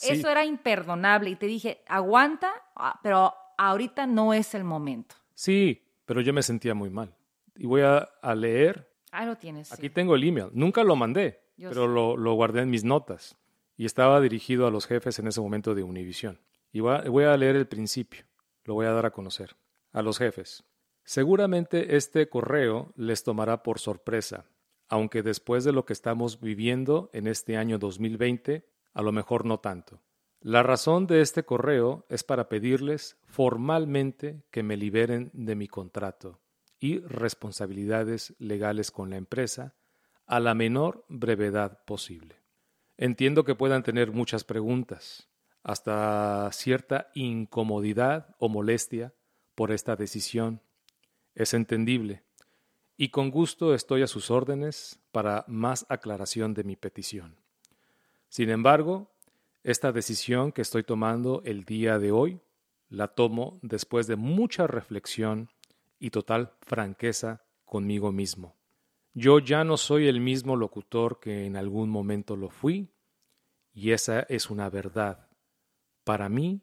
Eso 0.00 0.30
era 0.30 0.44
imperdonable 0.44 1.30
y 1.30 1.36
te 1.36 1.46
dije, 1.46 1.82
aguanta, 1.88 2.52
ah, 2.76 3.00
pero 3.02 3.34
ahorita 3.56 4.06
no 4.06 4.32
es 4.32 4.54
el 4.54 4.62
momento. 4.62 5.16
Sí, 5.34 5.82
pero 6.04 6.20
yo 6.20 6.32
me 6.32 6.42
sentía 6.42 6.74
muy 6.74 6.90
mal. 6.90 7.14
Y 7.56 7.66
voy 7.66 7.82
a, 7.82 8.08
leer. 8.34 8.92
Ah, 9.10 9.24
lo 9.24 9.36
tienes. 9.36 9.72
Aquí 9.72 9.90
tengo 9.90 10.14
el 10.14 10.22
email. 10.22 10.50
Nunca 10.52 10.84
lo 10.84 10.94
mandé, 10.94 11.40
pero 11.56 11.88
lo, 11.88 12.16
lo, 12.16 12.34
guardé 12.34 12.62
en 12.62 12.70
mis 12.70 12.84
notas 12.84 13.36
y 13.76 13.84
estaba 13.84 14.20
dirigido 14.20 14.66
a 14.66 14.70
los 14.70 14.86
jefes 14.86 15.18
en 15.18 15.26
ese 15.26 15.40
momento 15.40 15.74
de 15.74 15.82
Univisión. 15.82 16.40
Y 16.72 16.80
voy 16.80 17.24
a 17.24 17.36
leer 17.36 17.56
el 17.56 17.66
principio, 17.66 18.24
lo 18.64 18.74
voy 18.74 18.86
a 18.86 18.92
dar 18.92 19.06
a 19.06 19.10
conocer. 19.10 19.56
A 19.92 20.02
los 20.02 20.18
jefes. 20.18 20.64
Seguramente 21.04 21.96
este 21.96 22.28
correo 22.28 22.92
les 22.94 23.24
tomará 23.24 23.62
por 23.62 23.78
sorpresa, 23.78 24.44
aunque 24.88 25.22
después 25.22 25.64
de 25.64 25.72
lo 25.72 25.84
que 25.84 25.92
estamos 25.92 26.40
viviendo 26.40 27.10
en 27.12 27.26
este 27.26 27.56
año 27.56 27.78
2020, 27.78 28.66
a 28.94 29.02
lo 29.02 29.12
mejor 29.12 29.44
no 29.44 29.60
tanto. 29.60 30.00
La 30.40 30.62
razón 30.62 31.06
de 31.06 31.20
este 31.20 31.44
correo 31.44 32.06
es 32.08 32.22
para 32.22 32.48
pedirles 32.48 33.18
formalmente 33.26 34.44
que 34.50 34.62
me 34.62 34.76
liberen 34.76 35.30
de 35.32 35.56
mi 35.56 35.66
contrato 35.66 36.40
y 36.78 37.00
responsabilidades 37.00 38.34
legales 38.38 38.90
con 38.90 39.10
la 39.10 39.16
empresa 39.16 39.74
a 40.26 40.38
la 40.40 40.54
menor 40.54 41.04
brevedad 41.08 41.84
posible. 41.84 42.36
Entiendo 42.96 43.44
que 43.44 43.54
puedan 43.54 43.82
tener 43.82 44.12
muchas 44.12 44.44
preguntas, 44.44 45.28
hasta 45.62 46.48
cierta 46.52 47.10
incomodidad 47.14 48.36
o 48.38 48.48
molestia 48.48 49.14
por 49.54 49.72
esta 49.72 49.96
decisión. 49.96 50.62
Es 51.34 51.52
entendible, 51.52 52.24
y 53.00 53.10
con 53.10 53.30
gusto 53.30 53.74
estoy 53.74 54.02
a 54.02 54.08
sus 54.08 54.30
órdenes 54.30 54.98
para 55.12 55.44
más 55.46 55.86
aclaración 55.88 56.52
de 56.52 56.64
mi 56.64 56.74
petición. 56.74 57.36
Sin 58.28 58.50
embargo, 58.50 59.14
esta 59.62 59.92
decisión 59.92 60.50
que 60.50 60.62
estoy 60.62 60.82
tomando 60.82 61.40
el 61.44 61.64
día 61.64 62.00
de 62.00 62.10
hoy 62.10 62.40
la 62.88 63.06
tomo 63.06 63.60
después 63.62 64.08
de 64.08 64.16
mucha 64.16 64.66
reflexión 64.66 65.48
y 66.00 66.10
total 66.10 66.54
franqueza 66.62 67.44
conmigo 67.64 68.10
mismo. 68.10 68.56
Yo 69.14 69.38
ya 69.38 69.62
no 69.62 69.76
soy 69.76 70.08
el 70.08 70.20
mismo 70.20 70.56
locutor 70.56 71.20
que 71.20 71.46
en 71.46 71.56
algún 71.56 71.90
momento 71.90 72.36
lo 72.36 72.50
fui, 72.50 72.90
y 73.72 73.92
esa 73.92 74.20
es 74.20 74.50
una 74.50 74.70
verdad, 74.70 75.28
para 76.02 76.28
mí, 76.28 76.62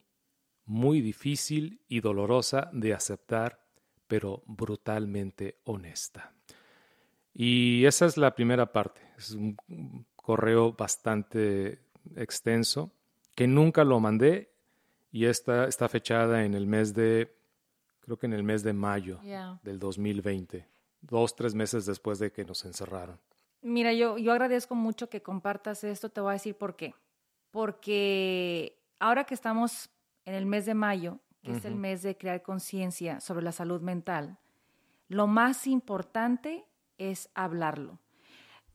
muy 0.65 0.99
difícil 0.99 1.81
y 1.87 2.01
dolorosa 2.01 2.69
de 2.73 2.93
aceptar, 2.93 3.64
pero 4.07 4.43
brutalmente 4.45 5.59
honesta. 5.65 6.33
Y 7.33 7.85
esa 7.85 8.05
es 8.05 8.17
la 8.17 8.33
primera 8.33 8.71
parte. 8.71 9.01
Es 9.17 9.31
un 9.31 9.57
correo 10.15 10.73
bastante 10.73 11.79
extenso 12.15 12.91
que 13.33 13.47
nunca 13.47 13.83
lo 13.83 13.99
mandé 13.99 14.51
y 15.11 15.25
esta 15.25 15.65
está 15.67 15.89
fechada 15.89 16.45
en 16.45 16.53
el 16.53 16.67
mes 16.67 16.93
de, 16.93 17.35
creo 17.99 18.17
que 18.17 18.25
en 18.25 18.33
el 18.33 18.43
mes 18.43 18.63
de 18.63 18.73
mayo 18.73 19.19
del 19.63 19.79
2020 19.79 20.75
dos, 21.07 21.35
tres 21.35 21.55
meses 21.55 21.85
después 21.85 22.19
de 22.19 22.31
que 22.31 22.43
nos 22.43 22.65
encerraron. 22.65 23.19
Mira, 23.61 23.93
yo, 23.93 24.17
yo 24.17 24.31
agradezco 24.31 24.75
mucho 24.75 25.09
que 25.09 25.21
compartas 25.21 25.83
esto, 25.83 26.09
te 26.09 26.21
voy 26.21 26.31
a 26.31 26.33
decir 26.33 26.55
por 26.55 26.75
qué. 26.75 26.93
Porque 27.51 28.77
ahora 28.99 29.23
que 29.23 29.33
estamos 29.33 29.89
en 30.25 30.35
el 30.35 30.45
mes 30.45 30.65
de 30.65 30.73
mayo, 30.73 31.19
que 31.45 31.53
es 31.53 31.65
el 31.65 31.75
mes 31.75 32.01
de 32.01 32.17
crear 32.17 32.41
conciencia 32.41 33.19
sobre 33.19 33.43
la 33.43 33.51
salud 33.51 33.81
mental, 33.81 34.37
lo 35.07 35.27
más 35.27 35.67
importante 35.67 36.65
es 36.97 37.29
hablarlo. 37.35 37.99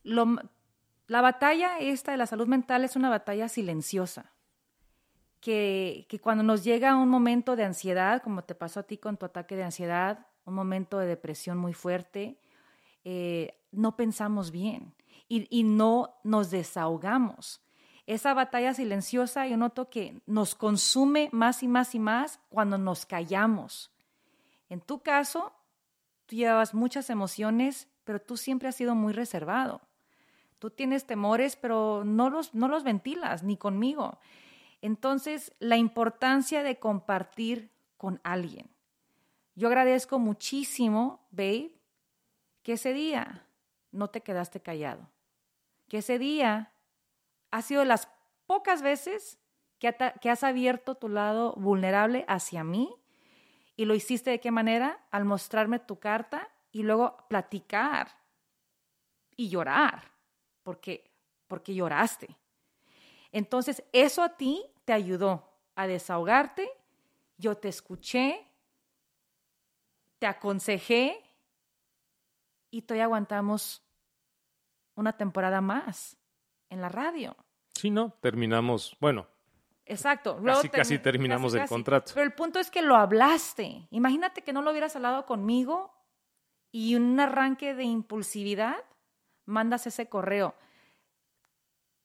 la 0.05 1.21
batalla 1.21 1.79
esta 1.81 2.13
de 2.13 2.19
la 2.19 2.27
salud 2.27 2.47
mental 2.47 2.85
es 2.85 2.97
una 2.97 3.11
batalla 3.11 3.49
silenciosa. 3.49 4.33
Que, 5.41 6.07
que, 6.09 6.21
cuando 6.21 6.45
nos 6.45 6.65
llega 6.65 6.97
un 6.97 7.09
momento 7.09 7.57
de 7.57 7.65
ansiedad, 7.65 8.23
como 8.23 8.45
te 8.45 8.55
pasó 8.55 8.81
a 8.81 8.83
ti 8.83 8.99
con 8.99 9.17
tu 9.17 9.25
ataque 9.25 9.57
de 9.57 9.65
ansiedad, 9.65 10.27
un 10.45 10.55
momento 10.55 10.99
de 10.99 11.07
depresión 11.07 11.57
muy 11.57 11.73
fuerte, 11.73 12.39
eh, 13.05 13.59
no 13.73 13.97
pensamos 13.97 14.51
bien 14.51 14.95
y, 15.29 15.63
no 15.63 16.17
nos 16.25 16.51
desahogamos. 16.51 17.63
Esa 18.07 18.35
batalla 18.35 18.75
silenciosa 18.75 19.47
yo 19.47 19.57
noto 19.57 19.91
que 19.91 20.21
nos 20.27 20.55
consume 20.55 21.29
más 21.33 21.63
y 21.63 21.69
más 21.69 21.95
y 21.95 21.99
más 21.99 22.41
cuando 22.49 22.79
nos 22.79 23.07
callamos. 23.07 23.91
En 24.69 24.81
tu 24.81 25.01
caso, 25.01 25.53
tú 26.27 26.37
llevas 26.37 26.75
muchas 26.75 27.11
emociones, 27.11 27.89
pero 28.05 28.21
tú 28.21 28.37
siempre 28.37 28.69
has 28.69 28.77
sido 28.77 28.95
muy 28.95 29.13
reservado. 29.13 29.81
Tú 30.59 30.71
tienes 30.71 31.07
temores, 31.07 31.57
pero 31.57 32.03
no 32.05 32.31
los, 32.31 32.55
no 32.55 32.69
los 32.69 32.85
ventilas, 32.85 33.43
ni 33.43 33.57
conmigo. 33.57 34.19
Entonces, 34.83 35.53
la 35.59 35.77
importancia 35.77 36.63
de 36.63 36.79
compartir 36.79 37.71
con 37.97 38.21
alguien. 38.25 38.71
Yo 39.55 39.69
agradezco 39.69 40.19
muchísimo, 40.19 41.21
babe, 41.31 41.73
que 42.63 42.75
ese 42.75 42.93
día 42.93 43.47
no 43.93 44.09
te 44.09 44.23
quedaste 44.23 44.61
callado. 44.61 45.09
Que 45.89 45.99
ese 45.99 46.19
día 46.19 46.73
ha 47.51 47.63
sido 47.63 47.81
de 47.81 47.87
las 47.87 48.09
pocas 48.47 48.83
veces 48.83 49.39
que, 49.79 49.89
has 50.31 50.45
abierto 50.45 50.95
tu 50.95 51.09
lado 51.09 51.55
vulnerable 51.55 52.25
hacia 52.29 52.65
mí 52.65 52.95
y 53.77 53.87
lo 53.87 53.95
hiciste 53.95 54.31
de 54.31 54.41
qué 54.41 54.51
manera? 54.51 55.07
Al 55.11 55.25
mostrarme 55.25 55.79
tu 55.79 55.99
carta 55.99 56.49
y 56.71 56.83
luego 56.83 57.17
platicar 57.29 58.09
y 59.37 59.49
llorar, 59.49 60.13
porque, 60.63 61.11
porque 61.49 61.75
lloraste. 61.75 62.37
Entonces, 63.33 63.83
eso 63.93 64.23
a 64.23 64.37
ti 64.37 64.65
te 64.85 64.93
ayudó 64.93 65.49
a 65.77 65.87
desahogarte, 65.87 66.69
yo 67.39 67.57
te 67.57 67.69
escuché, 67.69 68.47
te 70.19 70.27
aconsejé 70.27 71.19
y 72.71 72.83
todavía 72.83 73.05
aguantamos 73.05 73.83
una 74.95 75.17
temporada 75.17 75.63
más 75.63 76.20
en 76.71 76.81
la 76.81 76.89
radio. 76.89 77.37
Sí, 77.75 77.91
no, 77.91 78.13
terminamos, 78.21 78.97
bueno, 79.01 79.27
Exacto. 79.87 80.35
Casi, 80.37 80.45
Luego 80.45 80.63
casi 80.73 80.95
termi- 80.99 81.03
terminamos 81.03 81.53
el 81.55 81.61
casi. 81.63 81.69
contrato. 81.75 82.13
Pero 82.15 82.25
el 82.25 82.33
punto 82.33 82.61
es 82.61 82.71
que 82.71 82.81
lo 82.81 82.95
hablaste. 82.95 83.89
Imagínate 83.91 84.43
que 84.43 84.53
no 84.53 84.63
lo 84.63 84.71
hubieras 84.71 84.95
hablado 84.95 85.27
conmigo 85.27 85.93
y 86.71 86.95
en 86.95 87.03
un 87.03 87.19
arranque 87.19 87.75
de 87.75 87.83
impulsividad 87.83 88.77
mandas 89.47 89.89
ese 89.89 90.09
correo. 90.09 90.55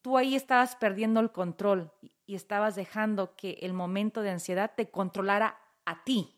Tú 0.02 0.18
ahí 0.18 0.36
estabas 0.36 0.76
perdiendo 0.76 1.20
el 1.20 1.32
control 1.32 1.92
y- 2.02 2.12
y 2.26 2.34
estabas 2.36 2.76
dejando 2.76 3.36
que 3.36 3.60
el 3.62 3.74
momento 3.74 4.22
de 4.22 4.32
ansiedad 4.32 4.72
te 4.76 4.90
controlara 4.90 5.60
a 5.86 6.04
ti. 6.04 6.34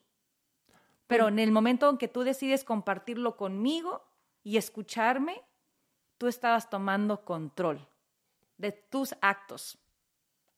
Pero 1.08 1.30
en 1.30 1.40
el 1.40 1.54
momento 1.54 1.90
en 1.90 1.98
que 1.98 2.10
tú 2.10 2.24
decides 2.24 2.66
compartirlo 2.66 3.38
conmigo 3.38 4.04
y 4.44 4.58
escucharme, 4.58 5.42
tú 6.18 6.28
estabas 6.28 6.70
tomando 6.70 7.24
control 7.24 7.88
de 8.58 8.72
tus 8.72 9.16
actos 9.22 9.78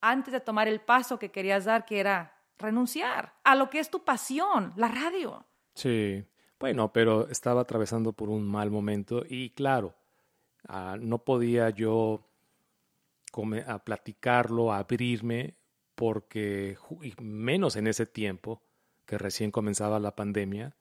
antes 0.02 0.32
de 0.32 0.40
tomar 0.40 0.68
el 0.68 0.80
paso 0.80 1.20
que 1.20 1.32
querías 1.32 1.66
dar, 1.66 1.86
que 1.86 2.00
era 2.00 2.40
renunciar 2.58 3.34
a 3.44 3.56
lo 3.56 3.70
que 3.70 3.80
es 3.80 3.90
tu 3.90 4.04
pasión, 4.04 4.74
la 4.76 4.88
radio. 4.88 5.46
Sí, 5.74 6.26
bueno, 6.60 6.92
pero 6.92 7.28
estaba 7.30 7.62
atravesando 7.62 8.14
por 8.14 8.30
un 8.30 8.46
mal 8.48 8.70
momento 8.70 9.24
y 9.28 9.52
claro, 9.52 9.96
ah, 10.68 10.98
no 11.00 11.20
podía 11.20 11.70
yo 11.70 12.26
a 13.68 13.80
platicarlo, 13.80 14.74
a 14.74 14.80
abrirme, 14.80 15.56
porque 15.96 16.78
menos 17.20 17.76
en 17.76 17.88
ese 17.88 18.06
tiempo 18.06 18.62
que 19.06 19.18
recién 19.18 19.52
comenzaba 19.52 20.00
la 20.00 20.16
pandemia, 20.16 20.76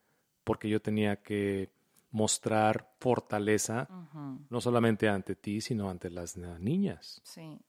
porque 0.44 0.68
yo 0.68 0.80
tenía 0.80 1.22
que 1.22 1.70
mostrar 2.10 2.94
fortaleza 3.00 3.88
no 4.50 4.60
solamente 4.60 5.08
ante 5.08 5.36
ti, 5.36 5.60
sino 5.60 5.90
ante 5.90 6.10
las 6.10 6.36
niñas. 6.36 7.20
Sí. 7.24 7.60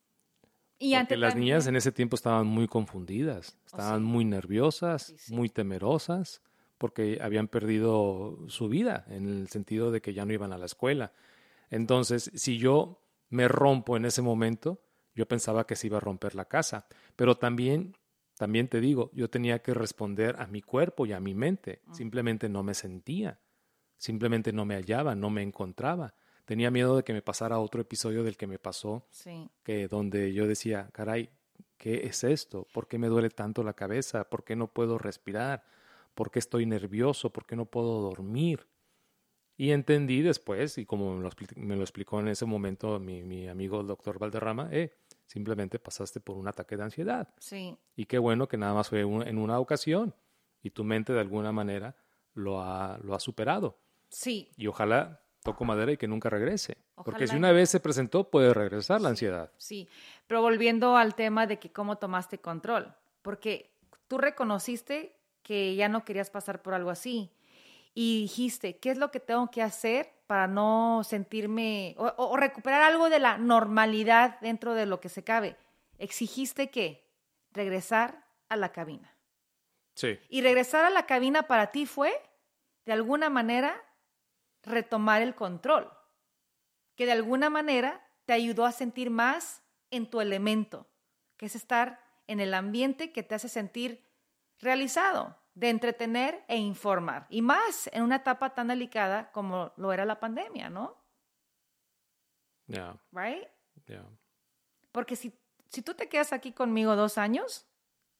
Y 0.81 0.91
Porque 0.91 0.97
ante 0.97 1.17
las 1.17 1.33
también- 1.33 1.45
niñas 1.55 1.67
en 1.67 1.75
ese 1.75 1.91
tiempo 1.91 2.15
estaban 2.15 2.47
muy 2.47 2.67
confundidas, 2.67 3.57
estaban 3.65 4.01
sí. 4.01 4.07
muy 4.07 4.23
nerviosas, 4.25 5.07
Sí, 5.07 5.15
sí. 5.17 5.33
muy 5.33 5.49
temerosas, 5.49 6.41
porque 6.77 7.19
habían 7.21 7.49
perdido 7.49 8.37
su 8.47 8.69
vida 8.69 9.03
en 9.09 9.27
el 9.27 9.49
sentido 9.49 9.91
de 9.91 10.01
que 10.01 10.13
ya 10.13 10.23
no 10.25 10.31
iban 10.31 10.53
a 10.53 10.57
la 10.57 10.65
escuela. 10.65 11.11
Entonces, 11.69 12.31
si 12.33 12.57
yo 12.57 13.01
me 13.29 13.47
rompo 13.49 13.97
en 13.97 14.05
ese 14.05 14.21
momento, 14.21 14.81
yo 15.13 15.27
pensaba 15.27 15.67
que 15.67 15.75
se 15.75 15.87
iba 15.87 15.97
a 15.97 16.01
romper 16.01 16.33
la 16.35 16.45
casa, 16.45 16.87
pero 17.17 17.35
también, 17.35 17.95
también 18.37 18.69
te 18.69 18.79
digo, 18.79 19.11
yo 19.13 19.29
tenía 19.29 19.61
que 19.61 19.73
responder 19.73 20.37
a 20.39 20.47
mi 20.47 20.61
cuerpo 20.61 21.05
y 21.05 21.11
a 21.11 21.19
mi 21.19 21.33
mente. 21.35 21.81
Simplemente 21.91 22.47
no 22.47 22.63
me 22.63 22.73
sentía, 22.73 23.37
simplemente 23.99 24.51
no 24.51 24.65
me 24.65 24.73
hallaba, 24.73 25.13
no 25.13 25.29
me 25.29 25.43
encontraba. 25.43 26.15
Tenía 26.45 26.71
miedo 26.71 26.97
de 26.97 27.03
que 27.03 27.13
me 27.13 27.21
pasara 27.21 27.59
otro 27.59 27.79
episodio 27.81 28.23
del 28.23 28.35
que 28.35 28.47
me 28.47 28.57
pasó 28.57 29.05
Sí, 29.11 29.51
que 29.61 29.87
donde 29.87 30.33
yo 30.33 30.47
decía, 30.47 30.89
caray, 30.93 31.29
¿qué 31.77 32.07
es 32.07 32.23
esto? 32.23 32.65
¿Por 32.73 32.87
qué 32.87 32.97
me 32.97 33.07
duele 33.07 33.29
tanto 33.29 33.61
la 33.63 33.73
cabeza? 33.73 34.27
¿Por 34.27 34.43
qué 34.43 34.55
no 34.55 34.73
puedo 34.73 34.97
respirar? 34.97 35.63
¿Por 36.15 36.31
qué 36.31 36.39
estoy 36.39 36.65
nervioso? 36.65 37.31
¿Por 37.31 37.45
qué 37.45 37.55
no 37.55 37.65
puedo 37.65 38.01
dormir? 38.01 38.65
Y 39.57 39.71
entendí 39.71 40.21
después, 40.21 40.77
y 40.77 40.85
como 40.85 41.15
me 41.17 41.23
lo, 41.23 41.29
me 41.57 41.75
lo 41.75 41.81
explicó 41.81 42.19
en 42.21 42.29
ese 42.29 42.45
momento 42.45 42.97
mi, 42.99 43.23
mi 43.23 43.47
amigo 43.49 43.81
el 43.81 43.87
doctor 43.87 44.17
Valderrama, 44.17 44.69
eh, 44.71 44.93
simplemente 45.25 45.79
pasaste 45.79 46.21
por 46.21 46.37
un 46.37 46.47
ataque 46.47 46.77
de 46.77 46.83
ansiedad. 46.83 47.27
sí, 47.39 47.77
Y 47.95 48.05
qué 48.05 48.17
bueno 48.17 48.47
que 48.47 48.57
nada 48.57 48.73
más 48.73 48.87
fue 48.89 49.03
un- 49.03 49.27
en 49.27 49.37
una 49.37 49.59
ocasión 49.59 50.15
y 50.63 50.69
tu 50.71 50.85
mente 50.85 51.11
de 51.11 51.19
alguna 51.19 51.51
manera 51.51 51.95
lo 52.33 52.61
ha, 52.61 52.97
lo 53.03 53.13
ha 53.13 53.19
superado. 53.19 53.77
Sí. 54.09 54.51
Y 54.57 54.67
ojalá 54.67 55.21
toco 55.43 55.63
madera 55.65 55.91
y 55.91 55.97
que 55.97 56.07
nunca 56.07 56.29
regrese. 56.29 56.77
Porque 57.05 57.27
si 57.27 57.35
una 57.37 57.51
vez 57.53 57.69
se 57.69 57.79
presentó, 57.79 58.29
puede 58.29 58.53
regresar 58.53 58.99
la 58.99 59.09
ansiedad. 59.09 59.51
Sí, 59.57 59.87
pero 60.27 60.41
volviendo 60.41 60.97
al 60.97 61.15
tema 61.15 61.47
de 61.47 61.57
que 61.59 61.71
cómo 61.71 61.97
tomaste 61.97 62.39
control, 62.39 62.93
porque 63.21 63.71
tú 64.07 64.17
reconociste 64.17 65.15
que 65.41 65.75
ya 65.75 65.87
no 65.87 66.03
querías 66.03 66.29
pasar 66.29 66.61
por 66.61 66.73
algo 66.73 66.89
así 66.89 67.31
y 67.93 68.23
dijiste, 68.23 68.77
¿qué 68.79 68.91
es 68.91 68.97
lo 68.97 69.11
que 69.11 69.19
tengo 69.21 69.49
que 69.49 69.61
hacer 69.61 70.11
para 70.27 70.47
no 70.47 71.01
sentirme 71.05 71.95
o, 71.97 72.05
o- 72.07 72.29
o 72.31 72.37
recuperar 72.37 72.81
algo 72.81 73.09
de 73.09 73.19
la 73.19 73.37
normalidad 73.37 74.39
dentro 74.41 74.73
de 74.73 74.85
lo 74.85 74.99
que 74.99 75.09
se 75.09 75.23
cabe? 75.23 75.55
Exigiste 75.97 76.69
que 76.69 77.07
regresar 77.51 78.25
a 78.49 78.55
la 78.57 78.71
cabina. 78.73 79.15
Sí. 79.95 80.19
Y 80.29 80.41
regresar 80.41 80.85
a 80.85 80.89
la 80.89 81.05
cabina 81.05 81.43
para 81.43 81.71
ti 81.71 81.85
fue, 81.85 82.11
de 82.85 82.93
alguna 82.93 83.29
manera, 83.29 83.81
retomar 84.63 85.21
el 85.21 85.35
control, 85.35 85.91
que 86.95 87.05
de 87.05 87.13
alguna 87.13 87.49
manera 87.49 88.05
te 88.25 88.33
ayudó 88.33 88.65
a 88.65 88.71
sentir 88.71 89.09
más 89.09 89.63
en 89.91 90.09
tu 90.09 90.21
elemento, 90.21 90.87
que 91.37 91.47
es 91.47 91.55
estar 91.55 91.99
en 92.27 92.39
el 92.39 92.53
ambiente 92.53 93.11
que 93.11 93.23
te 93.23 93.35
hace 93.35 93.49
sentir 93.49 94.05
realizado, 94.59 95.37
de 95.55 95.69
entretener 95.69 96.45
e 96.47 96.57
informar, 96.57 97.25
y 97.29 97.41
más 97.41 97.89
en 97.91 98.03
una 98.03 98.17
etapa 98.17 98.53
tan 98.53 98.67
delicada 98.67 99.31
como 99.31 99.73
lo 99.77 99.91
era 99.91 100.05
la 100.05 100.19
pandemia, 100.19 100.69
¿no? 100.69 100.97
Ya, 102.67 102.95
Right? 103.11 103.47
ya. 103.87 104.05
Porque 104.91 105.15
si, 105.15 105.33
si 105.69 105.81
tú 105.81 105.93
te 105.93 106.07
quedas 106.07 106.33
aquí 106.33 106.51
conmigo 106.51 106.95
dos 106.95 107.17
años, 107.17 107.65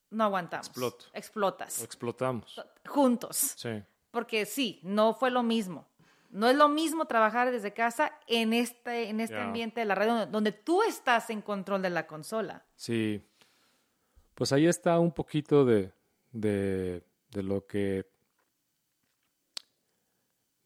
no 0.10 0.24
aguantamos. 0.24 0.68
Explotas. 1.14 1.84
Explotamos. 1.84 2.66
Juntos. 2.88 3.38
Sí. 3.58 3.84
Porque 4.12 4.46
sí, 4.46 4.80
no 4.84 5.14
fue 5.14 5.30
lo 5.30 5.44
mismo. 5.44 5.88
No 6.30 6.48
es 6.48 6.56
lo 6.56 6.70
mismo 6.70 7.06
trabajar 7.06 7.52
desde 7.52 7.74
casa 7.74 8.14
en 8.28 8.54
este, 8.54 9.10
en 9.10 9.20
este 9.20 9.38
ambiente 9.38 9.80
de 9.80 9.86
la 9.86 9.96
radio 9.96 10.26
donde, 10.28 10.52
tú 10.52 10.84
estás 10.84 11.30
en 11.30 11.42
control 11.42 11.82
de 11.82 11.90
la 11.90 12.06
consola. 12.06 12.66
Sí. 12.76 13.22
Pues 14.36 14.52
ahí 14.54 14.68
está 14.68 15.00
un 15.00 15.12
poquito 15.12 15.66
de, 15.66 15.92
de, 16.32 17.04
de 17.32 17.44
lo 17.44 17.66
que 17.66 18.06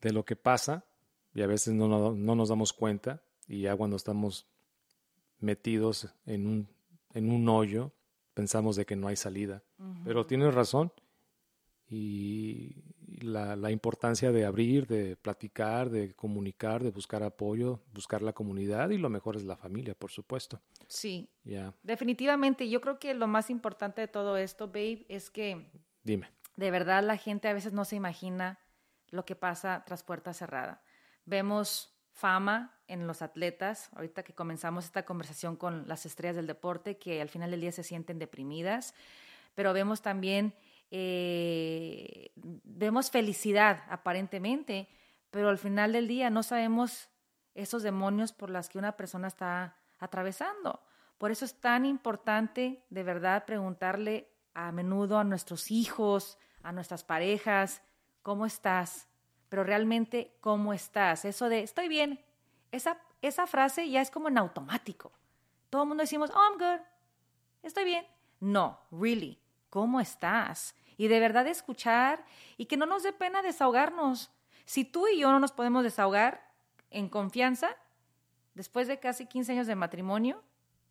de 0.02 0.12
lo 0.12 0.26
que 0.26 0.36
pasa 0.36 0.84
y 1.34 1.42
a 1.42 1.48
veces 1.48 1.74
no, 1.74 1.88
no, 1.88 2.12
no 2.12 2.36
nos 2.36 2.50
damos 2.50 2.74
cuenta 2.74 3.22
y 3.48 3.62
ya 3.62 3.76
cuando 3.76 3.96
estamos 3.96 4.46
metidos 5.40 6.10
en 6.26 6.46
un, 6.46 6.68
en 7.14 7.32
un 7.32 7.48
hoyo 7.48 7.92
pensamos 8.34 8.76
de 8.76 8.86
que 8.86 8.96
no 8.96 9.08
hay 9.08 9.16
salida. 9.16 9.64
Pero 10.04 10.26
tienes 10.26 10.54
razón 10.54 10.92
y 11.90 12.76
la, 13.24 13.56
la 13.56 13.72
importancia 13.72 14.32
de 14.32 14.46
abrir, 14.46 14.86
de 14.88 15.16
platicar, 15.16 15.90
de 15.90 16.14
comunicar, 16.14 16.84
de 16.84 16.92
buscar 16.92 17.24
apoyo, 17.24 17.80
buscar 17.94 18.22
la 18.22 18.34
comunidad 18.34 18.90
y 18.92 18.98
lo 18.98 19.10
mejor 19.10 19.36
es 19.36 19.44
la 19.44 19.56
familia, 19.56 19.96
por 19.96 20.12
supuesto. 20.12 20.62
Sí, 20.88 21.30
Ya, 21.44 21.74
definitivamente. 21.84 22.70
Yo 22.70 22.82
creo 22.82 23.00
que 23.00 23.14
lo 23.14 23.28
más 23.28 23.50
importante 23.50 24.02
de 24.02 24.08
todo 24.08 24.38
esto, 24.38 24.68
babe, 24.68 25.06
es 25.10 25.30
que 25.30 25.70
dime. 26.04 26.30
de 26.56 26.72
verdad 26.72 27.04
la 27.04 27.18
gente 27.18 27.48
a 27.48 27.54
veces 27.54 27.74
no 27.74 27.86
se 27.86 27.96
imagina 27.96 28.60
lo 29.10 29.26
que 29.26 29.36
pasa 29.36 29.84
tras 29.86 30.04
puerta 30.04 30.34
cerrada. 30.34 30.82
Vemos 31.26 31.90
fama 32.12 32.78
en 32.88 33.08
los 33.08 33.22
atletas, 33.22 33.90
ahorita 33.96 34.24
que 34.24 34.34
comenzamos 34.34 34.86
esta 34.86 35.04
conversación 35.04 35.56
con 35.56 35.88
las 35.88 36.06
estrellas 36.06 36.36
del 36.36 36.48
deporte, 36.48 36.98
que 36.98 37.22
al 37.22 37.30
final 37.30 37.50
del 37.52 37.62
día 37.62 37.72
se 37.72 37.84
sienten 37.84 38.20
deprimidas, 38.20 38.94
pero 39.56 39.74
vemos 39.74 40.02
también, 40.02 40.54
eh, 40.96 42.30
vemos 42.36 43.10
felicidad 43.10 43.84
aparentemente, 43.90 44.88
pero 45.32 45.50
al 45.50 45.58
final 45.58 45.94
del 45.94 46.08
día 46.08 46.30
no 46.30 46.44
sabemos 46.44 47.10
esos 47.56 47.82
demonios 47.82 48.32
por 48.32 48.52
las 48.52 48.70
que 48.70 48.78
una 48.78 48.96
persona 48.96 49.28
está 49.28 49.76
atravesando. 49.98 50.84
Por 51.18 51.32
eso 51.32 51.46
es 51.46 51.60
tan 51.60 51.88
importante 51.88 52.86
de 52.92 53.02
verdad 53.02 53.46
preguntarle 53.46 54.30
a 54.54 54.72
menudo 54.72 55.18
a 55.18 55.24
nuestros 55.24 55.72
hijos, 55.72 56.38
a 56.62 56.72
nuestras 56.72 57.04
parejas, 57.04 57.82
¿cómo 58.22 58.46
estás? 58.46 59.08
Pero 59.50 59.64
realmente, 59.64 60.38
¿cómo 60.42 60.74
estás? 60.74 61.26
Eso 61.26 61.50
de, 61.50 61.64
estoy 61.64 61.88
bien, 61.88 62.24
esa, 62.72 63.02
esa 63.24 63.48
frase 63.48 63.90
ya 63.90 64.02
es 64.02 64.12
como 64.12 64.28
en 64.28 64.38
automático. 64.38 65.12
Todo 65.72 65.82
el 65.82 65.88
mundo 65.88 66.04
decimos, 66.04 66.30
oh, 66.30 66.40
I'm 66.40 66.60
good, 66.60 66.86
estoy 67.64 67.84
bien. 67.84 68.06
No, 68.40 68.80
really, 68.92 69.40
¿cómo 69.72 70.00
estás? 70.00 70.76
Y 70.98 71.08
de 71.08 71.20
verdad 71.20 71.48
escuchar 71.48 72.26
y 72.58 72.66
que 72.66 72.78
no 72.78 72.86
nos 72.86 73.04
dé 73.04 73.14
pena 73.14 73.42
desahogarnos. 73.42 74.32
Si 74.66 74.86
tú 74.86 75.08
y 75.08 75.20
yo 75.20 75.32
no 75.32 75.40
nos 75.40 75.52
podemos 75.52 75.84
desahogar 75.84 76.50
en 76.90 77.10
confianza, 77.10 77.76
después 78.54 78.88
de 78.88 79.00
casi 79.00 79.26
15 79.26 79.54
años 79.54 79.68
de 79.68 79.76
matrimonio, 79.76 80.42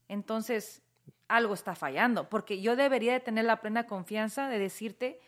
entonces 0.09 0.83
algo 1.29 1.55
está 1.55 1.75
fallando, 1.75 2.29
porque 2.29 2.61
yo 2.61 2.77
debería 2.77 3.13
de 3.13 3.21
tener 3.21 3.45
la 3.45 3.61
plena 3.61 3.87
confianza 3.87 4.49
de 4.49 4.59
decirte 4.59 5.21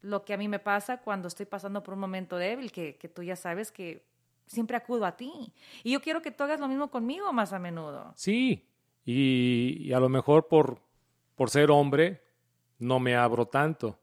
lo 0.00 0.24
que 0.24 0.34
a 0.34 0.36
mí 0.36 0.48
me 0.48 0.58
pasa 0.58 0.98
cuando 0.98 1.28
estoy 1.28 1.46
pasando 1.46 1.82
por 1.82 1.94
un 1.94 2.00
momento 2.00 2.36
débil, 2.36 2.72
que, 2.72 2.96
que 2.96 3.08
tú 3.08 3.22
ya 3.22 3.36
sabes 3.36 3.70
que 3.70 4.04
siempre 4.46 4.76
acudo 4.76 5.04
a 5.04 5.16
ti. 5.16 5.52
Y 5.84 5.92
yo 5.92 6.00
quiero 6.00 6.22
que 6.22 6.30
tú 6.30 6.44
hagas 6.44 6.58
lo 6.58 6.68
mismo 6.68 6.90
conmigo 6.90 7.32
más 7.32 7.52
a 7.52 7.58
menudo. 7.58 8.12
Sí, 8.16 8.64
Y, 9.04 9.76
y 9.80 9.92
a 9.92 10.00
lo 10.00 10.08
mejor 10.08 10.48
por, 10.48 10.80
por 11.34 11.50
ser 11.50 11.70
hombre 11.70 12.22
no 12.78 13.00
me 13.00 13.16
abro 13.16 13.46
tanto. 13.46 13.98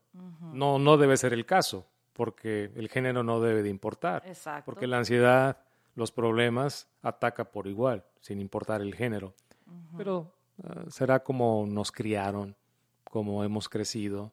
No, 0.54 0.80
no 0.80 0.98
debe 0.98 1.18
ser 1.18 1.34
el 1.34 1.46
caso, 1.46 1.86
porque 2.14 2.72
el 2.76 2.88
género 2.88 3.24
no 3.24 3.42
debe 3.42 3.64
de 3.64 3.70
importar. 3.70 4.24
Exacto. 4.26 4.64
Porque 4.66 4.88
la 4.88 4.98
ansiedad, 4.98 5.58
los 5.96 6.12
problemas, 6.12 6.88
ataca 7.02 7.52
por 7.52 7.68
igual, 7.68 8.06
sin 8.22 8.40
importar 8.40 8.82
el 8.82 8.96
género. 8.96 9.34
Pero 9.98 10.34
ah, 10.64 10.86
será 10.90 11.22
como 11.22 11.66
nos 11.68 11.92
criaron, 11.92 12.56
como 13.04 13.44
hemos 13.44 13.68
crecido, 13.68 14.32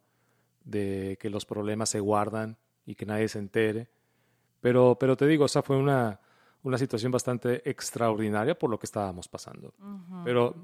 de 0.65 1.19
que 1.21 1.31
los 1.31 1.45
problemas 1.45 1.89
se 1.89 1.99
guardan 1.99 2.57
y 2.87 2.95
que 2.95 3.07
nadie 3.07 3.29
se 3.29 3.41
entere. 3.41 3.89
Pero, 4.61 4.97
pero 4.99 5.17
te 5.17 5.27
digo, 5.27 5.47
esa 5.47 5.63
fue 5.63 5.77
una, 5.77 6.21
una 6.63 6.79
situación 6.79 7.11
bastante 7.11 7.69
extraordinaria 7.69 8.57
por 8.57 8.71
lo 8.71 8.79
que 8.79 8.87
estábamos 8.87 9.29
pasando. 9.29 9.75
Pero 10.25 10.55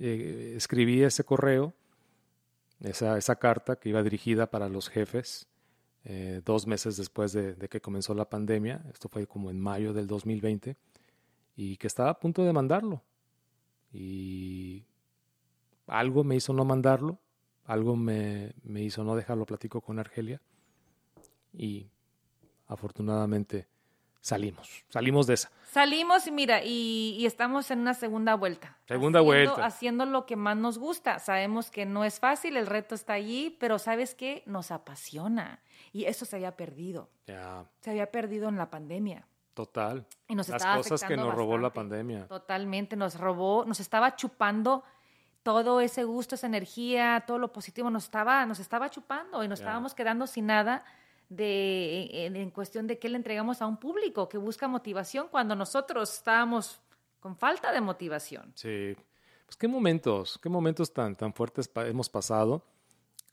eh, 0.00 0.54
escribí 0.56 1.02
ese 1.02 1.24
correo, 1.24 1.72
esa, 2.80 3.18
esa 3.18 3.36
carta 3.36 3.76
que 3.76 3.88
iba 3.88 4.02
dirigida 4.02 4.50
para 4.50 4.68
los 4.68 4.88
jefes 4.88 5.48
eh, 6.04 6.40
dos 6.44 6.66
meses 6.66 6.96
después 6.96 7.32
de, 7.32 7.54
de 7.54 7.68
que 7.68 7.80
comenzó 7.80 8.14
la 8.14 8.28
pandemia, 8.28 8.82
esto 8.92 9.08
fue 9.08 9.26
como 9.26 9.50
en 9.50 9.60
mayo 9.60 9.92
del 9.92 10.06
2020, 10.06 10.76
y 11.56 11.76
que 11.76 11.86
estaba 11.86 12.10
a 12.10 12.18
punto 12.18 12.44
de 12.44 12.52
mandarlo. 12.52 13.02
Y 13.92 14.86
algo 15.86 16.24
me 16.24 16.36
hizo 16.36 16.52
no 16.52 16.64
mandarlo, 16.64 17.18
algo 17.64 17.96
me, 17.96 18.54
me 18.62 18.82
hizo 18.82 19.04
no 19.04 19.16
dejarlo 19.16 19.44
platico 19.44 19.80
con 19.80 19.98
Argelia, 19.98 20.40
y 21.52 21.90
afortunadamente 22.66 23.66
salimos, 24.20 24.84
salimos 24.88 25.26
de 25.26 25.34
esa. 25.34 25.50
Salimos 25.70 26.26
y 26.26 26.30
mira, 26.32 26.62
y, 26.64 27.16
y 27.18 27.26
estamos 27.26 27.70
en 27.70 27.80
una 27.80 27.92
segunda 27.94 28.34
vuelta. 28.34 28.78
Segunda 28.86 29.20
Haciendo- 29.20 29.24
vuelta. 29.24 29.66
Haciendo 29.66 30.06
lo 30.06 30.24
que 30.26 30.34
más 30.36 30.56
nos 30.56 30.78
gusta. 30.78 31.18
Sabemos 31.18 31.70
que 31.70 31.84
no 31.84 32.04
es 32.04 32.18
fácil, 32.20 32.56
el 32.56 32.66
reto 32.66 32.94
está 32.94 33.12
allí, 33.12 33.56
pero 33.60 33.78
¿sabes 33.78 34.14
qué? 34.14 34.42
Nos 34.46 34.70
apasiona. 34.70 35.60
Y 35.92 36.04
eso 36.04 36.24
se 36.24 36.36
había 36.36 36.56
perdido. 36.56 37.10
Ya, 37.26 37.64
Se 37.80 37.90
había 37.90 38.10
perdido 38.10 38.48
en 38.48 38.56
la 38.56 38.70
pandemia. 38.70 39.26
total. 39.54 40.06
Y 40.28 40.34
nos 40.36 40.48
Las 40.48 40.64
cosas 40.64 41.02
que 41.04 41.16
nos 41.16 41.34
robó 41.34 41.58
la 41.58 41.72
pandemia. 41.72 42.26
Totalmente, 42.28 42.94
nos 42.96 43.18
robó, 43.18 43.64
nos 43.66 43.80
estaba 43.80 44.14
chupando 44.16 44.84
todo 45.42 45.80
ese 45.80 46.04
gusto, 46.04 46.34
esa 46.36 46.46
energía, 46.46 47.24
todo 47.26 47.38
lo 47.38 47.52
positivo, 47.52 47.90
nos 47.90 48.04
estaba, 48.04 48.44
nos 48.46 48.58
estaba 48.60 48.88
chupando 48.90 49.42
y 49.42 49.48
nos 49.48 49.60
estábamos 49.60 49.94
quedando 49.94 50.26
sin 50.26 50.46
nada 50.46 50.84
de, 51.28 52.26
en, 52.26 52.50
cuestión 52.50 52.86
de 52.86 52.98
qué 52.98 53.08
le 53.08 53.16
entregamos 53.16 53.60
a 53.60 53.66
un 53.66 53.76
público 53.76 54.28
que 54.28 54.38
busca 54.38 54.68
motivación 54.68 55.28
cuando 55.30 55.54
nosotros 55.54 56.12
estábamos 56.12 56.80
con 57.20 57.36
falta 57.36 57.72
de 57.72 57.80
motivación. 57.80 58.52
Sí. 58.54 58.96
Pues 59.46 59.56
qué 59.56 59.68
momentos, 59.68 60.38
qué 60.42 60.48
momentos 60.48 60.92
tan, 60.92 61.16
tan 61.16 61.32
fuertes 61.32 61.70
hemos 61.76 62.08
pasado. 62.08 62.62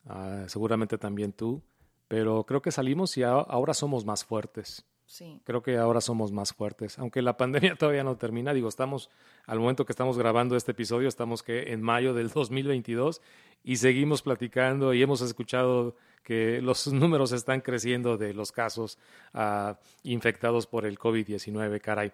Ah, 0.05 0.45
seguramente 0.47 0.97
también 0.97 1.33
tú. 1.33 1.61
Pero 2.07 2.45
creo 2.45 2.61
que 2.61 2.71
salimos 2.71 3.17
y 3.17 3.23
ahora 3.23 3.73
somos 3.73 4.05
más 4.05 4.23
fuertes. 4.23 4.85
Sí. 5.05 5.39
Creo 5.43 5.61
que 5.61 5.77
ahora 5.77 6.01
somos 6.01 6.31
más 6.31 6.53
fuertes. 6.53 6.97
Aunque 6.99 7.21
la 7.21 7.37
pandemia 7.37 7.75
todavía 7.75 8.03
no 8.03 8.17
termina. 8.17 8.53
Digo, 8.53 8.69
estamos, 8.69 9.09
al 9.45 9.59
momento 9.59 9.85
que 9.85 9.91
estamos 9.91 10.17
grabando 10.17 10.55
este 10.55 10.71
episodio, 10.71 11.07
estamos 11.07 11.43
que 11.43 11.73
en 11.73 11.81
mayo 11.81 12.13
del 12.13 12.29
2022 12.33 13.21
y 13.63 13.77
seguimos 13.77 14.21
platicando 14.21 14.93
y 14.93 15.01
hemos 15.01 15.21
escuchado 15.21 15.95
que 16.23 16.61
los 16.61 16.87
números 16.93 17.31
están 17.31 17.61
creciendo 17.61 18.17
de 18.17 18.33
los 18.33 18.51
casos 18.51 18.97
ah, 19.33 19.79
infectados 20.03 20.67
por 20.67 20.85
el 20.85 20.97
COVID-19, 20.99 21.81
caray. 21.81 22.11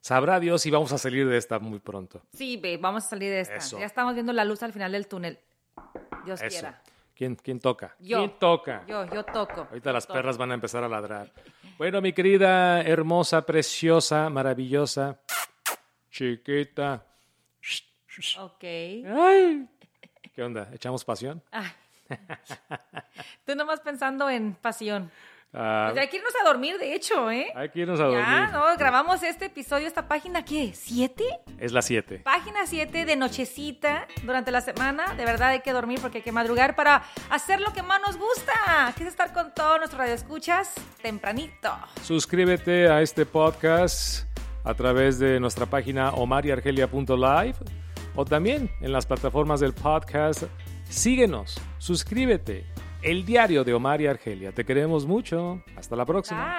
Sabrá 0.00 0.38
Dios 0.38 0.62
si 0.62 0.70
vamos 0.70 0.92
a 0.92 0.98
salir 0.98 1.26
de 1.28 1.36
esta 1.36 1.58
muy 1.58 1.80
pronto. 1.80 2.22
Sí, 2.32 2.62
vamos 2.80 3.04
a 3.04 3.08
salir 3.08 3.30
de 3.30 3.40
esta. 3.40 3.56
Eso. 3.56 3.78
Ya 3.80 3.86
estamos 3.86 4.14
viendo 4.14 4.32
la 4.32 4.44
luz 4.44 4.62
al 4.62 4.72
final 4.72 4.92
del 4.92 5.08
túnel. 5.08 5.40
Dios 6.24 6.40
Eso. 6.40 6.48
quiera. 6.48 6.82
¿Quién, 7.16 7.34
quién 7.36 7.60
toca? 7.60 7.96
Yo. 7.98 8.18
¿Quién 8.18 8.38
toca? 8.38 8.84
Yo, 8.86 9.06
yo 9.06 9.24
toco. 9.24 9.62
Ahorita 9.62 9.90
yo 9.90 9.92
las 9.94 10.06
toco. 10.06 10.18
perras 10.18 10.36
van 10.36 10.50
a 10.50 10.54
empezar 10.54 10.84
a 10.84 10.88
ladrar. 10.88 11.32
Bueno, 11.78 12.02
mi 12.02 12.12
querida, 12.12 12.82
hermosa, 12.82 13.44
preciosa, 13.46 14.28
maravillosa, 14.28 15.18
chiquita. 16.10 17.06
Ok. 18.38 18.62
Ay. 18.62 19.66
¿Qué 20.34 20.42
onda? 20.42 20.68
¿Echamos 20.74 21.04
pasión? 21.06 21.42
Ay. 21.50 21.70
Tú 23.46 23.54
nomás 23.54 23.80
pensando 23.80 24.28
en 24.28 24.54
pasión. 24.54 25.10
Ah, 25.52 25.88
Pues 25.90 26.02
hay 26.02 26.08
que 26.08 26.16
irnos 26.18 26.32
a 26.42 26.44
dormir, 26.44 26.76
de 26.78 26.94
hecho, 26.94 27.30
¿eh? 27.30 27.46
hay 27.54 27.70
que 27.70 27.80
irnos 27.80 27.98
a 27.98 28.04
dormir. 28.04 28.20
Ya, 28.26 28.48
¿no? 28.48 28.76
Grabamos 28.76 29.22
este 29.22 29.46
episodio, 29.46 29.86
esta 29.86 30.06
página, 30.06 30.44
¿qué? 30.44 30.72
¿Siete? 30.74 31.24
Es 31.58 31.72
las 31.72 31.86
7. 31.86 32.18
Página 32.24 32.66
7 32.66 33.06
de 33.06 33.16
nochecita 33.16 34.06
durante 34.24 34.50
la 34.50 34.60
semana. 34.60 35.14
De 35.14 35.24
verdad 35.24 35.50
hay 35.50 35.60
que 35.60 35.72
dormir 35.72 35.98
porque 36.02 36.18
hay 36.18 36.24
que 36.24 36.32
madrugar 36.32 36.74
para 36.76 37.02
hacer 37.30 37.60
lo 37.60 37.72
que 37.72 37.82
más 37.82 38.00
nos 38.06 38.18
gusta, 38.18 38.92
que 38.96 39.04
es 39.04 39.08
estar 39.08 39.32
con 39.32 39.54
todos 39.54 39.78
nuestros 39.78 39.98
radioescuchas 39.98 40.74
tempranito. 41.00 41.72
Suscríbete 42.02 42.88
a 42.90 43.00
este 43.00 43.24
podcast 43.24 44.26
a 44.64 44.74
través 44.74 45.18
de 45.18 45.40
nuestra 45.40 45.64
página 45.64 46.10
omariargelia.live 46.10 47.54
o 48.14 48.24
también 48.24 48.70
en 48.80 48.92
las 48.92 49.06
plataformas 49.06 49.60
del 49.60 49.72
podcast. 49.72 50.42
Síguenos, 50.90 51.58
suscríbete. 51.78 52.64
El 53.06 53.24
diario 53.24 53.62
de 53.62 53.72
Omar 53.72 54.00
y 54.00 54.08
Argelia. 54.08 54.50
Te 54.50 54.64
queremos 54.64 55.06
mucho. 55.06 55.62
Hasta 55.76 55.94
la 55.94 56.04
próxima. 56.04 56.56